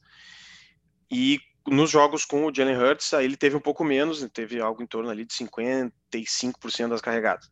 e 1.11 1.41
nos 1.67 1.91
jogos 1.91 2.25
com 2.25 2.47
o 2.47 2.55
Jalen 2.55 2.77
Hurts, 2.77 3.13
aí 3.15 3.25
ele 3.25 3.37
teve 3.37 3.57
um 3.57 3.61
pouco 3.61 3.85
menos, 3.85 4.27
teve 4.33 4.61
algo 4.61 4.83
em 4.83 4.87
torno 4.87 5.11
ali 5.11 5.25
de 5.25 5.35
55% 5.35 6.89
das 6.89 7.01
carregadas. 7.01 7.51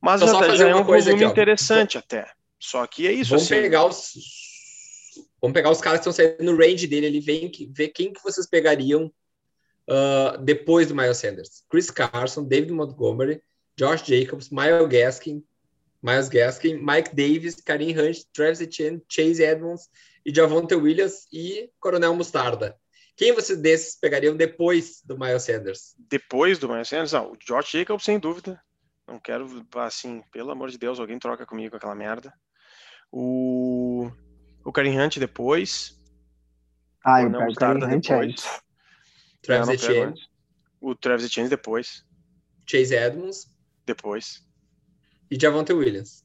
Mas 0.00 0.20
já, 0.20 0.56
já 0.56 0.68
é 0.68 0.74
um 0.74 0.84
volume 0.84 1.10
aqui, 1.10 1.24
interessante 1.24 1.98
até. 1.98 2.30
Só 2.58 2.86
que 2.86 3.06
é 3.06 3.12
isso. 3.12 3.30
Vamos 3.30 3.44
assim. 3.44 3.60
pegar 3.60 3.84
os. 3.84 4.12
Vamos 5.40 5.54
pegar 5.54 5.70
os 5.70 5.80
caras 5.80 6.00
que 6.00 6.08
estão 6.08 6.12
saindo 6.12 6.44
no 6.44 6.56
range 6.56 6.86
dele. 6.86 7.06
Ele 7.06 7.20
vem 7.20 7.50
ver 7.72 7.88
quem 7.88 8.12
que 8.12 8.22
vocês 8.22 8.46
pegariam 8.46 9.12
uh, 9.88 10.38
depois 10.42 10.88
do 10.88 10.94
Miles 10.94 11.18
Sanders. 11.18 11.64
Chris 11.68 11.90
Carson, 11.90 12.44
David 12.44 12.72
Montgomery, 12.72 13.42
Josh 13.76 14.02
Jacobs, 14.04 14.50
Miles 14.50 14.88
Gaskin, 14.88 15.42
Miles 16.02 16.28
Gaskin, 16.28 16.76
Mike 16.76 17.14
Davis, 17.14 17.56
Karim 17.56 17.92
Hunt, 17.98 18.18
Travis 18.32 18.60
Etienne, 18.60 19.02
Chase 19.08 19.42
Edmonds 19.42 19.88
e 20.28 20.34
Javonte 20.34 20.74
Williams 20.74 21.26
e 21.32 21.70
Coronel 21.80 22.14
Mostarda. 22.14 22.76
Quem 23.16 23.32
vocês 23.32 23.58
desses 23.58 23.98
pegariam 23.98 24.36
depois 24.36 25.00
do 25.02 25.18
Miles 25.18 25.44
Sanders? 25.44 25.94
Depois 25.98 26.58
do 26.58 26.68
Miles 26.68 26.86
Sanders? 26.86 27.12
Não, 27.12 27.32
o 27.32 27.36
Josh 27.38 27.70
Jacobs, 27.70 28.04
sem 28.04 28.18
dúvida. 28.18 28.62
Não 29.06 29.18
quero, 29.18 29.66
assim, 29.76 30.22
pelo 30.30 30.50
amor 30.50 30.68
de 30.68 30.76
Deus, 30.76 31.00
alguém 31.00 31.18
troca 31.18 31.46
comigo 31.46 31.76
aquela 31.76 31.94
merda. 31.94 32.30
O, 33.10 34.10
o 34.62 34.70
Karim 34.70 35.00
Hunt 35.00 35.16
depois. 35.16 35.98
Ah, 37.02 37.22
o 37.22 37.54
Karim 37.54 37.84
Hunt 37.84 38.06
depois. 38.06 38.60
Travis 39.40 39.82
Etienne. 39.82 40.14
O 40.78 40.94
Travis 40.94 41.24
Etienne 41.24 41.48
depois. 41.48 42.04
Chase 42.70 42.94
Edmonds. 42.94 43.46
Depois. 43.86 44.46
E 45.30 45.40
Javonte 45.40 45.72
Williams. 45.72 46.22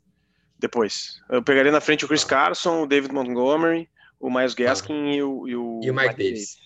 Depois. 0.60 1.22
Eu 1.30 1.42
pegaria 1.42 1.72
na 1.72 1.80
frente 1.80 2.04
o 2.04 2.08
Chris 2.10 2.26
Carson, 2.26 2.84
o 2.84 2.86
David 2.86 3.14
Montgomery, 3.14 3.90
o 4.24 4.32
Miles 4.32 4.54
Gaskin 4.54 4.94
ah. 4.94 5.16
e, 5.16 5.22
o, 5.22 5.48
e, 5.48 5.56
o, 5.56 5.82
e 5.84 5.92
o 5.92 5.94
Mike, 5.94 6.08
Mike 6.08 6.24
Davis. 6.24 6.56
Davis. 6.56 6.58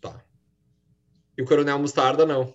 Tá. 0.00 0.20
E 1.36 1.42
o 1.42 1.44
Coronel 1.44 1.78
Mostarda, 1.78 2.24
não? 2.24 2.54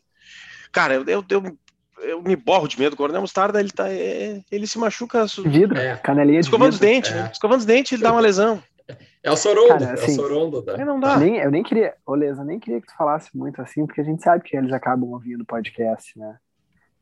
Cara, 0.71 0.95
eu, 0.95 1.05
eu, 1.05 1.23
eu, 1.29 1.57
eu 1.99 2.21
me 2.23 2.35
borro 2.35 2.67
de 2.67 2.79
medo. 2.79 2.93
O 2.93 2.97
Coronel 2.97 3.21
Mostarda, 3.21 3.59
ele, 3.59 3.69
tá, 3.69 3.87
é, 3.87 4.41
ele 4.51 4.65
se 4.65 4.79
machuca. 4.79 5.27
Vidro, 5.45 5.77
é. 5.77 5.95
canelinha 5.97 6.39
de 6.39 6.47
Escovando 6.47 6.73
os 6.73 6.79
dentes, 6.79 7.11
é. 7.11 7.15
né? 7.15 7.29
Escovando 7.31 7.59
os 7.59 7.65
dentes, 7.65 7.91
ele 7.91 8.01
dá 8.01 8.11
uma 8.11 8.21
lesão. 8.21 8.61
É 9.23 9.31
o 9.31 9.37
Sorondo, 9.37 9.67
Cara, 9.67 9.93
assim, 9.93 9.93
é 9.93 9.93
o 9.93 10.03
assim, 10.05 10.15
Sorondo. 10.15 10.61
Da... 10.63 10.77
Não 10.83 10.99
dá. 10.99 11.17
Nem, 11.17 11.37
eu 11.37 11.51
nem 11.51 11.61
queria, 11.61 11.93
Oleza, 12.03 12.43
nem 12.43 12.59
queria 12.59 12.81
que 12.81 12.87
tu 12.87 12.97
falasse 12.97 13.29
muito 13.37 13.61
assim, 13.61 13.85
porque 13.85 14.01
a 14.01 14.03
gente 14.03 14.23
sabe 14.23 14.43
que 14.43 14.57
eles 14.57 14.73
acabam 14.73 15.11
ouvindo 15.11 15.41
o 15.41 15.45
podcast, 15.45 16.17
né? 16.17 16.37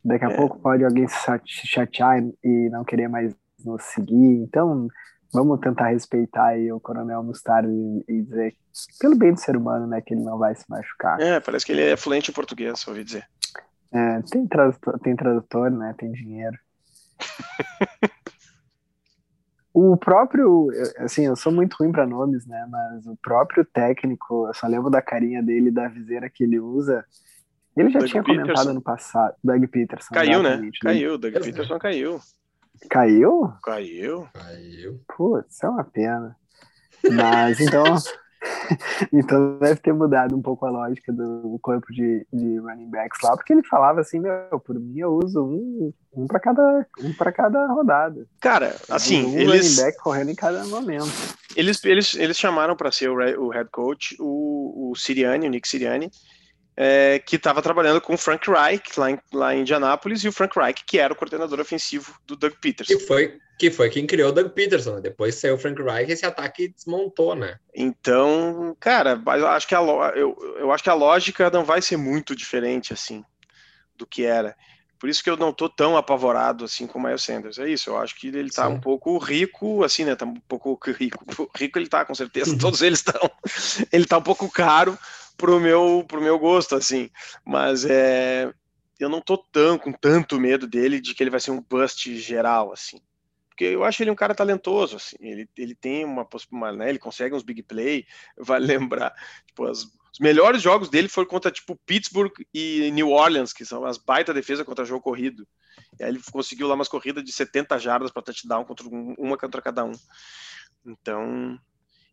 Daqui 0.04 0.26
a 0.26 0.30
é. 0.30 0.36
pouco 0.36 0.60
pode 0.60 0.84
alguém 0.84 1.08
se 1.08 1.18
chatear 1.46 2.22
e 2.44 2.70
não 2.70 2.84
querer 2.84 3.08
mais 3.08 3.34
nos 3.64 3.84
seguir. 3.84 4.44
Então, 4.44 4.90
vamos 5.34 5.60
tentar 5.60 5.90
respeitar 5.90 6.48
aí 6.48 6.72
o 6.72 6.80
Coronel 6.80 7.24
Mostarda 7.24 7.70
e, 7.72 8.06
e, 8.08 8.22
dizer, 8.22 8.56
pelo 9.00 9.16
bem 9.16 9.34
do 9.34 9.40
ser 9.40 9.56
humano, 9.56 9.88
né, 9.88 10.02
que 10.02 10.14
ele 10.14 10.24
não 10.24 10.38
vai 10.38 10.56
se 10.56 10.66
machucar. 10.70 11.20
É, 11.20 11.40
parece 11.40 11.66
que 11.66 11.72
ele 11.72 11.84
é 11.84 11.98
fluente 11.98 12.32
em 12.32 12.34
português, 12.34 12.88
ouvi 12.88 13.04
dizer. 13.04 13.26
É, 13.92 14.22
tem 14.24 14.48
tradutor, 14.48 15.00
tem 15.00 15.16
tradutor, 15.16 15.72
né, 15.72 15.96
tem 15.98 16.12
dinheiro. 16.12 16.58
o 19.74 19.98
próprio, 19.98 20.68
assim, 20.98 21.26
eu 21.26 21.36
sou 21.36 21.52
muito 21.52 21.76
ruim 21.80 21.92
para 21.92 22.08
nomes, 22.08 22.46
né, 22.46 22.68
mas 22.70 23.06
o 23.06 23.18
próprio 23.22 23.66
técnico, 23.66 24.48
eu 24.48 24.54
só 24.54 24.68
lembro 24.68 24.90
da 24.90 25.02
carinha 25.02 25.44
dele, 25.44 25.72
da 25.72 25.88
viseira 25.88 26.30
que 26.30 26.44
ele 26.44 26.60
usa, 26.60 27.06
ele 27.78 27.90
já 27.92 28.00
Doug 28.00 28.10
tinha 28.10 28.24
Peterson. 28.24 28.42
comentado 28.42 28.74
no 28.74 28.82
passado, 28.82 29.36
Doug 29.44 29.64
Peterson. 29.68 30.14
Caiu, 30.14 30.44
né? 30.44 30.60
Caiu, 30.82 31.18
Doug 31.18 31.34
Peterson 31.34 31.80
caiu. 31.80 32.20
Caiu? 32.90 33.54
Caiu. 33.64 34.28
Caiu. 34.34 35.02
Putz, 35.16 35.64
é 35.64 35.70
uma 35.70 35.84
pena. 35.84 36.36
Mas 37.12 37.60
então. 37.60 37.84
então 39.12 39.58
deve 39.60 39.82
ter 39.82 39.94
mudado 39.94 40.36
um 40.36 40.42
pouco 40.42 40.66
a 40.66 40.70
lógica 40.70 41.12
do 41.12 41.60
corpo 41.62 41.92
de, 41.92 42.26
de 42.32 42.58
running 42.60 42.90
backs 42.90 43.20
lá, 43.22 43.36
porque 43.36 43.54
ele 43.54 43.64
falava 43.64 44.00
assim, 44.00 44.20
meu, 44.20 44.60
por 44.66 44.80
mim 44.80 45.00
eu 45.00 45.20
uso 45.24 45.44
um, 45.44 45.94
um 46.14 46.26
para 46.26 46.40
cada 46.40 46.86
um 47.02 47.14
para 47.14 47.32
cada 47.32 47.68
rodada. 47.68 48.26
Cara, 48.40 48.76
assim, 48.90 49.26
um 49.26 49.38
eles 49.38 49.76
running 49.76 49.86
back 49.86 49.98
correndo 50.02 50.32
em 50.32 50.36
cada 50.36 50.64
momento. 50.66 51.12
Eles 51.56 51.84
eles, 51.84 52.16
eles 52.16 52.38
chamaram 52.38 52.76
para 52.76 52.92
ser 52.92 53.10
o, 53.10 53.16
o 53.16 53.50
head 53.50 53.70
coach 53.72 54.16
o, 54.20 54.92
o 54.92 54.96
Siriani, 54.96 55.48
o 55.48 55.50
Nick 55.50 55.68
Siriani, 55.68 56.10
é, 56.82 57.20
que 57.20 57.36
estava 57.36 57.62
trabalhando 57.62 58.00
com 58.00 58.14
o 58.14 58.18
Frank 58.18 58.50
Reich 58.50 58.98
lá 58.98 59.12
em, 59.12 59.20
lá 59.34 59.54
em 59.54 59.60
Indianápolis, 59.60 60.24
e 60.24 60.30
o 60.30 60.32
Frank 60.32 60.58
Reich, 60.58 60.86
que 60.86 60.98
era 60.98 61.12
o 61.12 61.16
coordenador 61.16 61.60
ofensivo 61.60 62.18
do 62.26 62.38
Doug 62.38 62.54
Peterson. 62.62 62.94
E 62.94 63.00
foi, 63.02 63.38
Que 63.60 63.70
foi 63.70 63.90
quem 63.90 64.08
criou 64.08 64.30
o 64.30 64.32
Doug 64.32 64.54
Peterson. 64.54 64.96
Né? 64.96 65.02
Depois 65.02 65.36
saiu 65.36 65.56
o 65.56 65.58
Frank 65.58 65.82
Reich 65.82 66.10
esse 66.10 66.26
ataque 66.26 66.70
desmontou, 66.70 67.36
né? 67.36 67.60
Então, 67.76 68.78
cara, 68.80 69.22
eu 69.38 69.48
acho 69.48 69.68
que 69.68 69.76
a, 69.76 69.82
eu, 70.16 70.38
eu 70.58 70.72
acho 70.72 70.82
que 70.82 70.90
a 70.90 70.94
lógica 70.94 71.50
não 71.50 71.66
vai 71.66 71.82
ser 71.82 71.98
muito 71.98 72.34
diferente 72.34 72.94
assim 72.94 73.26
do 73.98 74.08
que 74.08 74.24
era. 74.24 74.56
Por 74.98 75.10
isso 75.10 75.22
que 75.22 75.30
eu 75.30 75.36
não 75.36 75.52
tô 75.52 75.68
tão 75.68 75.98
apavorado 75.98 76.64
assim 76.64 76.88
com 76.88 76.98
o 76.98 77.04
Miles 77.04 77.24
Sanders. 77.24 77.58
É 77.58 77.68
isso, 77.68 77.90
eu 77.90 77.98
acho 77.98 78.16
que 78.16 78.28
ele 78.28 78.50
tá 78.50 78.68
Sim. 78.68 78.74
um 78.74 78.80
pouco 78.80 79.18
rico, 79.18 79.84
assim, 79.84 80.06
né? 80.06 80.16
Tá 80.16 80.26
um 80.26 80.40
pouco 80.48 80.80
rico. 80.92 81.26
Rico 81.58 81.78
ele 81.78 81.88
tá, 81.88 82.06
com 82.06 82.16
certeza, 82.16 82.56
todos 82.60 82.82
eles 82.82 83.00
estão. 83.00 83.30
Ele 83.92 84.06
tá 84.06 84.18
um 84.18 84.22
pouco 84.22 84.50
caro 84.50 84.98
pro 85.40 85.60
meu, 85.60 86.06
pro 86.06 86.22
meu 86.22 86.38
gosto, 86.38 86.76
assim. 86.76 87.10
Mas 87.46 87.86
é, 87.86 88.54
eu 89.00 89.10
não 89.10 89.22
tô 89.22 89.38
tão 89.38 89.80
com 89.80 89.92
tanto 89.92 90.40
medo 90.40 90.68
dele 90.68 91.00
de 91.00 91.16
que 91.16 91.24
ele 91.24 91.30
vai 91.30 91.40
ser 91.40 91.52
um 91.52 91.62
bust 91.62 92.18
geral, 92.18 92.74
assim. 92.74 93.00
Porque 93.48 93.64
eu 93.64 93.84
acho 93.84 94.04
ele 94.04 94.12
um 94.12 94.16
cara 94.16 94.36
talentoso, 94.36 94.98
assim. 94.98 95.16
Ele, 95.22 95.50
ele 95.58 95.74
tem 95.74 96.04
uma 96.04 96.26
possibilidade, 96.26 96.78
né? 96.78 96.90
Ele 96.90 97.00
consegue 97.00 97.34
uns 97.34 97.44
big 97.44 97.64
play, 97.64 98.06
vai 98.38 98.60
lembrar, 98.60 99.14
tipo, 99.48 99.66
as 99.66 99.88
os 100.12 100.20
melhores 100.20 100.62
jogos 100.62 100.90
dele 100.90 101.08
foram 101.08 101.28
contra, 101.28 101.52
tipo, 101.52 101.80
Pittsburgh 101.86 102.34
e 102.54 102.90
New 102.92 103.10
Orleans, 103.10 103.54
que 103.54 103.64
são 103.64 103.86
as 103.86 103.98
baita 103.98 104.34
defesa 104.34 104.66
contra 104.66 104.84
jogo 104.84 105.04
corrido. 105.04 105.48
E 106.00 106.04
aí 106.04 106.10
ele 106.10 106.20
conseguiu 106.32 106.68
lá 106.68 106.74
umas 106.74 106.88
corridas 106.88 107.24
de 107.24 107.32
70 107.32 107.78
jardas 107.78 108.12
para 108.12 108.24
touchdown, 108.24 108.66
contra 108.66 108.88
um, 108.88 109.14
uma 109.18 109.38
contra 109.38 109.62
cada 109.62 109.86
um. 109.86 109.92
Então, 110.86 111.60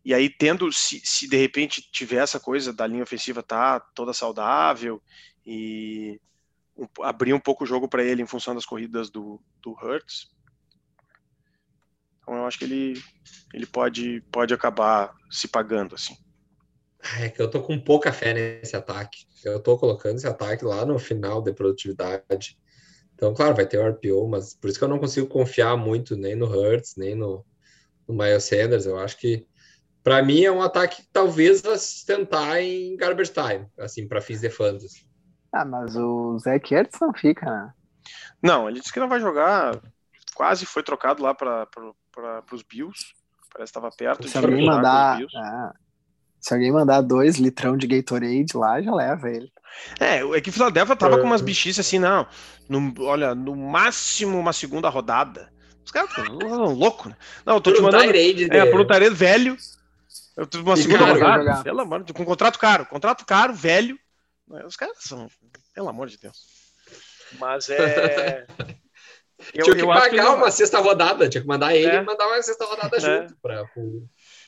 e 0.07 0.13
aí 0.13 0.29
tendo, 0.29 0.71
se, 0.71 1.01
se 1.03 1.27
de 1.27 1.37
repente 1.37 1.81
tiver 1.91 2.23
essa 2.23 2.39
coisa 2.39 2.71
da 2.71 2.87
linha 2.87 3.03
ofensiva 3.03 3.43
tá 3.43 3.79
toda 3.79 4.13
saudável 4.13 5.01
e 5.45 6.19
um, 6.77 6.87
abrir 7.03 7.33
um 7.33 7.39
pouco 7.39 7.63
o 7.63 7.67
jogo 7.67 7.87
para 7.87 8.03
ele 8.03 8.21
em 8.21 8.27
função 8.27 8.55
das 8.55 8.65
corridas 8.65 9.09
do, 9.09 9.41
do 9.61 9.71
Hurts, 9.71 10.29
então 12.27 12.35
eu 12.35 12.45
acho 12.45 12.59
que 12.59 12.65
ele, 12.65 13.01
ele 13.53 13.65
pode, 13.65 14.21
pode 14.29 14.53
acabar 14.53 15.15
se 15.31 15.47
pagando, 15.47 15.95
assim. 15.95 16.13
É 17.21 17.29
que 17.29 17.41
eu 17.41 17.49
tô 17.49 17.61
com 17.61 17.79
pouca 17.79 18.11
fé 18.11 18.33
nesse 18.33 18.75
ataque. 18.75 19.25
Eu 19.45 19.61
tô 19.61 19.77
colocando 19.77 20.17
esse 20.17 20.27
ataque 20.27 20.65
lá 20.65 20.85
no 20.85 20.99
final 20.99 21.41
de 21.41 21.53
produtividade. 21.53 22.57
Então, 23.15 23.33
claro, 23.33 23.55
vai 23.55 23.65
ter 23.65 23.77
o 23.77 23.87
RPO, 23.87 24.27
mas 24.27 24.53
por 24.53 24.69
isso 24.69 24.77
que 24.77 24.83
eu 24.83 24.89
não 24.89 24.99
consigo 24.99 25.27
confiar 25.27 25.77
muito 25.77 26.17
nem 26.17 26.35
no 26.35 26.45
Hurts, 26.45 26.95
nem 26.97 27.15
no, 27.15 27.45
no 28.05 28.13
Miles 28.13 28.43
Sanders. 28.43 28.85
Eu 28.85 28.99
acho 28.99 29.17
que, 29.17 29.47
para 30.07 30.23
mim, 30.23 30.41
é 30.41 30.49
um 30.49 30.61
ataque 30.61 31.01
que 31.01 31.09
talvez 31.11 31.61
vai 31.61 31.77
sustentar 31.77 32.61
em 32.61 32.95
garbage 32.95 33.33
time, 33.33 33.67
assim, 33.77 34.07
para 34.07 34.21
fins 34.21 34.39
de 34.39 34.49
fantasy. 34.49 35.05
Ah, 35.51 35.65
mas 35.65 35.97
o 35.97 36.39
Zach 36.39 36.73
Ertz 36.73 36.97
não 37.01 37.13
fica, 37.13 37.45
né? 37.45 37.73
Não, 38.41 38.69
ele 38.69 38.79
disse 38.79 38.93
que 38.93 39.01
não 39.01 39.09
vai 39.09 39.19
jogar. 39.19 39.77
Quase 40.33 40.65
foi 40.65 40.81
trocado 40.81 41.21
lá 41.21 41.35
para 41.35 41.67
os 42.53 42.63
Bills. 42.63 43.13
Parece 43.51 43.73
que 43.73 43.79
estava 43.79 43.91
perto 43.91 44.29
Se 44.29 44.39
de 44.39 44.45
alguém 44.45 44.65
mandar. 44.65 45.19
Ah, 45.35 45.73
se 46.39 46.53
alguém 46.53 46.71
mandar 46.71 47.01
dois 47.01 47.35
litrão 47.35 47.75
de 47.75 47.85
Gatorade 47.85 48.55
lá, 48.55 48.81
já 48.81 48.95
leva 48.95 49.29
ele. 49.29 49.51
É, 49.99 50.19
é 50.19 50.39
que 50.39 50.49
o 50.49 50.53
Philadelphia 50.53 50.95
tava 50.95 51.17
com 51.17 51.25
umas 51.25 51.41
bichices 51.41 51.85
assim, 51.85 51.99
não. 51.99 52.25
No, 52.69 52.93
olha, 53.03 53.35
no 53.35 53.57
máximo 53.57 54.39
uma 54.39 54.53
segunda 54.53 54.87
rodada. 54.87 55.51
Os 55.83 55.91
caras 55.91 56.09
estão 56.09 56.73
loucos, 56.73 57.07
né? 57.07 57.17
Não, 57.45 57.55
eu 57.55 57.61
tô 57.61 57.71
por 57.71 57.75
te 57.75 57.81
mandando. 57.81 58.05
Um 58.05 58.55
é, 58.55 58.65
por 58.71 58.79
um 58.79 59.13
velho. 59.13 59.57
Eu 60.37 60.45
tive 60.45 60.63
uma 60.63 60.75
e 60.75 60.77
segunda 60.77 61.13
rodada. 61.13 61.63
Pelo 61.63 61.81
amor 61.81 62.03
de 62.03 62.13
Com 62.13 62.21
um 62.21 62.25
contrato 62.25 62.59
caro. 62.59 62.85
Contrato 62.85 63.25
caro, 63.25 63.53
velho. 63.53 63.99
Os 64.65 64.75
caras 64.75 64.97
são. 64.99 65.27
Pelo 65.73 65.89
amor 65.89 66.07
de 66.07 66.17
Deus. 66.17 66.45
Mas 67.39 67.69
é. 67.69 68.45
Eu, 69.53 69.65
tinha 69.65 69.75
que 69.75 69.85
pagar 69.85 70.09
que 70.09 70.19
uma 70.19 70.49
sexta 70.49 70.79
rodada, 70.79 71.29
tinha 71.29 71.41
que 71.41 71.47
mandar 71.47 71.75
ele 71.75 71.91
é. 71.91 71.97
e 71.97 72.03
mandar 72.03 72.25
uma 72.25 72.41
sexta 72.41 72.65
rodada 72.65 72.97
é. 72.97 72.99
junto. 72.99 73.37
Pra, 73.39 73.63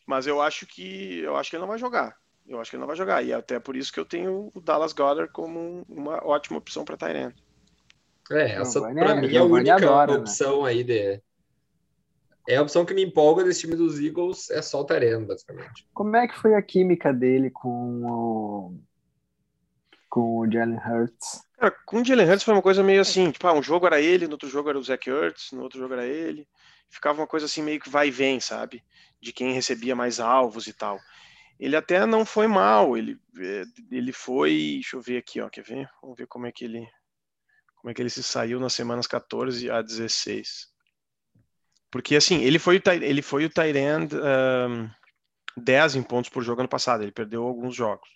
mas 0.03 0.25
eu 0.25 0.41
acho 0.41 0.65
que 0.65 1.19
eu 1.19 1.35
acho 1.37 1.49
que 1.49 1.55
ele 1.55 1.61
não 1.61 1.67
vai 1.67 1.77
jogar. 1.77 2.15
Eu 2.47 2.59
acho 2.59 2.71
que 2.71 2.75
ele 2.75 2.81
não 2.81 2.87
vai 2.87 2.95
jogar. 2.95 3.23
E 3.23 3.31
é 3.31 3.35
até 3.35 3.59
por 3.59 3.75
isso 3.75 3.93
que 3.93 3.99
eu 3.99 4.05
tenho 4.05 4.51
o 4.51 4.59
Dallas 4.59 4.91
Goddard 4.91 5.31
como 5.31 5.85
uma 5.87 6.25
ótima 6.25 6.57
opção 6.57 6.83
para 6.83 6.97
Tyrant. 6.97 7.35
É, 8.31 8.53
essa 8.53 8.81
para 8.81 9.15
mim 9.15 9.35
é 9.35 9.37
a 9.37 9.43
única 9.43 9.75
adora, 9.75 10.13
né? 10.13 10.19
opção 10.19 10.63
né? 10.63 10.69
aí 10.69 10.83
de. 10.83 11.21
É 12.49 12.57
a 12.57 12.61
opção 12.61 12.85
que 12.85 12.93
me 12.93 13.03
empolga 13.03 13.43
desse 13.43 13.61
time 13.61 13.75
dos 13.75 13.99
Eagles, 13.99 14.49
é 14.49 14.61
só 14.61 14.81
o 14.81 14.85
Tyrant, 14.85 15.27
basicamente. 15.27 15.87
Como 15.93 16.15
é 16.15 16.27
que 16.27 16.37
foi 16.37 16.55
a 16.55 16.61
química 16.61 17.13
dele 17.13 17.49
com 17.51 18.03
o 18.03 18.79
com 20.09 20.39
o 20.39 20.51
Jalen 20.51 20.79
Hurts? 20.79 21.43
Cara, 21.55 21.75
com 21.85 22.01
o 22.01 22.05
Jalen 22.05 22.27
Hurts 22.27 22.43
foi 22.43 22.53
uma 22.55 22.63
coisa 22.63 22.83
meio 22.83 22.99
assim, 22.99 23.29
tipo, 23.29 23.45
ah, 23.45 23.53
um 23.53 23.61
jogo 23.61 23.85
era 23.85 24.01
ele, 24.01 24.25
no 24.25 24.33
outro 24.33 24.49
jogo 24.49 24.69
era 24.69 24.79
o 24.79 24.83
Zach 24.83 25.09
Hurts, 25.09 25.51
no 25.51 25.61
outro 25.61 25.79
jogo 25.79 25.93
era 25.93 26.05
ele. 26.05 26.47
Ficava 26.89 27.21
uma 27.21 27.27
coisa 27.27 27.45
assim 27.45 27.61
meio 27.61 27.79
que 27.79 27.89
vai 27.89 28.07
e 28.07 28.11
vem, 28.11 28.39
sabe? 28.39 28.83
de 29.21 29.33
quem 29.33 29.53
recebia 29.53 29.95
mais 29.95 30.19
alvos 30.19 30.67
e 30.67 30.73
tal. 30.73 30.99
Ele 31.59 31.75
até 31.75 32.05
não 32.05 32.25
foi 32.25 32.47
mal, 32.47 32.97
ele, 32.97 33.19
é, 33.37 33.63
ele 33.91 34.13
foi, 34.13 34.75
deixa 34.75 34.95
eu 34.95 35.01
ver 35.01 35.17
aqui, 35.17 35.41
ó, 35.41 35.49
quer 35.49 35.63
ver? 35.63 35.89
Vamos 36.01 36.17
ver 36.17 36.27
como 36.27 36.47
é 36.47 36.51
que 36.51 36.65
ele 36.65 36.87
como 37.75 37.91
é 37.91 37.93
que 37.93 38.01
ele 38.01 38.09
se 38.09 38.21
saiu 38.21 38.59
nas 38.59 38.73
semanas 38.73 39.07
14 39.07 39.69
a 39.69 39.81
16. 39.81 40.67
Porque 41.91 42.15
assim, 42.15 42.41
ele 42.41 42.59
foi, 42.59 42.81
ele 43.01 43.21
foi 43.21 43.45
o 43.45 43.49
Tyrand 43.49 44.09
um, 44.13 44.89
10 45.57 45.95
em 45.95 46.03
pontos 46.03 46.29
por 46.29 46.43
jogo 46.43 46.61
ano 46.61 46.69
passado, 46.69 47.03
ele 47.03 47.11
perdeu 47.11 47.43
alguns 47.43 47.75
jogos. 47.75 48.09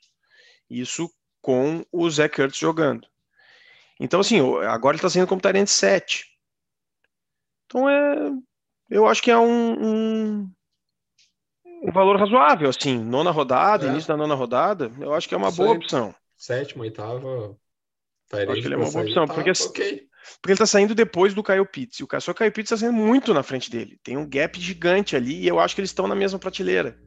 Isso 0.70 1.10
com 1.42 1.86
o 1.92 2.10
Zach 2.10 2.40
Ertz 2.40 2.58
jogando. 2.58 3.08
Então, 4.00 4.20
assim, 4.20 4.40
agora 4.66 4.96
ele 4.96 5.00
está 5.00 5.10
sendo 5.10 5.28
como 5.28 5.42
Tyrant 5.42 5.68
7. 5.68 6.26
Então, 7.66 7.90
é, 7.90 8.32
eu 8.90 9.08
acho 9.08 9.22
que 9.22 9.32
é 9.32 9.38
um, 9.38 9.74
um, 9.74 10.52
um 11.84 11.92
valor 11.92 12.18
razoável, 12.18 12.70
assim, 12.70 12.98
nona 12.98 13.32
rodada, 13.32 13.86
é. 13.86 13.90
início 13.90 14.08
da 14.08 14.18
nona 14.18 14.36
rodada, 14.36 14.92
eu 15.00 15.14
acho 15.14 15.28
que 15.28 15.36
é 15.36 15.38
uma 15.38 15.52
boa 15.52 15.74
opção. 15.74 16.14
Sétima, 16.38 16.84
oitava. 16.84 17.58
Acho 18.32 18.62
que 18.62 18.68
ele 18.68 18.74
é 18.74 18.78
uma 18.78 18.90
boa 18.90 19.04
opção, 19.04 19.26
tá, 19.26 19.34
porque, 19.34 19.52
okay. 19.52 20.08
Porque 20.42 20.52
ele 20.52 20.60
tá 20.60 20.66
saindo 20.66 20.96
depois 20.96 21.34
do 21.34 21.44
Caio 21.44 21.66
Pitts, 21.66 22.00
e 22.00 22.04
o 22.04 22.22
só 22.22 22.34
Caio 22.34 22.52
Pitts 22.52 22.70
tá 22.70 22.78
saindo 22.78 22.94
muito 22.94 23.34
na 23.34 23.44
frente 23.44 23.70
dele. 23.70 24.00
Tem 24.04 24.18
um 24.18 24.28
gap 24.28 24.60
gigante 24.60 25.16
ali, 25.16 25.42
e 25.42 25.48
eu 25.48 25.60
acho 25.60 25.76
que 25.76 25.82
eles 25.82 25.90
estão 25.90 26.08
na 26.08 26.16
mesma 26.16 26.40
prateleira. 26.40 26.98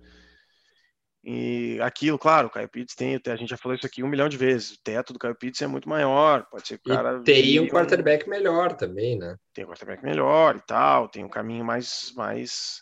E 1.24 1.80
aquilo, 1.82 2.16
claro, 2.18 2.46
o 2.46 2.50
Caio 2.50 2.68
Pitts 2.68 2.94
tem, 2.94 3.20
a 3.26 3.36
gente 3.36 3.48
já 3.50 3.56
falou 3.56 3.74
isso 3.74 3.84
aqui 3.84 4.00
um 4.00 4.08
milhão 4.08 4.28
de 4.28 4.36
vezes, 4.36 4.72
o 4.72 4.82
teto 4.82 5.12
do 5.12 5.18
Caio 5.18 5.34
Pitts 5.34 5.60
é 5.60 5.66
muito 5.66 5.88
maior, 5.88 6.46
pode 6.48 6.68
ser 6.68 6.78
que 6.78 6.88
o 6.88 6.94
cara... 6.94 7.18
E 7.18 7.24
tem 7.24 7.58
um 7.58 7.66
quarterback 7.66 8.28
melhor 8.28 8.76
também, 8.76 9.18
né? 9.18 9.36
Tem 9.52 9.64
um 9.64 9.68
quarterback 9.68 10.04
melhor 10.04 10.54
e 10.54 10.60
tal, 10.60 11.08
tem 11.08 11.24
um 11.24 11.28
caminho 11.28 11.64
mais, 11.64 12.12
mais, 12.14 12.80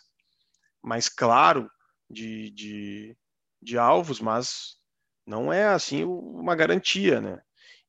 mais 0.83 1.09
claro 1.09 1.67
de, 2.07 2.51
de, 2.51 3.17
de 3.59 3.79
alvos, 3.79 4.19
mas 4.19 4.75
não 5.25 5.51
é 5.51 5.65
assim 5.65 6.03
uma 6.03 6.55
garantia, 6.55 7.19
né? 7.19 7.39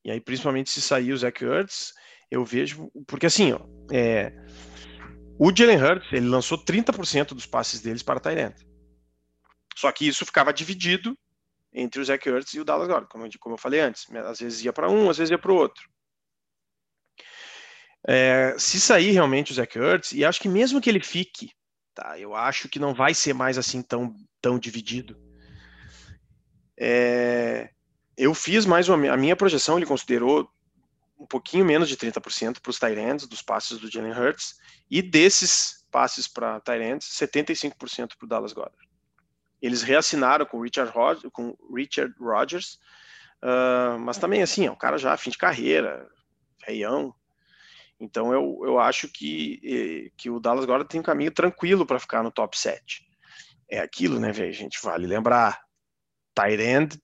E 0.03 0.09
aí, 0.09 0.19
principalmente 0.19 0.71
se 0.71 0.81
sair 0.81 1.11
o 1.13 1.17
Zach 1.17 1.43
Ertz, 1.43 1.93
eu 2.29 2.43
vejo. 2.45 2.91
Porque 3.05 3.25
assim, 3.25 3.53
ó, 3.53 3.59
é, 3.91 4.33
o 5.39 5.55
Jalen 5.55 5.81
Hurts 5.81 6.13
ele 6.13 6.27
lançou 6.27 6.57
30% 6.57 7.29
dos 7.29 7.45
passes 7.45 7.81
deles 7.81 8.03
para 8.03 8.19
Tyrant. 8.19 8.55
Só 9.75 9.91
que 9.91 10.07
isso 10.07 10.25
ficava 10.25 10.53
dividido 10.53 11.17
entre 11.73 12.01
o 12.01 12.05
Zach 12.05 12.27
Ertz 12.27 12.53
e 12.53 12.59
o 12.59 12.65
Dallas 12.65 12.87
Goddard, 12.87 13.07
como, 13.09 13.27
como 13.39 13.55
eu 13.55 13.59
falei 13.59 13.79
antes. 13.79 14.07
Às 14.25 14.39
vezes 14.39 14.63
ia 14.63 14.73
para 14.73 14.89
um, 14.89 15.09
às 15.09 15.17
vezes 15.17 15.31
ia 15.31 15.37
para 15.37 15.51
o 15.51 15.55
outro. 15.55 15.87
É, 18.07 18.55
se 18.57 18.79
sair 18.79 19.11
realmente 19.11 19.51
o 19.51 19.55
Zach 19.55 19.77
Ertz, 19.77 20.13
e 20.13 20.25
acho 20.25 20.39
que 20.39 20.47
mesmo 20.47 20.81
que 20.81 20.89
ele 20.89 21.01
fique 21.01 21.51
Tá? 21.97 22.19
Eu 22.19 22.35
acho 22.35 22.69
que 22.69 22.77
não 22.77 22.93
vai 22.93 23.15
ser 23.15 23.33
mais 23.33 23.57
assim 23.57 23.81
tão, 23.81 24.15
tão 24.39 24.59
dividido. 24.59 25.17
É, 26.79 27.71
eu 28.15 28.35
fiz 28.35 28.67
mais 28.67 28.87
uma, 28.87 29.11
a 29.11 29.17
minha 29.17 29.35
projeção, 29.35 29.77
ele 29.77 29.87
considerou 29.87 30.47
um 31.17 31.25
pouquinho 31.25 31.65
menos 31.65 31.89
de 31.89 31.97
30% 31.97 32.59
para 32.61 32.69
os 32.69 32.79
Tyrands 32.79 33.27
dos 33.27 33.41
passes 33.41 33.79
do 33.79 33.91
Jalen 33.91 34.13
Hurts 34.13 34.55
e 34.89 35.01
desses 35.01 35.85
passes 35.91 36.27
para 36.27 36.59
Tyrands, 36.59 37.07
75% 37.07 38.15
para 38.17 38.25
o 38.25 38.27
Dallas 38.27 38.53
Goddard. 38.53 38.87
Eles 39.61 39.81
reassinaram 39.81 40.45
com 40.45 40.57
o 40.57 40.61
Richard, 40.61 40.91
Rod 40.91 41.23
com 41.31 41.57
Richard 41.75 42.13
Rodgers, 42.19 42.77
uh, 43.43 43.97
mas 43.99 44.17
também 44.17 44.43
assim, 44.43 44.67
é 44.67 44.71
um 44.71 44.75
cara 44.75 44.97
já 44.97 45.17
fim 45.17 45.31
de 45.31 45.37
carreira, 45.37 46.07
feião, 46.63 47.15
então 47.99 48.31
eu, 48.31 48.61
eu 48.63 48.79
acho 48.79 49.07
que, 49.07 50.11
que 50.15 50.29
o 50.29 50.39
Dallas 50.39 50.63
agora 50.63 50.85
tem 50.85 50.99
um 50.99 51.03
caminho 51.03 51.31
tranquilo 51.31 51.85
para 51.85 51.99
ficar 51.99 52.23
no 52.23 52.31
top 52.31 52.57
7. 52.57 53.05
É 53.69 53.79
aquilo, 53.79 54.19
né, 54.19 54.31
velho? 54.31 54.53
gente 54.53 54.79
vale 54.83 55.07
lembrar. 55.07 55.59
Tyrend 56.35 56.99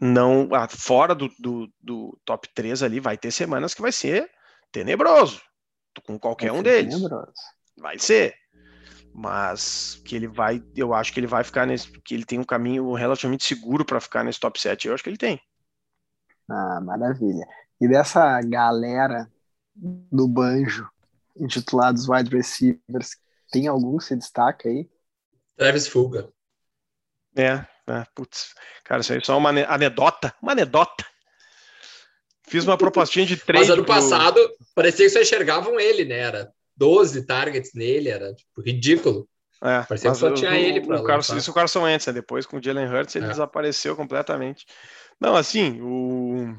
não 0.00 0.48
fora 0.68 1.14
do, 1.14 1.28
do, 1.38 1.72
do, 1.80 2.18
top 2.24 2.48
3 2.54 2.82
ali 2.82 3.00
vai 3.00 3.16
ter 3.16 3.30
semanas 3.30 3.74
que 3.74 3.82
vai 3.82 3.92
ser 3.92 4.28
tenebroso 4.70 5.40
com 6.06 6.18
qualquer 6.18 6.52
um 6.52 6.62
deles. 6.62 6.94
Tenebroso. 6.94 7.32
Vai 7.76 7.98
ser. 7.98 8.34
Mas 9.14 10.00
que 10.06 10.16
ele 10.16 10.26
vai, 10.26 10.62
eu 10.74 10.94
acho 10.94 11.12
que 11.12 11.20
ele 11.20 11.26
vai 11.26 11.44
ficar 11.44 11.66
nesse, 11.66 11.90
que 12.00 12.14
ele 12.14 12.24
tem 12.24 12.38
um 12.38 12.44
caminho 12.44 12.94
relativamente 12.94 13.44
seguro 13.44 13.84
para 13.84 14.00
ficar 14.00 14.24
nesse 14.24 14.40
top 14.40 14.58
7. 14.58 14.88
Eu 14.88 14.94
acho 14.94 15.04
que 15.04 15.10
ele 15.10 15.18
tem. 15.18 15.40
Ah, 16.48 16.80
maravilha. 16.80 17.46
E 17.80 17.86
dessa 17.86 18.40
galera 18.42 19.30
do 19.74 20.26
banjo, 20.26 20.88
intitulados 21.36 22.08
wide 22.08 22.34
receivers, 22.34 23.16
tem 23.50 23.66
algum 23.66 23.98
que 23.98 24.04
se 24.04 24.16
destaca 24.16 24.68
aí? 24.68 24.88
Travis 25.56 25.86
Fuga. 25.86 26.32
É, 27.36 27.66
é 27.92 28.06
putz. 28.14 28.54
Cara, 28.84 29.00
isso 29.00 29.12
aí 29.12 29.18
é 29.18 29.24
só 29.24 29.36
uma 29.36 29.50
anedota, 29.50 30.34
uma 30.42 30.52
anedota. 30.52 31.04
Fiz 32.46 32.64
uma 32.64 32.76
propostinha 32.76 33.24
de 33.24 33.36
trade. 33.36 33.60
Mas 33.66 33.70
ano 33.70 33.84
pro... 33.84 33.94
passado, 33.94 34.38
parecia 34.74 35.06
que 35.06 35.10
só 35.10 35.20
enxergavam 35.20 35.78
ele, 35.78 36.04
né? 36.04 36.18
Era 36.18 36.52
12 36.76 37.26
targets 37.26 37.72
nele, 37.74 38.08
era 38.08 38.34
tipo, 38.34 38.60
ridículo. 38.60 39.28
É, 39.62 39.82
parecia 39.82 40.10
que 40.10 40.16
só 40.16 40.32
tinha 40.32 40.58
ele 40.58 40.80
para 40.80 41.04
Carlos, 41.04 41.28
Isso 41.28 41.52
o 41.52 41.54
Carson 41.54 41.82
Wentz, 41.82 42.06
né? 42.06 42.12
Depois 42.12 42.44
com 42.44 42.56
o 42.56 42.62
Jalen 42.62 42.88
Hurts 42.88 43.14
ele 43.14 43.26
é. 43.26 43.28
desapareceu 43.28 43.94
completamente. 43.94 44.66
Não, 45.20 45.36
assim, 45.36 45.80
o, 45.80 46.52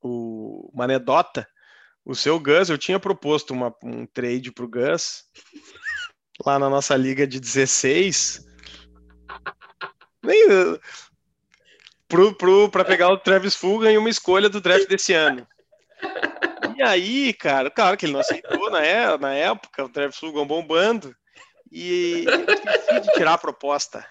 o 0.00 0.70
uma 0.72 0.84
anedota, 0.84 1.46
o 2.04 2.14
seu 2.14 2.40
Gus, 2.40 2.70
eu 2.70 2.78
tinha 2.78 2.98
proposto 2.98 3.52
uma, 3.52 3.74
um 3.84 4.06
trade 4.06 4.50
pro 4.50 4.68
Gus 4.68 5.24
lá 6.44 6.58
na 6.58 6.70
nossa 6.70 6.96
liga 6.96 7.26
de 7.26 7.38
16. 7.38 8.46
Nem 10.30 10.78
pro, 12.08 12.34
pro, 12.34 12.68
pra 12.68 12.84
pegar 12.84 13.08
o 13.08 13.18
Travis 13.18 13.54
Fulgham 13.54 13.90
e 13.90 13.98
uma 13.98 14.10
escolha 14.10 14.48
do 14.48 14.60
draft 14.60 14.88
desse 14.88 15.12
ano. 15.12 15.46
E 16.76 16.82
aí, 16.82 17.32
cara, 17.32 17.70
claro 17.70 17.96
que 17.96 18.06
ele 18.06 18.12
não 18.12 18.20
aceitou 18.20 18.70
na, 18.70 18.84
é, 18.84 19.18
na 19.18 19.34
época, 19.34 19.84
o 19.84 19.88
Travis 19.88 20.16
Fulgham 20.16 20.46
bombando, 20.46 21.14
e 21.70 22.24
eu 22.88 23.00
de 23.00 23.12
tirar 23.12 23.34
a 23.34 23.38
proposta. 23.38 24.04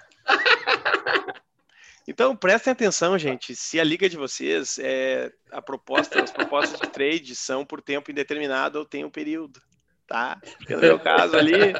Então, 2.08 2.36
prestem 2.36 2.72
atenção, 2.72 3.18
gente. 3.20 3.56
Se 3.56 3.80
a 3.80 3.84
liga 3.84 4.10
de 4.10 4.18
vocês, 4.18 4.80
é, 4.80 5.32
a 5.52 5.62
proposta, 5.62 6.24
as 6.24 6.32
propostas 6.32 6.80
de 6.80 6.90
trade 6.90 7.36
são 7.36 7.64
por 7.64 7.82
tempo 7.82 8.10
indeterminado 8.10 8.80
ou 8.80 8.86
tem 8.86 9.06
um 9.06 9.12
período, 9.12 9.62
tá? 10.10 10.38
Porque 10.58 10.76
no 10.76 10.82
meu 10.82 11.00
caso 11.00 11.38
ali, 11.38 11.74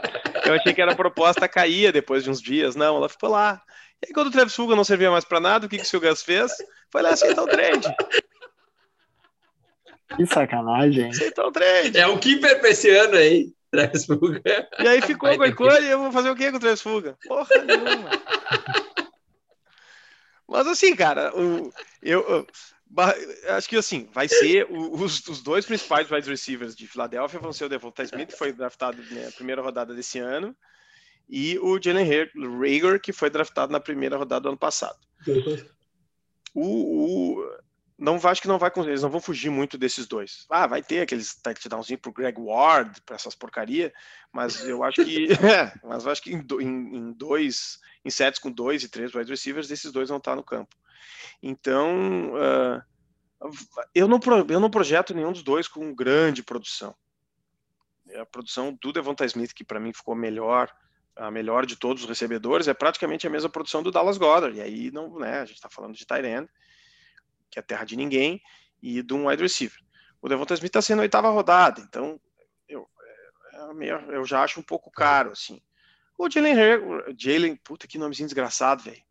eu 0.46 0.54
achei 0.54 0.74
que 0.74 0.82
era 0.82 0.94
a 0.94 0.96
proposta 0.96 1.48
caía 1.48 1.92
depois 1.92 2.24
de 2.24 2.30
uns 2.30 2.40
dias. 2.40 2.76
Não, 2.76 2.98
ela 2.98 3.10
ficou 3.10 3.30
lá. 3.30 3.62
E 4.02 4.08
aí, 4.08 4.14
quando 4.14 4.28
o 4.28 4.32
Travis 4.32 4.56
Fuga 4.56 4.76
não 4.76 4.84
servia 4.84 5.12
mais 5.12 5.26
para 5.26 5.40
nada, 5.40 5.66
o 5.66 5.70
que, 5.70 5.78
que 5.78 5.84
o 5.84 5.88
seu 5.88 6.00
Gus 6.00 6.22
fez? 6.22 6.52
Foi 6.92 7.02
lá 7.02 7.10
aceitar 7.10 7.42
o 7.42 7.48
trade. 7.48 7.88
Que 10.16 10.26
sacanagem. 10.26 11.10
Aceitou 11.10 11.48
o 11.48 11.52
trade. 11.52 11.98
É 11.98 12.08
o 12.08 12.20
Keeper 12.20 12.60
pra 12.60 12.70
esse 12.70 12.90
ano 12.90 13.16
aí, 13.16 13.52
Travis 13.72 14.06
Fuga. 14.06 14.42
E 14.80 14.88
aí 14.88 15.02
ficou 15.02 15.36
com 15.36 15.44
a 15.44 15.80
e 15.80 15.88
eu 15.90 16.00
vou 16.00 16.12
fazer 16.12 16.30
o 16.30 16.36
que 16.36 16.50
com 16.52 16.58
o 16.58 16.60
Travis 16.60 16.82
Fuga? 16.82 17.18
Porra 17.28 17.64
nenhuma. 17.66 18.10
Mas 20.48 20.66
assim, 20.66 20.96
cara, 20.96 21.32
o, 21.36 21.72
eu, 22.02 22.22
eu, 22.28 22.48
acho 23.50 23.70
que 23.70 23.78
assim, 23.78 24.08
vai 24.12 24.28
ser 24.28 24.68
os, 24.70 25.28
os 25.28 25.42
dois 25.42 25.66
principais 25.66 26.10
wide 26.10 26.30
receivers 26.30 26.76
de 26.76 26.88
Filadélfia 26.88 27.40
vão 27.40 27.54
ser 27.54 27.66
o 27.66 27.70
Devonta 27.70 28.04
Smith, 28.04 28.30
que 28.30 28.38
foi 28.38 28.52
draftado 28.52 28.98
na 29.12 29.32
primeira 29.32 29.62
rodada 29.62 29.94
desse 29.94 30.20
ano, 30.20 30.56
e 31.30 31.60
o 31.60 31.80
Jalen 31.82 32.06
Rager, 32.06 33.00
que 33.00 33.14
foi 33.14 33.30
draftado 33.30 33.72
na 33.72 33.80
primeira 33.80 34.18
rodada 34.18 34.42
do 34.42 34.50
ano 34.50 34.58
passado. 34.58 34.98
O, 36.54 37.38
o, 37.38 37.60
não 38.00 38.18
acho 38.24 38.42
que 38.42 38.48
não 38.48 38.58
vai 38.58 38.72
eles 38.78 39.04
não 39.04 39.10
vão 39.10 39.20
fugir 39.20 39.50
muito 39.50 39.78
desses 39.78 40.08
dois. 40.08 40.46
Ah, 40.50 40.66
vai 40.66 40.82
ter 40.82 41.02
aqueles 41.02 41.36
touchdownzinho 41.36 42.00
pro 42.00 42.14
Greg 42.14 42.40
Ward, 42.40 43.02
para 43.02 43.18
essas 43.18 43.36
porcaria, 43.36 43.94
mas 44.32 44.64
eu 44.64 44.84
acho 44.84 45.04
que 45.04 45.28
é, 45.46 45.74
mas 45.84 46.06
eu 46.06 46.12
acho 46.12 46.22
que 46.22 46.32
em, 46.32 46.40
em, 46.62 47.12
dois, 47.12 47.78
em 48.06 48.10
sets 48.10 48.40
com 48.40 48.50
dois 48.50 48.84
e 48.84 48.90
três 48.90 49.14
wide 49.14 49.30
receivers, 49.30 49.70
esses 49.70 49.92
dois 49.92 50.08
vão 50.08 50.18
estar 50.18 50.34
no 50.34 50.44
campo. 50.44 50.74
Então, 51.44 52.32
uh, 52.36 52.82
eu 53.94 54.08
não 54.08 54.20
eu 54.48 54.60
não 54.62 54.70
projeto 54.70 55.14
nenhum 55.14 55.34
dos 55.34 55.44
dois 55.44 55.68
com 55.68 55.94
grande 55.94 56.42
produção. 56.42 56.96
A 58.16 58.26
produção 58.26 58.78
do 58.82 58.94
Devonta 58.94 59.26
Smith 59.26 59.54
que 59.54 59.64
para 59.64 59.80
mim 59.80 59.92
ficou 59.92 60.16
melhor, 60.16 60.72
a 61.18 61.30
melhor 61.30 61.66
de 61.66 61.76
todos 61.76 62.04
os 62.04 62.10
recebedores, 62.10 62.70
é 62.70 62.74
praticamente 62.74 63.28
a 63.28 63.30
mesma 63.30 63.50
produção 63.50 63.84
do 63.84 63.92
Dallas 63.92 64.18
Goddard. 64.18 64.58
E 64.58 64.62
aí 64.62 64.90
não, 64.90 65.20
né, 65.20 65.42
a 65.42 65.46
gente 65.46 65.58
está 65.58 65.70
falando 65.70 65.96
de 65.96 66.06
tight 66.06 66.26
end 66.26 66.50
que 67.50 67.60
é 67.60 67.62
terra 67.62 67.86
de 67.86 67.96
ninguém, 67.96 68.42
e 68.82 69.02
de 69.02 69.14
um 69.14 69.28
wide 69.28 69.42
receiver. 69.42 69.80
O 70.22 70.28
Devonta 70.28 70.54
Smith 70.54 70.70
está 70.70 70.82
sendo 70.82 71.00
a 71.00 71.04
oitava 71.04 71.30
rodada, 71.30 71.82
então 71.88 72.20
eu, 72.68 72.88
é, 73.82 73.88
é 73.88 74.16
eu 74.16 74.26
já 74.26 74.44
acho 74.44 74.60
um 74.60 74.64
pouco 74.64 74.92
caro, 74.92 75.32
assim. 75.32 75.62
O 76.18 76.30
Jalen 76.30 76.56
Jalen, 77.18 77.56
puta 77.56 77.88
que 77.88 77.98
nomezinho 77.98 78.28
desgraçado, 78.28 78.84
velho. 78.84 79.02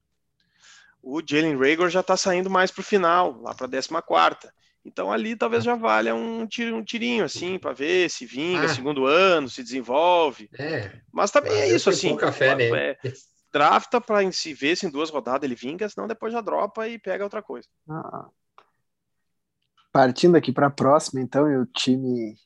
O 1.03 1.23
Jalen 1.25 1.57
Rager 1.57 1.89
já 1.89 2.01
está 2.01 2.17
saindo 2.17 2.51
mais 2.51 2.71
para 2.71 2.81
o 2.81 2.85
final, 2.85 3.41
lá 3.41 3.55
para 3.55 3.67
a 3.67 3.71
décima 3.71 4.03
quarta. 4.03 4.53
Então 4.85 5.13
ali 5.13 5.37
talvez 5.37 5.65
já 5.65 5.75
valha 5.75 6.15
um, 6.15 6.47
tiro, 6.47 6.77
um 6.77 6.83
tirinho 6.83 7.25
assim 7.25 7.59
para 7.59 7.73
ver 7.73 8.11
se 8.11 8.27
vinga, 8.27 8.67
ah. 8.67 8.69
segundo 8.69 9.07
ano, 9.07 9.49
se 9.49 9.63
desenvolve. 9.63 10.51
É. 10.59 11.01
Mas 11.13 11.31
também 11.31 11.53
é 11.53 11.69
isso 11.69 11.91
assim. 11.91 12.17
Café, 12.17 12.55
né? 12.55 12.69
é, 12.69 12.99
drafta 13.53 14.01
para 14.01 14.31
se 14.33 14.53
ver 14.55 14.77
se 14.77 14.87
em 14.87 14.91
duas 14.91 15.11
rodadas 15.11 15.45
ele 15.45 15.55
vinga, 15.55 15.89
senão 15.89 16.07
depois 16.07 16.33
já 16.33 16.41
dropa 16.41 16.87
e 16.89 16.99
pega 16.99 17.25
outra 17.25 17.43
coisa. 17.43 17.69
Ah. 17.89 18.29
Partindo 19.93 20.37
aqui 20.37 20.53
para 20.53 20.67
a 20.67 20.71
próxima, 20.71 21.21
então, 21.21 21.51
e 21.51 21.57
o 21.57 21.67
time 21.67 22.37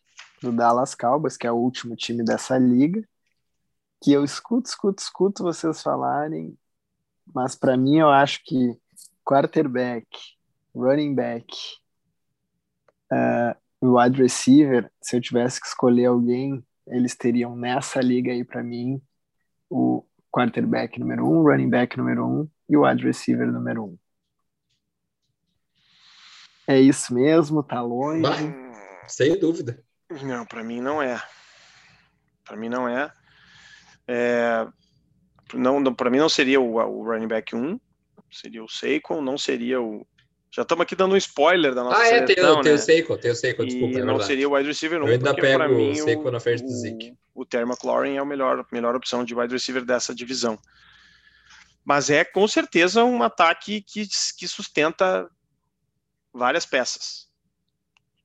do 0.41 0.53
Dallas 0.53 0.95
Cowboys, 0.95 1.37
que 1.37 1.47
é 1.47 1.53
o 1.53 1.57
último 1.57 1.97
time 1.97 2.25
dessa 2.25 2.57
liga, 2.57 3.07
que 4.03 4.13
eu 4.13 4.25
escuto, 4.25 4.69
escuto, 4.69 5.03
escuto 5.03 5.43
vocês 5.43 5.83
falarem, 5.83 6.57
mas 7.33 7.55
para 7.55 7.77
mim 7.77 7.99
eu 7.99 8.09
acho 8.09 8.43
que 8.45 8.77
quarterback, 9.25 10.07
running 10.75 11.15
back, 11.15 11.47
uh, 13.13 13.57
wide 13.83 14.21
receiver, 14.21 14.91
se 15.01 15.17
eu 15.17 15.21
tivesse 15.21 15.61
que 15.61 15.67
escolher 15.67 16.07
alguém, 16.07 16.65
eles 16.87 17.15
teriam 17.15 17.55
nessa 17.55 18.01
liga 18.01 18.33
aí 18.33 18.45
para 18.45 18.63
mim 18.63 19.01
o 19.71 20.05
quarterback 20.33 20.99
número 20.99 21.29
um, 21.29 21.43
running 21.43 21.69
back 21.69 21.97
número 21.97 22.27
um 22.27 22.49
e 22.69 22.77
o 22.77 22.85
wide 22.85 23.05
receiver 23.05 23.47
número 23.53 23.85
um. 23.85 23.99
É 26.67 26.81
isso 26.81 27.15
mesmo? 27.15 27.63
Tá 27.63 27.83
longe? 27.83 28.23
Bah, 28.23 29.09
sem 29.09 29.39
dúvida. 29.39 29.85
Não, 30.23 30.47
para 30.47 30.65
mim 30.65 30.81
não 30.81 31.03
é. 31.03 31.23
Para 32.45 32.57
mim 32.57 32.69
não 32.69 32.89
é. 32.89 33.13
é 34.09 34.67
não, 35.55 35.81
não 35.81 35.95
para 35.95 36.11
mim 36.11 36.19
não 36.19 36.29
seria 36.29 36.61
o, 36.61 36.77
o 36.77 37.05
running 37.05 37.29
back 37.29 37.55
1, 37.55 37.79
seria 38.31 38.65
o 38.65 38.69
Seiko, 38.69 39.21
não 39.21 39.37
seria 39.37 39.81
o 39.81 40.07
já 40.55 40.63
estamos 40.63 40.83
aqui 40.83 40.95
dando 40.95 41.15
um 41.15 41.17
spoiler 41.17 41.75
da 41.75 41.83
nossa 41.83 41.99
ah, 41.99 42.07
é, 42.07 42.27
seleção, 42.27 42.61
tem, 42.61 42.73
né? 42.73 42.79
o 42.79 42.79
Seiko, 42.79 43.17
tem 43.17 43.31
o 43.31 43.35
Seiko, 43.35 43.65
desculpa. 43.65 43.99
É 43.99 44.05
não 44.05 44.21
seria 44.21 44.47
o 44.47 44.55
wide 44.55 44.69
receiver 44.69 45.03
1, 45.03 45.07
Eu 45.07 45.13
ainda 45.15 45.35
pego 45.35 45.69
mim, 45.71 45.93
o 45.93 46.05
Seiko 46.05 46.31
na 46.31 46.39
frente 46.39 46.63
do 46.63 46.71
Zeke. 46.71 47.17
O 47.35 47.47
Terry 47.47 47.65
McLaurin 47.65 48.17
é 48.17 48.19
a 48.19 48.25
melhor, 48.25 48.67
melhor 48.71 48.95
opção 48.95 49.25
de 49.25 49.35
wide 49.35 49.55
receiver 49.55 49.83
dessa 49.83 50.15
divisão. 50.15 50.59
Mas 51.83 52.11
é 52.11 52.23
com 52.23 52.47
certeza 52.47 53.03
um 53.03 53.23
ataque 53.23 53.81
que, 53.81 54.07
que 54.37 54.47
sustenta 54.47 55.27
várias 56.35 56.67
peças. 56.67 57.31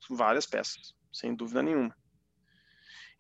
Várias 0.09 0.45
peças, 0.45 0.93
sem 1.13 1.33
dúvida 1.33 1.63
nenhuma. 1.63 1.95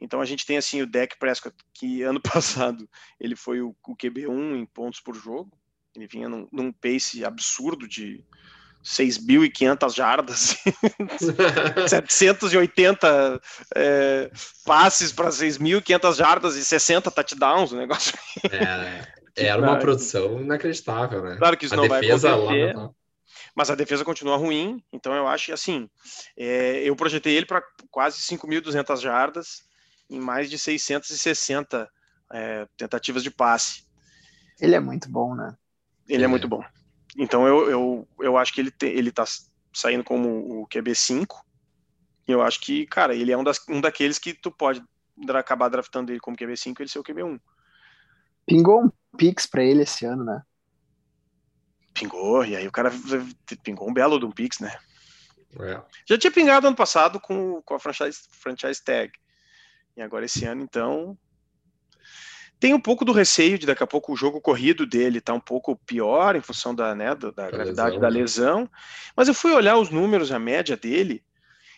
Então 0.01 0.19
a 0.19 0.25
gente 0.25 0.45
tem 0.45 0.57
assim 0.57 0.81
o 0.81 0.85
Deck 0.85 1.17
Prescott, 1.17 1.55
que 1.73 2.01
ano 2.03 2.21
passado 2.21 2.89
ele 3.17 3.37
foi 3.37 3.61
o, 3.61 3.73
o 3.87 3.95
QB1 3.95 4.57
em 4.57 4.65
pontos 4.65 4.99
por 4.99 5.15
jogo. 5.15 5.57
Ele 5.95 6.07
vinha 6.07 6.27
num, 6.27 6.45
num 6.51 6.73
pace 6.73 7.23
absurdo 7.23 7.87
de 7.87 8.23
6.500 8.87 9.93
jardas, 9.93 10.57
780 11.85 13.41
é, 13.75 14.31
passes 14.65 15.11
para 15.11 15.27
6.500 15.27 16.15
jardas 16.15 16.55
e 16.55 16.63
60 16.63 17.11
touchdowns, 17.11 17.73
o 17.73 17.75
negócio. 17.75 18.17
É, 18.49 19.05
era 19.35 19.61
uma 19.61 19.77
produção 19.77 20.39
inacreditável, 20.39 21.21
né? 21.21 21.35
Claro 21.35 21.57
que 21.57 21.65
isso 21.65 21.73
a 21.73 21.77
não 21.77 21.89
vai 21.89 21.99
acontecer. 21.99 22.73
Lá 22.73 22.89
mas 23.53 23.71
a 23.71 23.75
defesa 23.75 24.05
continua 24.05 24.37
ruim, 24.37 24.83
então 24.93 25.13
eu 25.13 25.27
acho 25.27 25.47
que 25.47 25.51
assim, 25.51 25.89
é, 26.37 26.83
eu 26.83 26.95
projetei 26.95 27.35
ele 27.35 27.45
para 27.47 27.63
quase 27.89 28.19
5.200 28.19 29.01
jardas 29.01 29.63
em 30.09 30.19
mais 30.19 30.47
de 30.47 30.59
660 30.59 31.89
é, 32.31 32.67
tentativas 32.77 33.23
de 33.23 33.31
passe. 33.31 33.83
Ele 34.61 34.75
é 34.75 34.79
muito 34.79 35.09
bom, 35.09 35.35
né? 35.35 35.57
Ele 36.07 36.21
é, 36.21 36.25
é 36.25 36.27
muito 36.27 36.47
bom. 36.47 36.63
Então 37.17 37.47
eu, 37.47 37.69
eu, 37.69 38.07
eu 38.19 38.37
acho 38.37 38.53
que 38.53 38.61
ele, 38.61 38.69
te, 38.69 38.85
ele 38.85 39.11
tá 39.11 39.25
saindo 39.73 40.03
como 40.03 40.61
o 40.61 40.67
QB5. 40.67 41.25
E 42.27 42.31
eu 42.31 42.41
acho 42.41 42.59
que, 42.61 42.85
cara, 42.85 43.15
ele 43.15 43.31
é 43.31 43.37
um, 43.37 43.43
das, 43.43 43.59
um 43.67 43.81
daqueles 43.81 44.19
que 44.19 44.33
tu 44.33 44.51
pode 44.51 44.83
acabar 45.29 45.69
draftando 45.69 46.11
ele 46.11 46.19
como 46.19 46.37
QB5 46.37 46.79
e 46.79 46.83
ele 46.83 46.89
ser 46.89 46.99
o 46.99 47.03
QB1. 47.03 47.39
Pingou 48.45 48.83
um 48.83 48.91
Pix 49.17 49.47
pra 49.47 49.63
ele 49.63 49.83
esse 49.83 50.05
ano, 50.05 50.23
né? 50.23 50.43
Pingou, 51.93 52.45
e 52.45 52.55
aí 52.55 52.67
o 52.67 52.71
cara 52.71 52.91
pingou 53.63 53.89
um 53.89 53.93
belo 53.93 54.19
de 54.19 54.25
um 54.25 54.31
Pix, 54.31 54.59
né? 54.59 54.77
É. 55.59 55.81
Já 56.05 56.17
tinha 56.17 56.31
pingado 56.31 56.67
ano 56.67 56.75
passado 56.75 57.19
com, 57.19 57.61
com 57.63 57.73
a 57.73 57.79
franchise, 57.79 58.19
franchise 58.31 58.83
tag. 58.83 59.11
E 59.95 60.01
agora 60.01 60.25
esse 60.25 60.45
ano, 60.45 60.61
então, 60.61 61.17
tem 62.59 62.73
um 62.73 62.79
pouco 62.79 63.05
do 63.05 63.11
receio 63.11 63.57
de 63.57 63.65
daqui 63.65 63.83
a 63.83 63.87
pouco 63.87 64.13
o 64.13 64.15
jogo 64.15 64.41
corrido 64.41 64.85
dele 64.85 65.21
tá 65.21 65.33
um 65.33 65.39
pouco 65.39 65.75
pior 65.75 66.35
em 66.35 66.41
função 66.41 66.73
da, 66.73 66.95
né, 66.95 67.13
da, 67.13 67.31
da 67.31 67.51
gravidade 67.51 67.91
lesão, 67.91 67.99
da 67.99 68.09
né? 68.09 68.19
lesão. 68.19 68.69
Mas 69.15 69.27
eu 69.27 69.33
fui 69.33 69.51
olhar 69.51 69.77
os 69.77 69.89
números, 69.89 70.31
a 70.31 70.39
média 70.39 70.75
dele, 70.75 71.23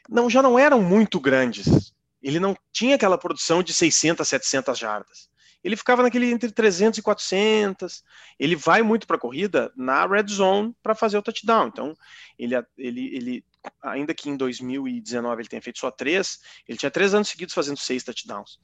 não 0.09 0.29
já 0.29 0.41
não 0.41 0.57
eram 0.57 0.81
muito 0.81 1.19
grandes. 1.19 1.93
ele 2.21 2.39
não 2.39 2.55
tinha 2.71 2.95
aquela 2.95 3.17
produção 3.17 3.61
de 3.61 3.73
600, 3.73 4.27
700 4.27 4.77
jardas. 4.77 5.29
Ele 5.63 5.75
ficava 5.75 6.01
naquele 6.01 6.31
entre 6.31 6.51
300 6.51 6.99
e 6.99 7.01
400. 7.01 8.03
Ele 8.39 8.55
vai 8.55 8.81
muito 8.81 9.05
para 9.05 9.17
a 9.17 9.19
corrida 9.19 9.71
na 9.75 10.05
red 10.05 10.27
zone 10.27 10.73
para 10.81 10.95
fazer 10.95 11.17
o 11.17 11.21
touchdown. 11.21 11.67
Então, 11.67 11.93
ele, 12.37 12.55
ele, 12.77 13.15
ele, 13.15 13.45
ainda 13.81 14.13
que 14.13 14.29
em 14.29 14.37
2019 14.37 15.41
ele 15.41 15.49
tenha 15.49 15.61
feito 15.61 15.79
só 15.79 15.91
três, 15.91 16.39
ele 16.67 16.77
tinha 16.77 16.91
três 16.91 17.13
anos 17.13 17.27
seguidos 17.27 17.53
fazendo 17.53 17.77
seis 17.77 18.03
touchdowns. 18.03 18.59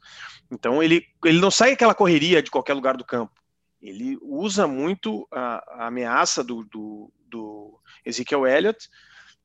Então, 0.51 0.81
ele, 0.81 1.05
ele 1.23 1.39
não 1.39 1.51
sai 1.51 1.71
aquela 1.71 1.95
correria 1.95 2.41
de 2.41 2.51
qualquer 2.51 2.73
lugar 2.73 2.95
do 2.97 3.05
campo. 3.05 3.33
Ele 3.81 4.17
usa 4.21 4.67
muito 4.67 5.27
a, 5.31 5.83
a 5.83 5.87
ameaça 5.87 6.43
do, 6.43 6.63
do, 6.63 7.13
do 7.27 7.79
Ezekiel 8.05 8.47
Elliott 8.47 8.89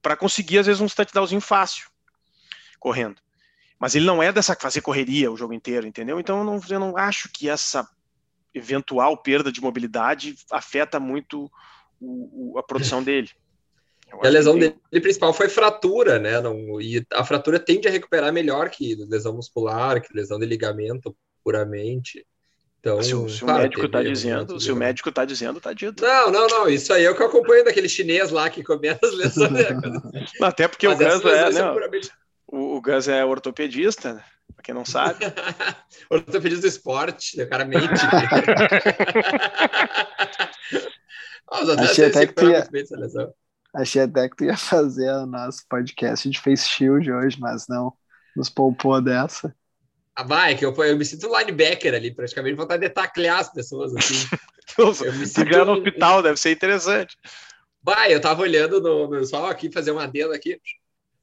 para 0.01 0.17
conseguir, 0.17 0.59
às 0.59 0.67
vezes, 0.67 0.81
uns 0.81 0.95
touchdowns 0.95 1.33
fácil 1.45 1.91
correndo. 2.79 3.21
Mas 3.79 3.95
ele 3.95 4.07
não 4.07 4.23
é 4.23 4.33
dessa 4.33 4.55
fazer 4.55 4.81
correria 4.81 5.31
o 5.31 5.37
jogo 5.37 5.55
inteiro, 5.55 5.87
entendeu? 5.87 6.19
Então 6.19 6.39
eu 6.39 6.45
não, 6.45 6.61
eu 6.69 6.81
não 6.81 6.97
acho 6.97 7.31
que 7.31 7.49
essa 7.49 7.89
eventual 8.53 9.17
perda 9.17 9.53
de 9.53 9.61
mobilidade 9.61 10.35
afeta 10.51 10.99
muito 11.01 11.51
o, 12.01 12.55
o, 12.55 12.59
a 12.59 12.63
produção 12.63 13.03
dele. 13.03 13.31
A 14.23 14.29
lesão 14.29 14.53
tem... 14.53 14.71
dele 14.91 15.03
principal 15.03 15.33
foi 15.33 15.49
fratura, 15.49 16.19
né? 16.19 16.41
Não, 16.41 16.81
e 16.81 17.05
a 17.13 17.25
fratura 17.25 17.59
tende 17.59 17.89
a 17.89 17.91
recuperar 17.91 18.33
melhor 18.33 18.71
que 18.71 18.95
lesão 19.09 19.35
muscular, 19.35 20.01
que 20.01 20.15
lesão 20.15 20.39
de 20.39 20.47
ligamento 20.47 21.17
puramente. 21.45 22.27
Então, 22.81 23.03
se, 23.03 23.15
o, 23.15 23.29
se 23.29 23.41
claro, 23.41 23.59
o 23.59 23.63
médico 23.63 23.85
está 23.85 24.03
dizendo, 24.03 24.59
se 24.59 24.73
o 24.73 24.77
médico 24.77 25.09
está 25.11 25.25
dizendo, 25.25 25.59
está 25.59 25.73
dito. 25.73 26.03
Não, 26.03 26.31
não, 26.31 26.47
não. 26.47 26.69
Isso 26.69 26.93
aí 26.95 27.05
é 27.05 27.11
o 27.11 27.15
que 27.15 27.23
eu 27.23 27.27
acompanho 27.27 27.65
daquele 27.65 27.89
chinês 27.89 28.31
lá 28.31 28.49
que 28.49 28.65
comenta 28.65 29.07
as 29.07 29.15
lesões. 29.15 29.53
Até 30.41 30.67
porque 30.67 30.89
Mas 30.89 30.97
o 30.97 30.99
Ganso 30.99 31.29
é, 31.29 31.53
não, 31.53 31.75
puramente... 31.75 32.11
O, 32.47 32.77
o 32.77 32.81
Gus 32.81 33.07
é 33.07 33.25
ortopedista, 33.25 34.15
né? 34.15 34.25
pra 34.55 34.63
quem 34.63 34.75
não 34.75 34.85
sabe. 34.85 35.25
ortopedista 36.11 36.63
do 36.63 36.69
esporte, 36.69 37.37
né? 37.37 37.45
o 37.45 37.49
cara 37.49 37.65
mente. 37.65 37.87
Achei 41.79 42.07
até, 42.07 42.27
que 42.27 42.33
tu 42.33 42.49
ia... 42.49 42.69
Achei 43.75 44.03
até 44.03 44.29
que 44.29 44.37
tu 44.37 44.45
ia 44.45 44.57
fazer 44.59 45.11
o 45.11 45.27
nosso 45.27 45.67
podcast 45.69 46.29
de 46.29 46.41
Face 46.41 46.69
Shield 46.69 47.11
hoje, 47.11 47.39
mas 47.41 47.67
não, 47.69 47.93
nos 48.37 48.49
poupou 48.49 49.01
dessa. 49.01 49.55
Ah, 50.15 50.25
vai, 50.25 50.57
que 50.57 50.65
eu, 50.65 50.75
eu 50.75 50.97
me 50.97 51.05
sinto 51.05 51.35
linebacker 51.35 51.95
ali, 51.95 52.13
praticamente 52.13 52.57
vontade 52.57 52.83
de 52.83 52.91
taclear 52.91 53.39
as 53.39 53.53
pessoas 53.53 53.95
assim. 53.95 54.37
eu 54.77 55.13
me 55.15 55.27
sinto 55.27 55.65
no 55.65 55.73
hospital, 55.73 56.23
deve 56.23 56.39
ser 56.39 56.53
interessante. 56.53 57.17
Vai, 57.83 58.13
eu 58.13 58.21
tava 58.21 58.43
olhando 58.43 58.81
no, 58.81 59.09
no, 59.09 59.25
só 59.25 59.49
aqui, 59.49 59.73
fazer 59.73 59.93
uma 59.93 60.05
adendo 60.05 60.35
aqui 60.35 60.61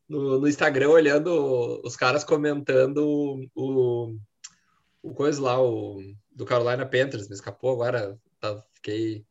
no, 0.08 0.40
no 0.40 0.48
Instagram 0.48 0.90
olhando 0.90 1.82
os 1.84 1.96
caras 1.96 2.24
comentando 2.24 3.50
o, 3.54 4.18
o 5.04 5.14
coisa 5.14 5.42
lá, 5.42 5.62
o 5.62 6.02
do 6.32 6.46
Carolina 6.46 6.86
Panthers, 6.86 7.28
me 7.28 7.36
escapou 7.36 7.74
agora, 7.74 8.18
tá, 8.40 8.64
fiquei 8.74 9.26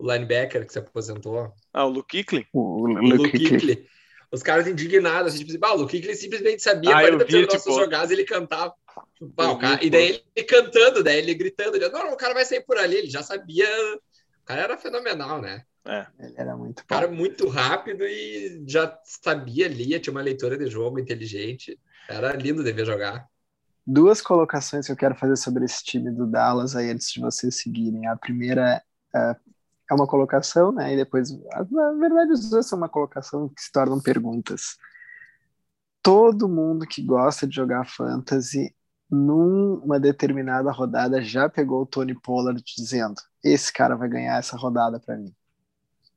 o 0.00 0.12
linebacker 0.12 0.66
que 0.66 0.72
se 0.72 0.78
aposentou. 0.78 1.52
Ah, 1.72 1.84
o 1.84 1.90
Luke 1.90 2.24
Kuechly? 2.24 2.46
O, 2.52 2.86
Luke 2.86 3.30
Kuechly. 3.30 3.86
Os 4.32 4.42
caras 4.42 4.66
indignados, 4.66 5.34
assim, 5.34 5.44
tipo 5.44 5.64
assim, 5.64 5.74
o 5.74 5.80
Luke 5.82 5.92
Kuechly 5.92 6.14
simplesmente 6.16 6.62
sabia 6.62 6.96
ah, 6.96 7.02
40% 7.02 7.18
das 7.18 7.30
nossas 7.30 7.62
tipo... 7.64 7.78
jogadas 7.78 8.10
ele 8.10 8.24
cantava. 8.24 8.74
Bah, 9.20 9.56
cara, 9.58 9.84
e 9.84 9.90
daí 9.90 10.22
ele 10.34 10.46
cantando, 10.46 11.04
daí 11.04 11.18
ele 11.18 11.34
gritando, 11.34 11.76
ele, 11.76 11.88
não, 11.88 12.06
não, 12.06 12.12
o 12.12 12.16
cara 12.16 12.32
vai 12.32 12.44
sair 12.44 12.64
por 12.64 12.78
ali, 12.78 12.96
ele 12.96 13.10
já 13.10 13.22
sabia. 13.22 13.66
O 14.42 14.44
cara 14.46 14.62
era 14.62 14.78
fenomenal, 14.78 15.40
né? 15.40 15.64
É. 15.84 16.06
Ele 16.18 16.34
era 16.36 16.56
muito 16.56 16.80
bom. 16.80 16.86
Cara 16.88 17.08
muito 17.08 17.48
rápido 17.48 18.04
e 18.04 18.62
já 18.66 18.98
sabia, 19.04 19.68
lia, 19.68 20.00
tinha 20.00 20.12
uma 20.12 20.22
leitura 20.22 20.56
de 20.56 20.66
jogo 20.68 20.98
inteligente. 20.98 21.78
Era 22.08 22.32
lindo 22.34 22.62
de 22.62 22.72
ver 22.72 22.86
jogar. 22.86 23.26
Duas 23.86 24.20
colocações 24.20 24.86
que 24.86 24.92
eu 24.92 24.96
quero 24.96 25.14
fazer 25.14 25.36
sobre 25.36 25.64
esse 25.64 25.82
time 25.82 26.10
do 26.10 26.26
Dallas 26.26 26.76
aí 26.76 26.90
antes 26.90 27.10
de 27.12 27.20
vocês 27.20 27.56
seguirem. 27.56 28.06
A 28.06 28.16
primeira 28.16 28.82
é, 29.14 29.36
é 29.90 29.94
uma 29.94 30.06
colocação, 30.06 30.72
né? 30.72 30.94
E 30.94 30.96
depois, 30.96 31.30
na 31.70 31.92
verdade, 31.92 32.32
as 32.32 32.48
duas 32.48 32.66
são 32.66 32.78
uma 32.78 32.88
colocação 32.88 33.48
que 33.48 33.60
se 33.60 33.72
tornam 33.72 34.00
perguntas. 34.00 34.76
Todo 36.02 36.48
mundo 36.48 36.86
que 36.86 37.02
gosta 37.02 37.46
de 37.46 37.56
jogar 37.56 37.84
fantasy 37.86 38.74
numa 39.10 39.98
determinada 39.98 40.70
rodada 40.70 41.20
já 41.20 41.48
pegou 41.48 41.82
o 41.82 41.86
Tony 41.86 42.14
Pollard 42.14 42.62
dizendo: 42.76 43.16
esse 43.42 43.72
cara 43.72 43.96
vai 43.96 44.08
ganhar 44.08 44.38
essa 44.38 44.56
rodada 44.56 45.00
para 45.00 45.16
mim. 45.16 45.34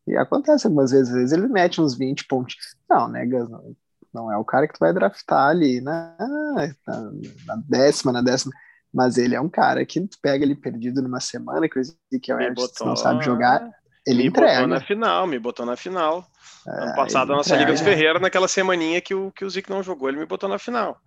E 0.06 0.16
acontece 0.16 0.68
algumas 0.68 0.92
vezes, 0.92 1.10
às 1.10 1.16
vezes 1.16 1.32
ele 1.32 1.48
mete 1.48 1.82
uns 1.82 1.96
20 1.96 2.28
pontos. 2.28 2.56
Não, 2.90 3.08
né, 3.08 3.26
Gus? 3.26 3.50
Não, 3.50 3.76
não 4.14 4.32
é 4.32 4.38
o 4.38 4.46
cara 4.46 4.68
que 4.68 4.74
tu 4.74 4.80
vai 4.80 4.94
draftar 4.94 5.50
ali 5.50 5.82
na, 5.82 6.16
na, 6.20 7.12
na, 7.48 7.56
décima, 7.68 8.12
na 8.12 8.22
décima. 8.22 8.54
Mas 8.94 9.18
ele 9.18 9.34
é 9.34 9.42
um 9.42 9.50
cara 9.50 9.86
que 9.86 10.00
tu 10.02 10.18
pega 10.22 10.46
ele 10.46 10.56
perdido 10.56 11.02
numa 11.02 11.20
semana, 11.20 11.68
que 11.68 11.80
o 11.80 11.82
Ezekiel 11.82 12.38
não 12.82 12.96
sabe 12.96 13.26
jogar, 13.26 13.68
ele 14.06 14.24
me 14.24 14.28
entrega. 14.28 14.54
botou 14.54 14.68
na 14.68 14.82
final, 14.82 15.28
me 15.28 15.40
botou 15.40 15.66
na 15.66 15.76
final. 15.76 16.28
É, 16.68 16.84
ano 16.84 16.96
passado, 16.96 17.34
a 17.34 17.38
nossa 17.38 17.50
entrega. 17.50 17.72
Liga 17.72 17.74
dos 17.74 17.82
Ferreira, 17.82 18.20
naquela 18.20 18.48
semaninha 18.48 19.02
que 19.02 19.16
o, 19.16 19.32
que 19.32 19.44
o 19.44 19.50
Zico 19.50 19.72
não 19.72 19.82
jogou, 19.82 20.10
ele 20.10 20.20
me 20.20 20.26
botou 20.26 20.48
na 20.48 20.60
final. 20.60 21.00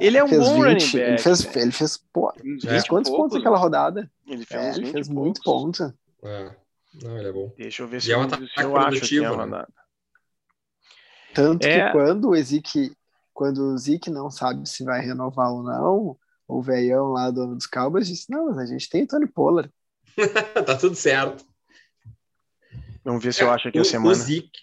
Ele 0.00 0.16
é 0.16 0.24
um 0.24 0.28
bom 0.28 0.62
20, 0.62 0.62
running 0.62 0.74
back. 0.74 0.96
Ele 0.96 1.18
fez, 1.18 1.56
ele 1.56 1.72
fez, 1.72 2.00
pô, 2.12 2.32
fez 2.60 2.88
quantos 2.88 3.10
pontos 3.10 3.36
naquela 3.36 3.58
rodada? 3.58 4.10
Ele 4.26 4.44
fez, 4.44 4.76
é, 4.76 4.80
ele 4.80 4.86
fez 4.86 5.08
muito 5.08 5.40
ponto. 5.42 5.94
É. 6.24 6.50
Não, 7.02 7.18
ele 7.18 7.28
é 7.28 7.32
bom. 7.32 7.52
Deixa 7.56 7.82
eu 7.82 7.88
ver 7.88 8.00
se, 8.00 8.12
é 8.12 8.16
um 8.16 8.22
eu, 8.22 8.28
se 8.30 8.62
eu 8.62 8.76
acho 8.76 9.00
que 9.02 9.22
é 9.22 9.30
uma 9.30 9.46
né? 9.46 9.64
Tanto 11.34 11.66
é... 11.66 11.86
que 11.86 11.92
quando 11.92 12.30
o 12.30 12.42
Zeke, 12.42 12.96
quando 13.32 13.58
o 13.58 13.78
Zeke 13.78 14.10
não 14.10 14.30
sabe 14.30 14.66
se 14.68 14.82
vai 14.84 15.00
renovar 15.00 15.50
ou 15.52 15.62
não, 15.62 16.16
o 16.48 16.62
velhão 16.62 17.08
lá, 17.08 17.30
dono 17.30 17.56
dos 17.56 17.66
Cowboys, 17.66 18.08
disse, 18.08 18.30
não, 18.30 18.46
mas 18.46 18.58
a 18.58 18.72
gente 18.72 18.88
tem 18.88 19.06
Tony 19.06 19.26
Pollard. 19.26 19.70
tá 20.66 20.76
tudo 20.76 20.94
certo. 20.94 21.44
Vamos 23.04 23.22
ver 23.22 23.32
se 23.32 23.42
é, 23.42 23.44
eu 23.44 23.50
acho 23.50 23.68
aqui 23.68 23.78
o, 23.78 23.82
a 23.82 23.84
semana. 23.84 24.10
O 24.10 24.14
Zeke, 24.14 24.60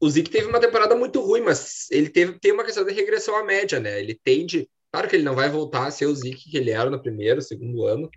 o 0.00 0.10
Zeke 0.10 0.30
teve 0.30 0.46
uma 0.46 0.60
temporada 0.60 0.94
muito 0.94 1.20
ruim, 1.20 1.40
mas 1.40 1.86
ele 1.90 2.08
teve, 2.08 2.38
tem 2.38 2.52
uma 2.52 2.64
questão 2.64 2.84
de 2.84 2.92
regressão 2.92 3.36
à 3.36 3.44
média, 3.44 3.80
né? 3.80 4.00
Ele 4.00 4.18
tende... 4.22 4.68
Claro 4.92 5.08
que 5.08 5.16
ele 5.16 5.24
não 5.24 5.34
vai 5.34 5.50
voltar 5.50 5.86
a 5.86 5.90
ser 5.90 6.06
o 6.06 6.14
Zeke 6.14 6.50
que 6.50 6.56
ele 6.56 6.70
era 6.70 6.88
no 6.88 7.00
primeiro, 7.00 7.42
segundo 7.42 7.84
ano, 7.84 8.08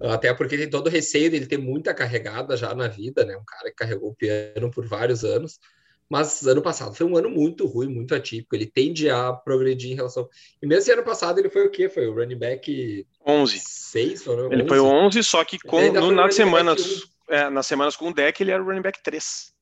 até 0.00 0.32
porque 0.32 0.56
tem 0.56 0.70
todo 0.70 0.86
o 0.86 0.90
receio 0.90 1.30
dele 1.30 1.46
ter 1.46 1.58
muita 1.58 1.92
carregada 1.92 2.56
já 2.56 2.74
na 2.74 2.88
vida, 2.88 3.24
né? 3.24 3.36
Um 3.36 3.44
cara 3.44 3.70
que 3.70 3.76
carregou 3.76 4.10
o 4.10 4.14
piano 4.14 4.70
por 4.70 4.86
vários 4.86 5.24
anos. 5.24 5.58
Mas 6.08 6.46
ano 6.46 6.62
passado 6.62 6.94
foi 6.94 7.06
um 7.06 7.16
ano 7.16 7.30
muito 7.30 7.66
ruim, 7.66 7.88
muito 7.88 8.14
atípico. 8.14 8.54
Ele 8.54 8.66
tende 8.66 9.08
a 9.08 9.32
progredir 9.32 9.92
em 9.92 9.94
relação. 9.94 10.28
E 10.62 10.66
mesmo 10.66 10.82
esse 10.82 10.92
ano 10.92 11.02
passado 11.02 11.38
ele 11.38 11.48
foi 11.48 11.66
o 11.66 11.70
quê? 11.70 11.88
Foi 11.88 12.06
o 12.06 12.14
running 12.14 12.38
back 12.38 13.06
11. 13.26 13.58
6? 13.58 14.26
Ele 14.26 14.62
11? 14.62 14.68
foi 14.68 14.80
11, 14.80 15.24
só 15.24 15.44
que 15.44 15.58
com, 15.58 15.80
no, 15.92 16.12
nas, 16.12 16.34
semanas, 16.34 17.02
é, 17.28 17.48
nas 17.48 17.66
semanas 17.66 17.96
com 17.96 18.08
o 18.08 18.14
deck 18.14 18.42
ele 18.42 18.50
era 18.50 18.62
o 18.62 18.66
running 18.66 18.82
back 18.82 19.02
3. 19.02 19.52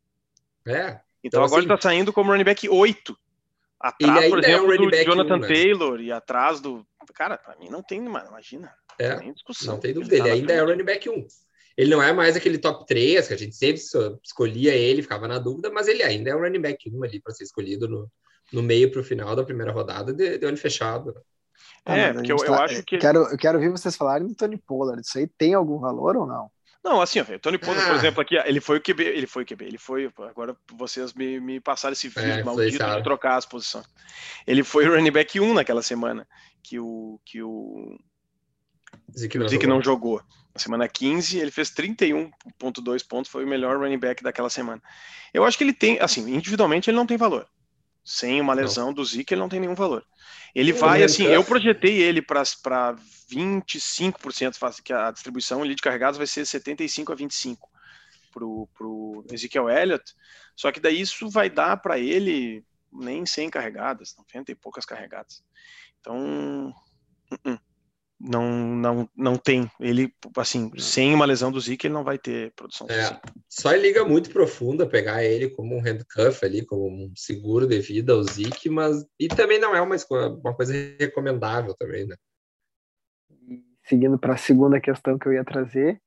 É. 0.67 0.73
Então, 0.73 1.01
então 1.25 1.45
agora 1.45 1.61
assim, 1.61 1.69
ele 1.69 1.77
tá 1.77 1.81
saindo 1.81 2.13
como 2.13 2.31
running 2.31 2.45
back 2.45 2.69
8. 2.69 3.17
Atrás, 3.81 4.29
por 4.29 4.39
é 4.39 4.49
exemplo, 4.49 4.73
é 4.73 4.77
do 4.77 5.05
Jonathan 5.05 5.37
1, 5.37 5.39
né? 5.39 5.49
Taylor 5.49 6.01
e 6.01 6.13
atrás 6.13 6.61
do. 6.61 6.87
Cara, 7.15 7.37
pra 7.37 7.57
mim 7.57 7.69
não 7.69 7.83
tem, 7.83 8.01
mano, 8.01 8.29
imagina. 8.29 8.73
É, 8.99 9.17
tem 9.17 9.33
discussão. 9.33 9.75
Não 9.75 9.81
tem 9.81 9.93
dúvida, 9.93 10.15
ele, 10.15 10.29
ele 10.29 10.31
ainda 10.31 10.53
é 10.53 10.63
o 10.63 10.67
running 10.67 10.85
back 10.85 11.09
1. 11.09 11.27
Ele 11.77 11.91
não 11.91 12.03
é 12.03 12.13
mais 12.13 12.37
aquele 12.37 12.59
top 12.59 12.87
3, 12.87 13.29
que 13.29 13.35
a 13.35 13.39
gente 13.39 13.57
sempre 13.57 13.81
escolhia 14.25 14.75
ele, 14.75 15.03
ficava 15.03 15.27
na 15.27 15.39
dúvida, 15.39 15.71
mas 15.71 15.89
ele 15.89 16.03
ainda 16.03 16.31
é 16.31 16.35
o 16.35 16.41
running 16.41 16.61
back 16.61 16.91
1 16.91 17.05
ali 17.05 17.21
para 17.21 17.33
ser 17.33 17.45
escolhido 17.45 17.89
no, 17.89 18.11
no 18.53 18.63
meio 18.63 18.91
para 18.91 19.01
o 19.01 19.05
final 19.05 19.35
da 19.35 19.45
primeira 19.45 19.73
rodada 19.73 20.13
de, 20.13 20.39
de 20.39 20.47
olho 20.47 20.57
fechado. 20.57 21.15
É, 21.85 22.07
ah, 22.07 22.15
porque 22.15 22.33
eu, 22.33 22.37
tá, 22.37 22.47
eu 22.47 22.55
acho 22.55 22.83
que. 22.85 22.99
Quero, 22.99 23.19
eu 23.31 23.37
quero 23.37 23.59
ouvir 23.59 23.71
vocês 23.71 23.97
falarem 23.97 24.27
do 24.27 24.35
Tony 24.35 24.57
Pollard. 24.57 25.03
Isso 25.03 25.19
aí 25.19 25.27
tem 25.27 25.55
algum 25.55 25.79
valor 25.79 26.17
ou 26.17 26.27
não? 26.27 26.51
Não, 26.85 27.01
assim, 27.01 27.21
ó, 27.21 27.25
Tony 27.39 27.59
Pollard, 27.59 27.85
ah. 27.85 27.89
por 27.89 27.97
exemplo, 27.97 28.21
aqui, 28.21 28.37
ele 28.37 28.61
foi 28.61 28.79
o 28.79 28.81
QB, 28.81 29.05
ele 29.05 29.27
foi 29.27 29.45
o 29.45 29.47
QB, 29.47 29.65
ele 29.65 29.79
foi, 29.79 30.13
agora 30.29 30.57
vocês 30.73 31.15
me, 31.15 31.39
me 31.39 31.61
passaram 31.61 31.93
esse 31.93 32.09
vídeo 32.09 32.33
é, 32.33 32.43
maldito 32.43 32.85
de 32.85 33.03
trocar 33.05 33.37
as 33.37 33.47
posições. 33.47 33.87
Ele 34.47 34.65
foi 34.65 34.89
o 34.89 34.95
running 34.95 35.13
back 35.13 35.39
1 35.39 35.55
naquela 35.55 35.81
semana, 35.81 36.27
que 36.61 36.81
o, 36.81 37.21
que 37.25 37.41
o, 37.41 37.97
Zeke 39.17 39.39
não, 39.39 39.49
Zeke 39.49 39.67
não 39.67 39.83
jogou. 39.83 40.21
Na 40.55 40.61
semana 40.61 40.89
15, 40.89 41.39
ele 41.39 41.51
fez 41.51 41.71
31,2 41.71 43.07
pontos, 43.07 43.31
foi 43.31 43.45
o 43.45 43.49
melhor 43.49 43.79
running 43.79 43.99
back 43.99 44.23
daquela 44.23 44.51
semana. 44.51 44.83
Eu 45.33 45.45
acho 45.45 45.57
que 45.57 45.65
ele 45.65 45.73
tem, 45.73 45.99
assim, 46.01 46.31
individualmente 46.31 46.91
ele 46.91 46.97
não 46.97 47.07
tem 47.07 47.17
valor. 47.17 47.49
Sem 48.05 48.41
uma 48.41 48.53
lesão 48.53 48.87
não. 48.87 48.95
do 48.95 49.05
Zeke, 49.05 49.33
ele 49.33 49.41
não 49.41 49.49
tem 49.49 49.61
nenhum 49.61 49.75
valor. 49.75 50.05
Ele 50.55 50.73
vai, 50.73 51.03
assim, 51.03 51.25
eu 51.25 51.43
projetei 51.43 52.03
ele 52.03 52.21
para 52.21 52.43
25%, 53.31 54.83
que 54.83 54.93
a 54.93 55.11
distribuição 55.11 55.63
ali 55.63 55.75
de 55.75 55.81
carregados 55.81 56.19
vai 56.19 56.27
ser 56.27 56.45
75 56.45 57.13
a 57.13 57.15
25 57.15 57.71
para 58.33 58.45
o 58.45 59.25
Ezekiel 59.31 59.69
Elliott, 59.69 60.15
só 60.57 60.73
que 60.73 60.81
daí 60.81 61.01
isso 61.01 61.29
vai 61.31 61.49
dar 61.49 61.77
para 61.79 61.99
ele 61.99 62.65
nem 62.93 63.25
100 63.25 63.51
carregadas, 63.51 64.15
90 64.17 64.53
e 64.53 64.55
poucas 64.55 64.85
carregadas. 64.85 65.43
Então, 66.01 66.75
uh 67.31 67.37
-uh 67.37 67.61
não, 68.23 68.49
não, 68.77 69.09
não 69.17 69.37
tem. 69.37 69.69
Ele, 69.81 70.15
assim, 70.37 70.71
sem 70.79 71.13
uma 71.13 71.25
lesão 71.25 71.51
do 71.51 71.61
Zeke, 71.61 71.87
ele 71.87 71.95
não 71.95 72.05
vai 72.05 72.17
ter 72.17 72.53
produção 72.55 72.87
é. 72.89 73.21
só 73.49 73.75
em 73.75 73.81
liga 73.81 74.05
muito 74.05 74.31
profunda 74.31 74.89
pegar 74.89 75.25
ele 75.25 75.51
como 75.51 75.77
um 75.77 75.81
handcuff 75.81 76.45
ali, 76.45 76.65
como 76.65 76.87
um 76.89 77.13
seguro 77.17 77.67
de 77.67 77.81
vida 77.81 78.13
ao 78.13 78.23
Zeke, 78.23 78.71
mas 78.71 79.05
e 79.19 79.27
também 79.27 79.59
não 79.59 79.75
é 79.75 79.81
uma, 79.81 79.97
uma 80.43 80.55
coisa 80.55 80.73
recomendável 80.99 81.75
também, 81.75 82.07
né? 82.07 82.15
Seguindo 83.85 84.17
para 84.17 84.35
a 84.35 84.39
segunda 84.39 84.81
questão 84.81 85.19
que 85.19 85.27
eu 85.27 85.33
ia 85.33 85.45
trazer, 85.45 86.01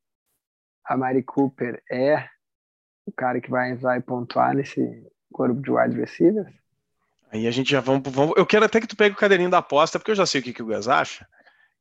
a 0.86 0.96
Mari 0.96 1.22
Cooper 1.22 1.84
é 1.92 2.30
o 3.06 3.12
cara 3.12 3.42
que 3.42 3.50
vai, 3.50 3.76
vai 3.76 4.02
pontuar 4.02 4.56
nesse 4.56 4.82
corpo 5.32 5.62
de 5.62 5.70
wide 5.70 6.00
receivers? 6.00 6.52
Aí 7.30 7.46
a 7.46 7.52
gente 7.52 7.70
já 7.70 7.82
vamos, 7.82 8.10
vamos, 8.10 8.36
Eu 8.38 8.46
quero 8.46 8.64
até 8.64 8.80
que 8.80 8.88
tu 8.88 8.96
pegue 8.96 9.14
o 9.14 9.18
caderninho 9.18 9.50
da 9.50 9.58
aposta, 9.58 10.00
porque 10.00 10.12
eu 10.12 10.16
já 10.16 10.26
sei 10.26 10.40
o 10.40 10.44
que, 10.44 10.54
que 10.54 10.64
o 10.64 10.66
Gus 10.66 10.88
acha, 10.88 11.28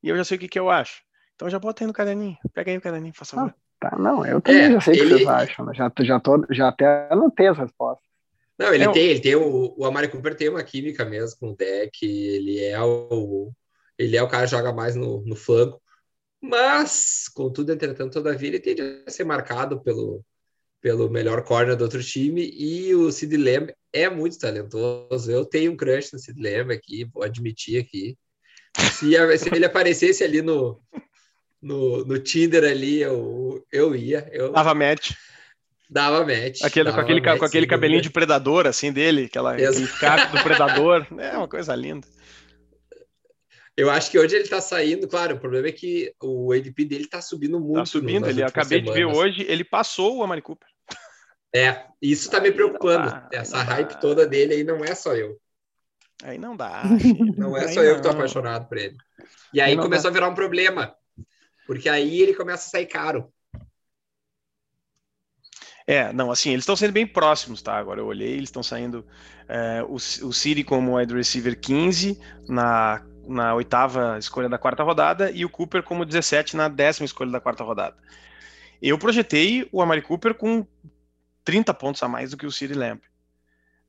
e 0.04 0.08
eu 0.10 0.16
já 0.16 0.24
sei 0.24 0.36
o 0.36 0.40
que, 0.40 0.48
que 0.48 0.58
eu 0.58 0.70
acho. 0.70 1.02
Então 1.34 1.48
já 1.48 1.58
bota 1.58 1.82
aí 1.82 1.86
no 1.86 1.92
caderninho. 1.92 2.36
Pega 2.52 2.70
aí 2.70 2.76
o 2.76 2.80
caderninho, 2.80 3.14
faça 3.14 3.34
favor. 3.34 3.54
Ah, 3.80 3.90
tá, 3.90 3.98
não, 3.98 4.24
eu 4.24 4.40
também 4.40 4.62
é, 4.62 4.72
já 4.72 4.80
sei 4.80 4.94
o 4.94 4.98
que 4.98 5.08
vocês 5.08 5.26
acham. 5.26 5.74
Já, 5.74 5.92
já, 6.00 6.20
tô, 6.20 6.46
já 6.50 6.68
até 6.68 7.08
anotei 7.10 7.48
as 7.48 7.58
respostas. 7.58 8.06
Não, 8.56 8.72
ele 8.72 8.84
é, 8.84 8.92
tem, 8.92 9.02
ele 9.02 9.20
tem 9.20 9.34
o, 9.34 9.74
o 9.76 9.84
Amari 9.84 10.08
Cooper 10.08 10.36
tem 10.36 10.48
uma 10.48 10.62
química 10.62 11.04
mesmo 11.04 11.40
com 11.40 11.48
o 11.48 11.56
deck, 11.56 12.04
ele 12.04 12.62
é 12.62 12.80
o 12.80 13.50
ele 13.98 14.16
é 14.16 14.22
o 14.22 14.28
cara 14.28 14.44
que 14.44 14.50
joga 14.50 14.72
mais 14.72 14.96
no, 14.96 15.24
no 15.24 15.36
flanco, 15.36 15.80
mas, 16.46 17.26
contudo, 17.28 17.72
entretanto, 17.72 18.12
todavia, 18.12 18.48
ele 18.48 18.60
tende 18.60 18.82
a 19.06 19.10
ser 19.10 19.24
marcado 19.24 19.80
pelo, 19.82 20.22
pelo 20.78 21.08
melhor 21.08 21.42
corner 21.42 21.74
do 21.74 21.84
outro 21.84 22.02
time 22.04 22.46
e 22.54 22.94
o 22.94 23.10
Sid 23.10 23.34
Lamb 23.34 23.72
é 23.90 24.10
muito 24.10 24.38
talentoso. 24.38 25.30
Eu 25.30 25.46
tenho 25.46 25.72
um 25.72 25.76
crush 25.76 26.12
no 26.12 26.18
Sid 26.18 26.38
Lamb 26.38 26.70
aqui, 26.70 27.04
vou 27.04 27.22
admitir 27.22 27.80
aqui. 27.80 28.18
Se, 28.76 29.38
se 29.38 29.54
ele 29.54 29.64
aparecesse 29.64 30.24
ali 30.24 30.42
no, 30.42 30.80
no, 31.62 32.04
no 32.04 32.18
Tinder 32.18 32.64
ali, 32.64 33.00
eu, 33.00 33.64
eu 33.72 33.94
ia. 33.94 34.28
Eu... 34.32 34.52
Dava 34.52 34.74
match. 34.74 35.12
Dava 35.88 36.20
match. 36.20 36.62
Aquele, 36.62 36.84
dava 36.86 36.96
com 36.96 37.02
aquele, 37.02 37.20
match, 37.20 37.38
com 37.38 37.44
aquele 37.44 37.66
cabelinho 37.66 38.02
de 38.02 38.10
predador, 38.10 38.66
assim, 38.66 38.92
dele, 38.92 39.24
aquela, 39.24 39.52
aquele 39.52 39.70
do 39.70 40.42
predador. 40.42 41.06
É 41.18 41.36
uma 41.36 41.48
coisa 41.48 41.74
linda. 41.74 42.06
Eu 43.76 43.90
acho 43.90 44.10
que 44.10 44.18
hoje 44.18 44.36
ele 44.36 44.48
tá 44.48 44.60
saindo, 44.60 45.08
claro, 45.08 45.34
o 45.34 45.40
problema 45.40 45.66
é 45.66 45.72
que 45.72 46.14
o 46.22 46.52
ADP 46.52 46.84
dele 46.84 47.08
tá 47.08 47.20
subindo 47.20 47.58
muito. 47.58 47.78
Tá 47.78 47.86
subindo, 47.86 48.28
ele 48.28 48.42
acabei 48.42 48.78
semanas. 48.78 48.94
de 48.94 49.06
ver 49.06 49.16
hoje, 49.16 49.44
ele 49.48 49.64
passou 49.64 50.18
o 50.18 50.22
Amari 50.22 50.42
Cooper. 50.42 50.68
É, 51.54 51.84
isso 52.00 52.30
tá 52.30 52.40
me 52.40 52.52
preocupando. 52.52 53.10
Dá, 53.10 53.28
Essa 53.32 53.62
hype 53.62 53.94
dá. 53.94 53.98
toda 53.98 54.26
dele 54.26 54.54
aí 54.54 54.64
não 54.64 54.84
é 54.84 54.94
só 54.94 55.14
eu. 55.14 55.40
Aí 56.24 56.38
não 56.38 56.56
dá. 56.56 56.82
não 57.36 57.54
é 57.54 57.68
só 57.68 57.82
eu 57.82 57.96
que 57.96 58.02
tô 58.02 58.08
apaixonado 58.08 58.66
por 58.66 58.78
ele. 58.78 58.96
E 59.52 59.60
aí, 59.60 59.72
aí 59.72 59.76
começou 59.76 60.04
dá. 60.04 60.08
a 60.08 60.12
virar 60.12 60.28
um 60.28 60.34
problema. 60.34 60.94
Porque 61.66 61.86
aí 61.88 62.20
ele 62.20 62.34
começa 62.34 62.66
a 62.66 62.70
sair 62.70 62.86
caro. 62.86 63.30
É, 65.86 66.14
não, 66.14 66.30
assim, 66.30 66.50
eles 66.50 66.62
estão 66.62 66.74
sendo 66.74 66.92
bem 66.92 67.06
próximos, 67.06 67.60
tá? 67.60 67.76
Agora 67.76 68.00
eu 68.00 68.06
olhei, 68.06 68.32
eles 68.32 68.48
estão 68.48 68.62
saindo 68.62 69.06
é, 69.46 69.82
o, 69.82 69.96
o 69.96 70.32
Siri 70.32 70.64
como 70.64 70.96
wide 70.96 71.14
receiver 71.14 71.60
15 71.60 72.18
na, 72.48 73.04
na 73.28 73.54
oitava 73.54 74.18
escolha 74.18 74.48
da 74.48 74.56
quarta 74.56 74.82
rodada 74.82 75.30
e 75.30 75.44
o 75.44 75.50
Cooper 75.50 75.82
como 75.82 76.06
17 76.06 76.56
na 76.56 76.68
décima 76.68 77.04
escolha 77.04 77.30
da 77.30 77.40
quarta 77.40 77.62
rodada. 77.62 77.96
Eu 78.80 78.98
projetei 78.98 79.68
o 79.70 79.82
Amari 79.82 80.00
Cooper 80.00 80.32
com 80.34 80.66
30 81.44 81.74
pontos 81.74 82.02
a 82.02 82.08
mais 82.08 82.30
do 82.30 82.38
que 82.38 82.46
o 82.46 82.52
Siri 82.52 82.72
Lamb. 82.72 83.02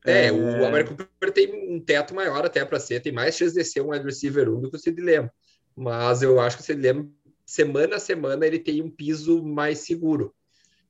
É, 0.06 0.26
é, 0.26 0.32
o 0.32 0.64
Amari 0.64 0.84
Cooper 0.84 1.32
tem 1.32 1.74
um 1.74 1.80
teto 1.80 2.14
maior 2.14 2.44
até 2.44 2.64
para 2.64 2.78
ser, 2.78 3.00
tem 3.00 3.12
mais 3.12 3.36
chance 3.36 3.54
de 3.54 3.64
ser 3.64 3.80
um 3.80 3.90
wide 3.90 4.04
receiver 4.04 4.48
1 4.48 4.60
do 4.60 4.70
que 4.70 4.76
o 4.76 4.78
Sid 4.78 5.00
Lamb. 5.00 5.30
Mas 5.74 6.22
eu 6.22 6.40
acho 6.40 6.56
que 6.56 6.62
o 6.62 6.66
Sid 6.66 6.80
Lamb, 6.80 7.10
semana 7.44 7.96
a 7.96 8.00
semana, 8.00 8.46
ele 8.46 8.58
tem 8.58 8.82
um 8.82 8.90
piso 8.90 9.42
mais 9.42 9.80
seguro. 9.80 10.34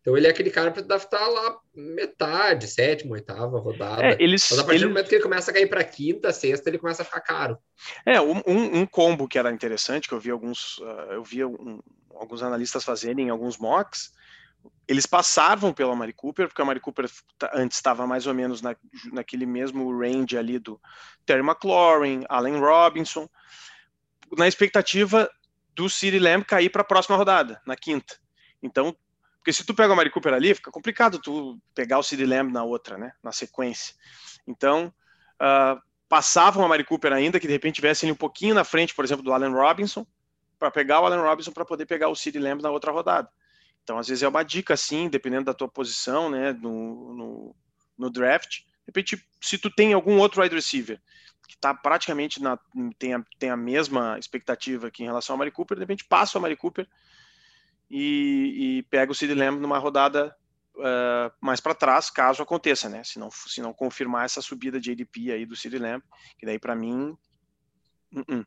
Então 0.06 0.16
ele 0.16 0.28
é 0.28 0.30
aquele 0.30 0.50
cara 0.50 0.70
para 0.70 0.82
draftar 0.82 1.28
lá 1.28 1.58
metade, 1.74 2.68
sétima, 2.68 3.14
oitava 3.14 3.58
rodada. 3.58 4.04
É, 4.04 4.16
eles, 4.20 4.46
Mas 4.52 4.60
a 4.60 4.64
partir 4.64 4.82
do 4.82 4.88
momento 4.88 5.08
que 5.08 5.16
ele 5.16 5.22
começa 5.22 5.50
a 5.50 5.54
cair 5.54 5.68
para 5.68 5.82
quinta, 5.82 6.32
sexta, 6.32 6.70
ele 6.70 6.78
começa 6.78 7.02
a 7.02 7.04
ficar 7.04 7.22
caro. 7.22 7.58
É, 8.06 8.20
um, 8.20 8.40
um, 8.46 8.86
combo 8.86 9.26
que 9.26 9.36
era 9.36 9.50
interessante, 9.50 10.06
que 10.06 10.14
eu 10.14 10.20
vi 10.20 10.30
alguns, 10.30 10.78
uh, 10.78 11.10
eu 11.10 11.24
vi 11.24 11.44
um, 11.44 11.80
alguns 12.14 12.40
analistas 12.40 12.84
fazerem 12.84 13.30
alguns 13.30 13.58
mocks, 13.58 14.12
eles 14.86 15.06
passavam 15.06 15.72
pela 15.72 15.94
Mari 15.94 16.12
Cooper, 16.12 16.48
porque 16.48 16.62
a 16.62 16.64
Mari 16.64 16.80
Cooper 16.80 17.10
antes 17.54 17.78
estava 17.78 18.06
mais 18.06 18.26
ou 18.26 18.34
menos 18.34 18.62
na, 18.62 18.76
naquele 19.12 19.46
mesmo 19.46 19.96
range 19.98 20.36
ali 20.36 20.58
do 20.58 20.80
Terry 21.24 21.42
McLaurin, 21.42 22.24
Allen 22.28 22.58
Robinson, 22.58 23.28
na 24.36 24.46
expectativa 24.46 25.28
do 25.74 25.88
City 25.90 26.18
Lamb 26.18 26.44
cair 26.44 26.70
para 26.70 26.82
a 26.82 26.84
próxima 26.84 27.16
rodada, 27.16 27.60
na 27.66 27.76
quinta. 27.76 28.16
Então, 28.62 28.96
porque 29.46 29.52
se 29.52 29.64
tu 29.64 29.74
pega 29.74 29.92
o 29.92 29.96
Mari 29.96 30.10
Cooper 30.10 30.34
ali, 30.34 30.54
fica 30.54 30.72
complicado 30.72 31.20
tu 31.20 31.56
pegar 31.72 31.98
o 31.98 32.02
Sid 32.02 32.24
Lamb 32.24 32.52
na 32.52 32.64
outra, 32.64 32.98
né? 32.98 33.12
Na 33.22 33.30
sequência. 33.30 33.94
Então, 34.44 34.92
uh, 35.40 35.80
passavam 36.08 36.64
a 36.64 36.68
Mari 36.68 36.82
Cooper 36.82 37.12
ainda, 37.12 37.38
que 37.38 37.46
de 37.46 37.52
repente 37.52 37.76
tivessem 37.76 38.10
um 38.10 38.16
pouquinho 38.16 38.56
na 38.56 38.64
frente, 38.64 38.92
por 38.92 39.04
exemplo, 39.04 39.22
do 39.22 39.32
Allen 39.32 39.52
Robinson, 39.52 40.04
para 40.58 40.68
pegar 40.70 41.00
o 41.00 41.06
Allen 41.06 41.20
Robinson 41.20 41.52
para 41.52 41.64
poder 41.64 41.86
pegar 41.86 42.08
o 42.08 42.16
Sid 42.16 42.36
Lamb 42.38 42.60
na 42.60 42.70
outra 42.70 42.90
rodada. 42.90 43.30
Então, 43.86 43.98
às 43.98 44.08
vezes 44.08 44.24
é 44.24 44.28
uma 44.28 44.42
dica 44.42 44.74
assim, 44.74 45.08
dependendo 45.08 45.44
da 45.44 45.54
tua 45.54 45.68
posição, 45.68 46.28
né, 46.28 46.52
no, 46.52 47.14
no, 47.14 47.56
no 47.96 48.10
draft. 48.10 48.58
De 48.58 48.88
repente, 48.88 49.24
se 49.40 49.56
tu 49.58 49.70
tem 49.70 49.92
algum 49.92 50.18
outro 50.18 50.42
wide 50.42 50.56
receiver 50.56 51.00
que 51.46 51.54
está 51.54 51.72
praticamente 51.72 52.42
na, 52.42 52.58
tem, 52.98 53.14
a, 53.14 53.24
tem 53.38 53.48
a 53.48 53.56
mesma 53.56 54.18
expectativa 54.18 54.88
aqui 54.88 55.04
em 55.04 55.06
relação 55.06 55.34
ao 55.34 55.38
Mari 55.38 55.52
Cooper, 55.52 55.76
de 55.76 55.84
repente 55.84 56.04
passa 56.04 56.36
o 56.36 56.42
Mari 56.42 56.56
Cooper 56.56 56.84
e, 57.88 58.78
e 58.78 58.82
pega 58.90 59.12
o 59.12 59.14
Sid 59.14 59.32
Lamb 59.32 59.60
numa 59.60 59.78
rodada 59.78 60.36
uh, 60.74 61.32
mais 61.40 61.60
para 61.60 61.72
trás, 61.72 62.10
caso 62.10 62.42
aconteça, 62.42 62.88
né? 62.88 63.04
Se 63.04 63.20
não, 63.20 63.30
se 63.30 63.62
não 63.62 63.72
confirmar 63.72 64.24
essa 64.24 64.42
subida 64.42 64.80
de 64.80 64.90
ADP 64.90 65.30
aí 65.30 65.46
do 65.46 65.54
Sid 65.54 65.78
Lamb, 65.78 66.02
que 66.36 66.44
daí 66.44 66.58
para 66.58 66.74
mim. 66.74 67.16
Uh 68.12 68.22
-uh. 68.22 68.46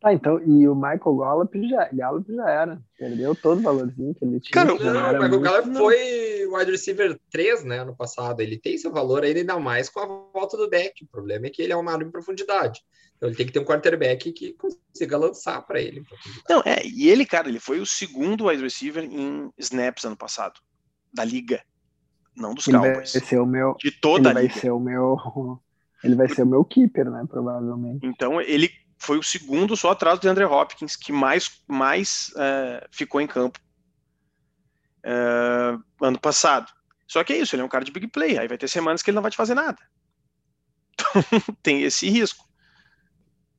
Tá, 0.00 0.12
então, 0.12 0.38
e 0.40 0.68
o 0.68 0.74
Michael 0.74 1.16
Gallup 1.16 1.68
já, 1.68 1.88
Gallup 1.92 2.32
já 2.32 2.50
era. 2.50 2.82
Perdeu 2.98 3.34
todo 3.34 3.58
o 3.58 3.62
valorzinho 3.62 4.14
que 4.14 4.24
ele 4.24 4.40
tinha. 4.40 4.52
Cara, 4.52 4.74
o 4.74 4.78
Michael 4.78 5.18
muito... 5.20 5.40
Gallup 5.40 5.74
foi 5.74 6.46
wide 6.46 6.70
receiver 6.70 7.18
3, 7.30 7.64
né, 7.64 7.78
ano 7.78 7.96
passado. 7.96 8.40
Ele 8.40 8.58
tem 8.58 8.76
seu 8.76 8.92
valor 8.92 9.24
ainda 9.24 9.58
mais 9.58 9.88
com 9.88 10.00
a 10.00 10.06
volta 10.06 10.56
do 10.56 10.68
deck. 10.68 11.02
O 11.02 11.08
problema 11.08 11.46
é 11.46 11.50
que 11.50 11.62
ele 11.62 11.72
é 11.72 11.76
um 11.76 11.88
arma 11.88 12.04
em 12.04 12.10
profundidade. 12.10 12.82
Então 13.16 13.28
ele 13.28 13.36
tem 13.36 13.46
que 13.46 13.52
ter 13.52 13.58
um 13.58 13.64
quarterback 13.64 14.30
que 14.32 14.52
consiga 14.52 15.16
lançar 15.16 15.62
para 15.62 15.80
ele. 15.80 16.04
Não, 16.48 16.60
é, 16.60 16.86
e 16.86 17.08
ele, 17.08 17.24
cara, 17.24 17.48
ele 17.48 17.58
foi 17.58 17.80
o 17.80 17.86
segundo 17.86 18.46
wide 18.46 18.62
receiver 18.62 19.02
em 19.02 19.50
snaps 19.58 20.04
ano 20.04 20.16
passado, 20.16 20.60
da 21.12 21.24
liga. 21.24 21.62
Não 22.36 22.52
dos 22.52 22.68
ele 22.68 22.76
Cowboys. 22.76 23.12
Vai 23.14 23.22
ser 23.22 23.40
o 23.40 23.46
meu, 23.46 23.74
de 23.78 23.90
toda 23.90 24.28
ele 24.28 24.38
a 24.38 24.42
liga. 24.42 24.52
Vai 24.52 24.60
ser 24.60 24.70
o 24.70 24.78
meu, 24.78 25.16
ele 26.04 26.14
vai 26.14 26.28
ser 26.28 26.42
o 26.42 26.46
meu 26.46 26.62
keeper, 26.64 27.10
né, 27.10 27.24
provavelmente. 27.26 28.06
Então 28.06 28.40
ele 28.42 28.70
foi 28.98 29.18
o 29.18 29.22
segundo 29.22 29.76
só 29.76 29.90
atrás 29.90 30.18
do 30.18 30.28
André 30.28 30.46
Hopkins 30.46 30.96
que 30.96 31.12
mais, 31.12 31.62
mais 31.66 32.32
uh, 32.34 32.86
ficou 32.90 33.20
em 33.20 33.26
campo 33.26 33.60
uh, 35.04 35.82
ano 36.04 36.18
passado. 36.18 36.72
Só 37.06 37.22
que 37.22 37.32
é 37.32 37.38
isso, 37.38 37.54
ele 37.54 37.62
é 37.62 37.64
um 37.64 37.68
cara 37.68 37.84
de 37.84 37.92
big 37.92 38.08
play, 38.08 38.38
aí 38.38 38.48
vai 38.48 38.58
ter 38.58 38.68
semanas 38.68 39.02
que 39.02 39.10
ele 39.10 39.16
não 39.16 39.22
vai 39.22 39.30
te 39.30 39.36
fazer 39.36 39.54
nada. 39.54 39.78
Então 40.92 41.22
tem 41.62 41.82
esse 41.82 42.08
risco. 42.08 42.44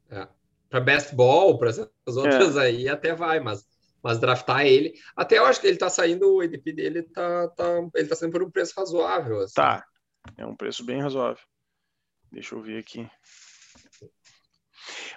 É. 0.10 0.28
Para 0.70 0.82
best 0.82 1.16
ball, 1.16 1.58
para 1.58 1.70
essas 1.70 1.88
outras 2.08 2.58
é. 2.58 2.62
aí 2.62 2.90
até 2.90 3.16
vai, 3.16 3.40
mas, 3.40 3.66
mas 4.04 4.20
draftar 4.20 4.66
ele. 4.66 4.94
Até 5.16 5.38
eu 5.38 5.46
acho 5.46 5.62
que 5.62 5.68
ele 5.68 5.78
tá 5.78 5.90
saindo, 5.90 6.36
o 6.36 6.44
EDP 6.44 6.74
dele 6.74 7.04
tá, 7.04 7.48
tá, 7.50 7.66
ele 7.96 8.08
tá 8.08 8.16
saindo 8.16 8.34
por 8.34 8.44
um 8.44 8.52
preço 8.52 8.74
razoável. 8.76 9.40
Assim. 9.40 9.54
Tá. 9.54 9.86
É 10.36 10.46
um 10.46 10.56
preço 10.56 10.84
bem 10.84 11.02
razoável. 11.02 11.42
Deixa 12.32 12.54
eu 12.56 12.62
ver 12.62 12.80
aqui. 12.80 13.10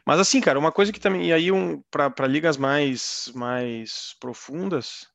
Mas 0.04 0.20
assim, 0.20 0.40
cara, 0.40 0.58
uma 0.58 0.72
coisa 0.72 0.92
que 0.92 1.00
também. 1.00 1.26
E 1.28 1.32
aí, 1.32 1.52
um, 1.52 1.82
para 1.90 2.26
ligas 2.26 2.56
mais, 2.56 3.30
mais 3.34 4.16
profundas, 4.20 5.06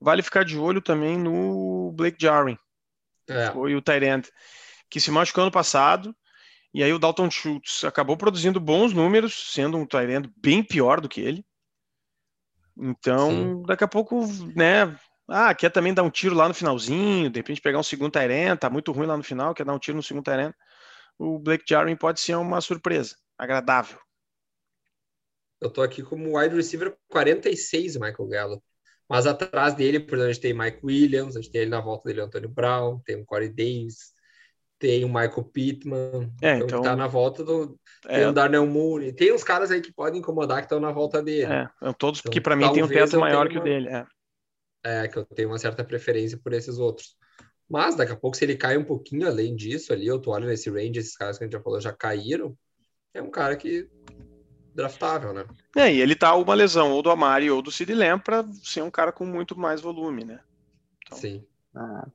vale 0.00 0.22
ficar 0.22 0.44
de 0.44 0.58
olho 0.58 0.80
também 0.80 1.18
no 1.18 1.92
Blake 1.94 2.18
Jarwin. 2.20 2.58
É. 3.28 3.50
Foi 3.52 3.74
o 3.74 3.82
Tyrant, 3.82 4.28
que 4.90 5.00
se 5.00 5.10
machucou 5.10 5.42
ano 5.42 5.52
passado. 5.52 6.14
E 6.74 6.82
aí 6.82 6.92
o 6.92 6.98
Dalton 6.98 7.30
Schultz 7.30 7.84
acabou 7.84 8.16
produzindo 8.16 8.58
bons 8.58 8.92
números, 8.92 9.52
sendo 9.52 9.76
um 9.76 9.86
Tyrant 9.86 10.26
bem 10.36 10.62
pior 10.62 11.00
do 11.00 11.08
que 11.08 11.20
ele. 11.20 11.44
Então, 12.76 13.30
Sim. 13.30 13.62
daqui 13.66 13.84
a 13.84 13.88
pouco, 13.88 14.26
né? 14.56 14.96
Ah, 15.28 15.54
quer 15.54 15.70
também 15.70 15.94
dar 15.94 16.02
um 16.02 16.10
tiro 16.10 16.34
lá 16.34 16.48
no 16.48 16.54
finalzinho, 16.54 17.30
de 17.30 17.38
repente 17.38 17.60
pegar 17.60 17.78
um 17.78 17.82
segundo 17.82 18.12
Tyrant, 18.12 18.58
tá 18.58 18.68
muito 18.68 18.90
ruim 18.92 19.06
lá 19.06 19.16
no 19.16 19.22
final, 19.22 19.54
quer 19.54 19.64
dar 19.64 19.74
um 19.74 19.78
tiro 19.78 19.96
no 19.96 20.02
segundo 20.02 20.24
Tyrant. 20.24 20.54
O 21.18 21.38
Blake 21.38 21.64
Jarwin 21.68 21.96
pode 21.96 22.20
ser 22.20 22.34
uma 22.36 22.60
surpresa, 22.60 23.16
agradável. 23.42 23.98
Eu 25.60 25.70
tô 25.70 25.82
aqui 25.82 26.02
como 26.02 26.38
wide 26.38 26.54
receiver 26.54 26.96
46, 27.08 27.96
Michael 27.96 28.28
Gallup. 28.28 28.64
Mas 29.08 29.26
atrás 29.26 29.74
dele, 29.74 30.00
por 30.00 30.14
exemplo, 30.14 30.30
a 30.30 30.32
gente 30.32 30.42
tem 30.42 30.54
Mike 30.54 30.80
Williams, 30.82 31.36
a 31.36 31.40
gente 31.40 31.52
tem 31.52 31.62
ele 31.62 31.70
na 31.70 31.80
volta 31.80 32.08
dele, 32.08 32.22
Antônio 32.22 32.48
Brown, 32.48 32.98
tem 33.00 33.16
o 33.16 33.24
Corey 33.24 33.48
Davis, 33.48 34.12
tem 34.78 35.04
o 35.04 35.08
Michael 35.08 35.44
Pittman, 35.44 36.32
é, 36.42 36.56
então, 36.56 36.66
então 36.66 36.82
tá 36.82 36.96
na 36.96 37.06
volta 37.06 37.44
do. 37.44 37.78
É, 38.06 38.16
tem 38.16 38.26
o 38.26 38.32
Darnell 38.32 38.66
Mooney, 38.66 39.12
tem 39.12 39.32
uns 39.32 39.44
caras 39.44 39.70
aí 39.70 39.80
que 39.80 39.92
podem 39.92 40.20
incomodar 40.20 40.58
que 40.58 40.64
estão 40.64 40.80
na 40.80 40.90
volta 40.90 41.22
dele. 41.22 41.52
É, 41.52 41.68
todos 41.98 42.20
então, 42.20 42.32
que 42.32 42.40
para 42.40 42.56
mim 42.56 42.72
tem 42.72 42.82
um 42.82 42.88
teto 42.88 43.20
maior 43.20 43.48
que 43.48 43.58
o 43.58 43.62
dele. 43.62 43.88
É. 43.88 44.06
é, 44.84 45.08
que 45.08 45.18
eu 45.18 45.24
tenho 45.24 45.50
uma 45.50 45.58
certa 45.58 45.84
preferência 45.84 46.36
por 46.42 46.52
esses 46.52 46.78
outros. 46.78 47.14
Mas 47.68 47.94
daqui 47.94 48.12
a 48.12 48.16
pouco, 48.16 48.36
se 48.36 48.44
ele 48.44 48.56
cai 48.56 48.76
um 48.76 48.84
pouquinho 48.84 49.26
além 49.26 49.54
disso 49.54 49.92
ali, 49.92 50.06
eu 50.06 50.20
tô 50.20 50.32
olhando 50.32 50.48
nesse 50.48 50.68
range, 50.68 50.98
esses 50.98 51.16
caras 51.16 51.38
que 51.38 51.44
a 51.44 51.46
gente 51.46 51.52
já 51.52 51.62
falou 51.62 51.80
já 51.80 51.92
caíram, 51.92 52.56
é 53.14 53.22
um 53.22 53.30
cara 53.30 53.56
que 53.56 53.88
draftável, 54.74 55.32
né? 55.32 55.44
É, 55.76 55.92
e 55.92 56.00
ele 56.00 56.14
tá 56.14 56.34
uma 56.34 56.54
lesão 56.54 56.92
ou 56.92 57.02
do 57.02 57.10
Amari 57.10 57.50
ou 57.50 57.62
do 57.62 57.70
Sid 57.70 57.92
Lamb 57.94 58.22
para 58.22 58.44
ser 58.62 58.82
um 58.82 58.90
cara 58.90 59.12
com 59.12 59.24
muito 59.24 59.58
mais 59.58 59.80
volume, 59.80 60.24
né? 60.24 60.40
Então... 61.06 61.18
Sim. 61.18 61.44
Ah, 61.74 62.06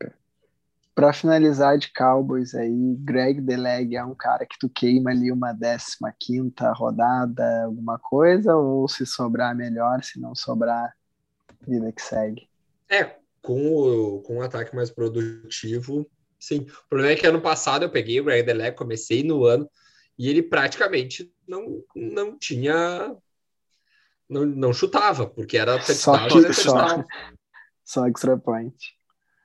para 0.97 1.13
finalizar 1.13 1.77
de 1.77 1.93
Cowboys 1.93 2.55
aí, 2.55 2.95
Greg 2.99 3.39
Deleg 3.39 3.95
é 3.95 4.03
um 4.03 4.15
cara 4.15 4.47
que 4.47 4.57
tu 4.57 4.67
queima 4.67 5.11
ali 5.11 5.31
uma 5.31 5.53
15 5.53 5.97
quinta 6.19 6.71
rodada, 6.71 7.65
alguma 7.65 7.99
coisa, 7.99 8.55
ou 8.55 8.87
se 8.87 9.05
sobrar 9.05 9.55
melhor, 9.55 10.03
se 10.03 10.19
não 10.19 10.33
sobrar, 10.33 10.95
vida 11.67 11.91
que 11.91 12.01
segue. 12.01 12.49
É, 12.89 13.15
com 13.43 13.75
o, 13.75 14.21
com 14.21 14.37
um 14.37 14.41
ataque 14.41 14.75
mais 14.75 14.89
produtivo, 14.89 16.09
sim. 16.39 16.61
O 16.85 16.89
problema 16.89 17.13
é 17.13 17.15
que 17.15 17.27
ano 17.27 17.41
passado 17.41 17.83
eu 17.83 17.91
peguei 17.91 18.19
o 18.19 18.23
Greg 18.23 18.43
Deleg, 18.43 18.75
comecei 18.75 19.21
no 19.21 19.45
ano, 19.45 19.69
e 20.17 20.29
ele 20.29 20.41
praticamente 20.41 21.33
não, 21.47 21.83
não 21.95 22.37
tinha. 22.37 23.15
Não, 24.29 24.45
não 24.45 24.73
chutava, 24.73 25.25
porque 25.27 25.57
era 25.57 25.81
só, 25.81 26.27
que, 26.27 26.53
só, 26.53 27.05
só 27.83 28.07
extra 28.07 28.37
point. 28.37 28.75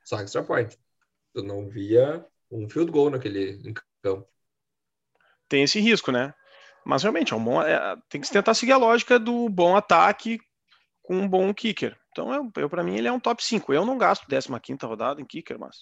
Só 0.03 0.19
extra 0.19 0.43
point. 0.43 0.77
Tu 1.33 1.41
não 1.41 1.69
via 1.69 2.25
um 2.51 2.69
field 2.69 2.91
goal 2.91 3.09
naquele 3.09 3.73
campo. 4.01 4.27
Tem 5.47 5.63
esse 5.63 5.79
risco, 5.79 6.11
né? 6.11 6.33
Mas 6.85 7.03
realmente 7.03 7.33
é 7.33 7.35
um 7.35 7.43
bom. 7.43 7.61
É, 7.61 7.95
tem 8.09 8.19
que 8.19 8.29
tentar 8.29 8.53
seguir 8.53 8.73
a 8.73 8.77
lógica 8.77 9.17
do 9.17 9.47
bom 9.47 9.77
ataque 9.77 10.39
com 11.01 11.15
um 11.15 11.29
bom 11.29 11.53
kicker. 11.53 11.97
Então, 12.11 12.33
eu, 12.33 12.51
eu 12.57 12.69
para 12.69 12.83
mim, 12.83 12.95
ele 12.95 13.07
é 13.07 13.11
um 13.11 13.19
top 13.19 13.43
5. 13.43 13.73
Eu 13.73 13.85
não 13.85 13.97
gasto 13.97 14.27
15 14.27 14.49
rodada 14.85 15.21
em 15.21 15.25
kicker, 15.25 15.57
mas 15.57 15.77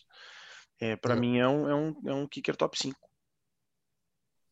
é, 0.80 0.96
para 0.96 1.16
é. 1.16 1.20
mim 1.20 1.40
é 1.40 1.48
um, 1.48 1.70
é, 1.70 1.76
um, 1.76 2.02
é 2.08 2.14
um 2.14 2.28
kicker 2.28 2.56
top 2.56 2.78
5. 2.78 2.98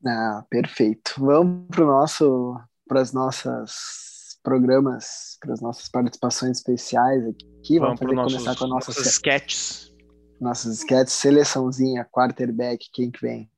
Ah, 0.06 0.45
perfeito. 0.50 1.16
Vamos 1.18 1.68
para 1.68 1.84
o 1.84 1.88
nosso, 1.88 2.60
para 2.88 3.02
as 3.02 3.12
nossas 3.12 4.39
programas, 4.43 5.38
para 5.41 5.54
as 5.54 5.62
nossas 5.62 5.89
participações 5.89 6.58
especiais 6.58 7.26
aqui. 7.28 7.80
Vamos, 7.80 8.00
Vamos 8.00 8.16
nossos, 8.16 8.34
começar 8.34 8.58
com 8.58 8.66
a 8.66 8.68
nossa 8.68 8.91
nossos 8.91 9.06
sketches. 9.06 9.93
Nossos 10.39 10.78
sketches, 10.80 11.14
seleçãozinha, 11.14 12.08
quarterback, 12.12 12.89
quem 12.93 13.12
que 13.12 13.22
vem? 13.22 13.52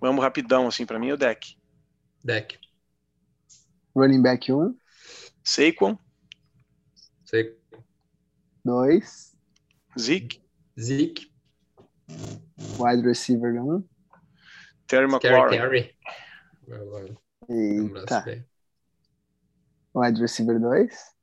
Vamos 0.00 0.22
rapidão, 0.22 0.66
assim, 0.66 0.86
para 0.86 0.98
mim, 0.98 1.12
o 1.12 1.16
deck. 1.16 1.56
Deck. 2.24 2.58
Running 3.94 4.22
back 4.22 4.50
1. 4.50 4.58
Um. 4.58 4.76
Saquon. 5.44 5.98
Saquon. 7.24 7.56
2. 8.64 9.36
Zeke. 9.98 10.42
Zeke. 10.78 11.30
Wide 12.78 13.02
receiver 13.06 13.54
1. 13.54 13.74
Um. 13.76 13.84
Terry 14.86 15.06
McLaurin. 15.06 15.58
Terry. 15.58 15.96
Eita. 17.48 18.44
Wide 19.94 20.20
receiver 20.20 20.58
2? 20.60 21.16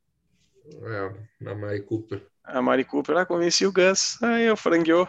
É, 0.81 1.49
a 1.49 1.55
Mari 1.55 1.81
Cooper. 1.83 2.25
A 2.43 2.61
Mari 2.61 2.83
Cooper, 2.85 3.17
ah, 3.17 3.25
convenci 3.25 3.65
o 3.65 3.71
Gus. 3.71 4.21
Aí 4.21 4.45
eu 4.45 4.57
frangueou. 4.57 5.07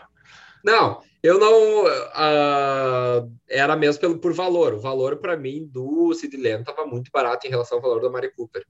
Não, 0.64 1.00
eu 1.22 1.38
não. 1.38 1.84
Uh, 1.84 3.32
era 3.48 3.76
mesmo 3.76 4.00
pelo, 4.00 4.18
por 4.18 4.32
valor. 4.32 4.74
O 4.74 4.80
valor 4.80 5.16
para 5.18 5.36
mim 5.36 5.66
do 5.66 6.12
Sid 6.14 6.36
Lamb 6.36 6.60
estava 6.60 6.86
muito 6.86 7.10
barato 7.10 7.46
em 7.46 7.50
relação 7.50 7.78
ao 7.78 7.82
valor 7.82 8.00
da 8.00 8.10
Mari 8.10 8.32
Cooper. 8.34 8.64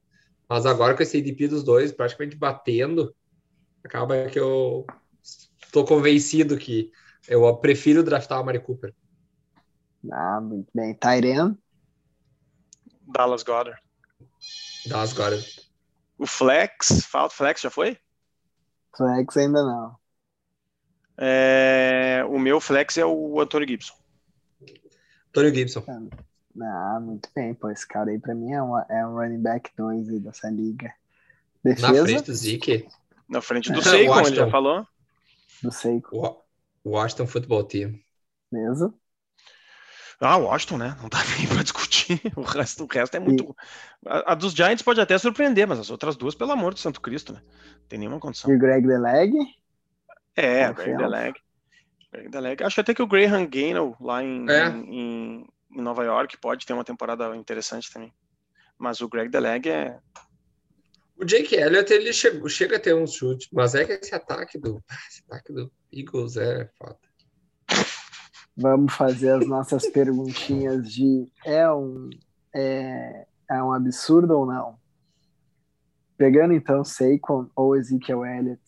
Mas 0.49 0.66
agora 0.66 0.95
com 0.95 1.03
esse 1.03 1.18
ADP 1.18 1.49
dos 1.49 1.64
dois 1.64 1.93
praticamente 1.93 2.37
batendo, 2.37 3.14
acaba 3.82 4.26
que 4.26 4.39
eu 4.39 4.87
estou 5.22 5.85
convencido 5.85 6.57
que 6.57 6.91
eu 7.26 7.57
prefiro 7.57 8.03
draftar 8.03 8.39
a 8.39 8.45
Mari 8.45 8.61
Cooper. 8.61 8.95
Ah, 10.12 10.40
muito 10.40 10.70
bem. 10.74 10.94
Tyrion? 10.94 11.55
Dallas 13.07 13.42
Goddard. 13.42 13.80
Dallas 14.86 15.12
Goddard. 15.12 15.61
O 16.18 16.26
Flex, 16.26 17.05
falta 17.07 17.34
Flex, 17.34 17.61
já 17.61 17.70
foi? 17.70 17.98
Flex 18.96 19.36
ainda 19.36 19.62
não. 19.62 19.96
É, 21.16 22.24
o 22.28 22.38
meu 22.38 22.61
Flex 22.61 22.96
é 22.96 23.05
o 23.05 23.40
Antônio 23.40 23.68
Gibson. 23.68 23.94
Antônio 25.28 25.55
Gibson. 25.55 25.84
Ah, 26.62 27.00
muito 27.00 27.28
bem, 27.34 27.55
pô. 27.55 27.70
Esse 27.70 27.86
cara 27.86 28.11
aí 28.11 28.18
pra 28.18 28.34
mim 28.34 28.52
é, 28.52 28.62
uma, 28.62 28.86
é 28.88 29.07
um 29.07 29.14
running 29.14 29.42
back 29.42 29.70
2 29.76 30.09
aí 30.09 30.20
dessa 30.20 30.48
liga. 30.50 30.92
Defesa? 31.62 31.92
Na 31.92 32.05
frente 32.05 32.22
do 32.22 32.34
Zeke. 32.34 32.88
Na 33.28 33.40
frente 33.40 33.72
do 33.72 33.82
Seiko, 33.82 34.18
ele 34.20 34.36
já 34.36 34.50
falou. 34.50 34.86
Do 35.62 35.72
Seiko. 35.72 36.44
O 36.84 36.90
Washington 36.90 37.26
Football 37.26 37.64
Team. 37.64 37.98
Mesmo? 38.52 38.94
Ah, 40.20 40.36
Washington, 40.36 40.78
né? 40.78 40.96
Não 41.00 41.08
dá 41.08 41.18
nem 41.38 41.46
para 41.46 41.62
discutir. 41.62 42.20
O 42.36 42.42
resto, 42.42 42.84
o 42.84 42.86
resto 42.86 43.16
é 43.16 43.20
muito. 43.20 43.56
A, 44.06 44.32
a, 44.32 44.34
dos 44.34 44.52
Giants 44.52 44.82
pode 44.82 45.00
até 45.00 45.16
surpreender, 45.18 45.66
mas 45.66 45.78
as 45.78 45.90
outras 45.90 46.16
duas, 46.16 46.34
pelo 46.34 46.52
amor 46.52 46.74
do 46.74 46.80
Santo 46.80 47.00
Cristo, 47.00 47.32
né? 47.32 47.40
Não 47.44 47.88
tem 47.88 47.98
nenhuma 47.98 48.20
condição. 48.20 48.50
E 48.50 48.56
o 48.56 48.58
Greg 48.58 48.86
Deleg? 48.86 49.32
É, 50.36 50.70
o 50.70 50.74
Greg 50.74 50.96
Deleg. 50.96 51.34
Greg 52.12 52.28
Deleg. 52.28 52.62
Acho 52.62 52.80
até 52.80 52.94
que 52.94 53.02
o 53.02 53.06
Graham 53.06 53.46
Gainwell 53.46 53.96
lá 54.00 54.22
em, 54.22 54.48
é. 54.48 54.68
em, 54.68 55.46
em, 55.70 55.82
Nova 55.82 56.04
York 56.04 56.36
pode 56.38 56.64
ter 56.64 56.72
uma 56.72 56.84
temporada 56.84 57.34
interessante 57.36 57.92
também. 57.92 58.12
Mas 58.78 59.00
o 59.00 59.08
Greg 59.08 59.30
Deleg 59.30 59.68
é. 59.68 59.98
O 61.16 61.24
Jake 61.24 61.54
Elliott 61.54 61.92
ele 61.92 62.12
chega, 62.12 62.48
chega 62.48 62.76
a 62.76 62.80
ter 62.80 62.94
um 62.94 63.06
chute, 63.06 63.48
mas 63.52 63.76
é 63.76 63.84
que 63.84 63.92
esse 63.92 64.14
ataque 64.14 64.58
do, 64.58 64.82
esse 65.08 65.22
ataque 65.28 65.52
do 65.52 65.70
Eagles 65.92 66.36
é 66.36 66.68
foda. 66.76 66.98
Vamos 68.57 68.94
fazer 68.94 69.30
as 69.30 69.46
nossas 69.48 69.86
perguntinhas 69.88 70.88
de 70.92 71.28
é 71.44 71.68
um, 71.72 72.09
é, 72.55 73.26
é 73.50 73.62
um 73.62 73.72
absurdo 73.72 74.38
ou 74.38 74.46
não? 74.46 74.78
Pegando 76.16 76.55
então 76.55 76.84
Saquon 76.84 77.50
ou 77.57 77.74
Ezekiel 77.74 78.24
Elliott, 78.24 78.62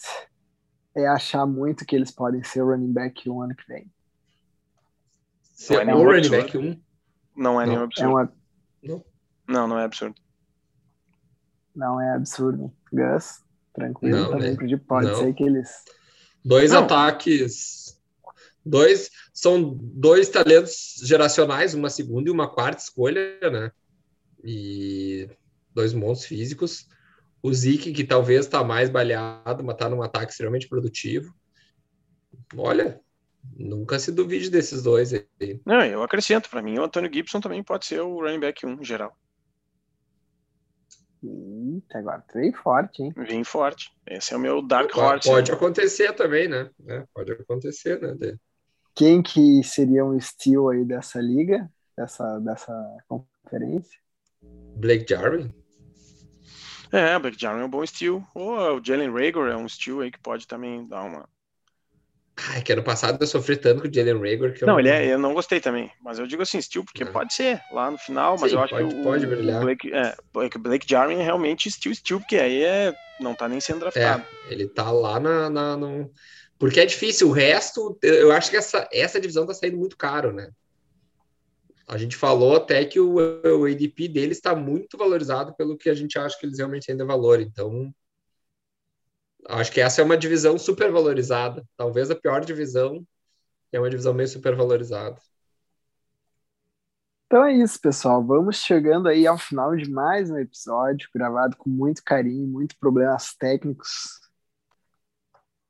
é 0.94 1.06
achar 1.06 1.46
muito 1.46 1.84
que 1.84 1.94
eles 1.94 2.10
podem 2.10 2.42
ser 2.42 2.62
running 2.62 2.92
back 2.92 3.30
um 3.30 3.40
ano 3.42 3.54
que 3.54 3.66
vem. 3.68 3.92
Não 5.70 5.80
é, 5.80 5.84
nenhum 5.84 6.04
running 6.04 6.30
back 6.30 6.58
um? 6.58 6.80
Não 7.36 7.60
é 7.60 7.66
nenhum 7.66 7.82
absurdo. 7.84 8.04
É 8.04 8.12
uma... 8.12 8.32
não. 8.82 9.04
não, 9.48 9.68
não 9.68 9.78
é 9.78 9.84
absurdo. 9.84 10.14
Não 11.74 12.00
é 12.00 12.14
absurdo. 12.14 12.72
Gus, 12.92 13.44
tranquilo 13.72 14.18
não, 14.18 14.30
também, 14.30 14.56
né? 14.56 14.80
pode 14.88 15.06
não. 15.06 15.16
ser 15.16 15.32
que 15.34 15.44
eles. 15.44 15.84
Dois 16.44 16.72
não. 16.72 16.84
ataques 16.84 17.95
Dois, 18.68 19.12
são 19.32 19.78
dois 19.80 20.28
talentos 20.28 20.96
geracionais, 21.04 21.72
uma 21.72 21.88
segunda 21.88 22.28
e 22.28 22.32
uma 22.32 22.52
quarta 22.52 22.82
escolha, 22.82 23.38
né? 23.48 23.70
E 24.42 25.30
dois 25.72 25.94
monstros 25.94 26.26
físicos. 26.26 26.88
O 27.40 27.54
Zeke, 27.54 27.92
que 27.92 28.02
talvez 28.02 28.44
está 28.44 28.64
mais 28.64 28.90
baleado, 28.90 29.62
mas 29.62 29.76
está 29.76 29.88
num 29.88 30.02
ataque 30.02 30.32
extremamente 30.32 30.68
produtivo. 30.68 31.32
Olha, 32.56 33.00
nunca 33.56 34.00
se 34.00 34.10
duvide 34.10 34.50
desses 34.50 34.82
dois 34.82 35.14
aí. 35.14 35.60
Não, 35.64 35.84
eu 35.84 36.02
acrescento, 36.02 36.50
para 36.50 36.60
mim, 36.60 36.76
o 36.76 36.82
Antônio 36.82 37.12
Gibson 37.12 37.40
também 37.40 37.62
pode 37.62 37.86
ser 37.86 38.00
o 38.00 38.20
running 38.20 38.40
back 38.40 38.66
1 38.66 38.82
geral. 38.82 39.16
Eita, 41.22 41.98
agora 41.98 42.24
veio 42.34 42.52
forte, 42.52 43.02
hein? 43.02 43.12
Vem 43.16 43.44
forte. 43.44 43.92
Esse 44.08 44.34
é 44.34 44.36
o 44.36 44.40
meu 44.40 44.60
Dark 44.60 44.94
Horse. 44.96 45.28
Pode 45.28 45.52
né? 45.52 45.56
acontecer 45.56 46.12
também, 46.14 46.48
né? 46.48 46.68
É, 46.88 47.04
pode 47.14 47.30
acontecer, 47.30 48.00
né? 48.00 48.36
Quem 48.96 49.22
que 49.22 49.62
seria 49.62 50.02
um 50.06 50.16
estilo 50.16 50.70
aí 50.70 50.82
dessa 50.82 51.20
liga, 51.20 51.70
dessa, 51.94 52.38
dessa 52.40 52.72
conferência? 53.06 54.00
Blake 54.74 55.04
Jarwin? 55.06 55.52
É, 56.90 57.18
Blake 57.18 57.38
Jarwin 57.38 57.60
é 57.60 57.64
um 57.66 57.70
bom 57.70 57.84
estilo. 57.84 58.26
Ou 58.34 58.78
o 58.78 58.82
Jalen 58.82 59.12
Rager 59.12 59.52
é 59.52 59.56
um 59.56 59.66
estilo 59.66 60.00
aí 60.00 60.10
que 60.10 60.18
pode 60.18 60.46
também 60.46 60.86
dar 60.88 61.02
uma. 61.02 61.28
Ai, 62.38 62.62
que 62.62 62.72
ano 62.72 62.82
passado 62.82 63.22
eu 63.22 63.26
sofri 63.26 63.58
tanto 63.58 63.82
com 63.82 63.88
o 63.88 63.92
Jalen 63.92 64.18
Rager 64.18 64.54
que 64.54 64.64
eu 64.64 64.68
não, 64.68 64.80
ele 64.80 64.88
é, 64.88 65.12
eu 65.12 65.18
não 65.18 65.34
gostei 65.34 65.60
também. 65.60 65.92
Mas 66.02 66.18
eu 66.18 66.26
digo 66.26 66.40
assim, 66.40 66.56
estilo, 66.56 66.86
porque 66.86 67.02
é. 67.02 67.06
pode 67.06 67.34
ser 67.34 67.60
lá 67.70 67.90
no 67.90 67.98
final, 67.98 68.38
mas 68.40 68.50
Sim, 68.50 68.56
eu 68.56 68.62
acho 68.62 68.74
pode, 68.74 68.88
que 68.88 68.94
o, 68.94 69.02
pode 69.02 69.26
brilhar. 69.26 69.60
Blake, 69.60 69.92
é, 69.92 70.16
Blake, 70.32 70.58
Blake 70.58 70.86
Jarwin 70.88 71.20
é 71.20 71.22
realmente 71.22 71.68
estilo, 71.68 71.92
estilo, 71.92 72.20
porque 72.20 72.36
aí 72.36 72.62
é, 72.62 72.96
não 73.20 73.34
tá 73.34 73.46
nem 73.46 73.60
sendo 73.60 73.80
draftado. 73.80 74.24
É, 74.48 74.52
ele 74.54 74.66
tá 74.66 74.90
lá 74.90 75.20
na, 75.20 75.50
na 75.50 75.76
no 75.76 76.10
porque 76.58 76.80
é 76.80 76.86
difícil. 76.86 77.28
O 77.28 77.32
resto, 77.32 77.98
eu 78.02 78.32
acho 78.32 78.50
que 78.50 78.56
essa, 78.56 78.88
essa 78.92 79.20
divisão 79.20 79.44
está 79.44 79.54
saindo 79.54 79.76
muito 79.76 79.96
caro, 79.96 80.32
né? 80.32 80.50
A 81.88 81.96
gente 81.96 82.16
falou 82.16 82.56
até 82.56 82.84
que 82.84 82.98
o, 82.98 83.14
o 83.14 83.64
ADP 83.64 84.08
deles 84.08 84.38
está 84.38 84.56
muito 84.56 84.98
valorizado 84.98 85.54
pelo 85.54 85.76
que 85.76 85.88
a 85.88 85.94
gente 85.94 86.18
acha 86.18 86.36
que 86.38 86.44
eles 86.44 86.58
realmente 86.58 86.92
de 86.92 87.04
valor. 87.04 87.40
Então, 87.40 87.94
acho 89.48 89.70
que 89.70 89.80
essa 89.80 90.00
é 90.00 90.04
uma 90.04 90.16
divisão 90.16 90.58
super 90.58 90.90
valorizada. 90.90 91.64
Talvez 91.76 92.10
a 92.10 92.16
pior 92.16 92.44
divisão 92.44 93.06
é 93.70 93.78
uma 93.78 93.90
divisão 93.90 94.12
meio 94.14 94.28
super 94.28 94.56
valorizada. 94.56 95.20
Então 97.26 97.44
é 97.44 97.52
isso, 97.52 97.80
pessoal. 97.80 98.24
Vamos 98.24 98.56
chegando 98.56 99.08
aí 99.08 99.26
ao 99.26 99.38
final 99.38 99.76
de 99.76 99.90
mais 99.90 100.30
um 100.30 100.38
episódio, 100.38 101.08
gravado 101.14 101.56
com 101.56 101.68
muito 101.68 102.02
carinho, 102.02 102.46
muitos 102.46 102.76
problemas 102.76 103.34
técnicos 103.34 104.25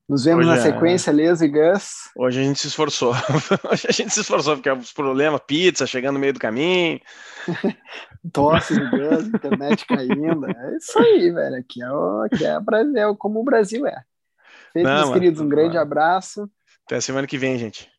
Nos 0.08 0.24
vemos 0.24 0.46
Hoje 0.46 0.54
na 0.54 0.56
é- 0.56 0.72
sequência, 0.72 1.10
é... 1.10 1.14
E 1.14 1.48
Gus. 1.48 2.10
Hoje 2.16 2.40
a 2.40 2.44
gente 2.44 2.60
se 2.60 2.68
esforçou. 2.68 3.12
Hoje 3.70 3.86
a 3.88 3.92
gente 3.92 4.14
se 4.14 4.20
esforçou, 4.20 4.54
porque 4.54 4.70
os 4.70 4.92
problemas, 4.92 5.40
pizza 5.44 5.84
chegando 5.84 6.14
no 6.14 6.20
meio 6.20 6.32
do 6.32 6.38
caminho. 6.38 7.00
Tosse 8.32 8.78
do 8.78 8.88
Gus, 8.90 9.26
internet 9.26 9.84
caindo. 9.84 10.46
É 10.46 10.76
isso 10.76 10.96
aí, 10.98 11.30
velho. 11.32 11.56
Aqui 11.56 11.82
é, 11.82 11.90
o, 11.90 12.22
aqui 12.22 12.44
é, 12.44 12.60
Brasil, 12.60 12.96
é 12.96 13.16
como 13.16 13.40
o 13.40 13.44
Brasil 13.44 13.84
é. 13.84 14.04
Feito, 14.72 14.86
Não, 14.86 14.94
meus 14.94 15.12
queridos, 15.12 15.40
um 15.40 15.48
grande 15.48 15.76
abraço. 15.76 16.48
Até 16.84 17.00
semana 17.00 17.26
que 17.26 17.36
vem, 17.36 17.58
gente. 17.58 17.90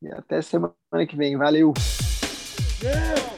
E 0.00 0.08
até 0.12 0.40
semana 0.42 0.74
que 1.08 1.16
vem. 1.16 1.36
Valeu. 1.36 1.74
Yeah. 2.82 3.35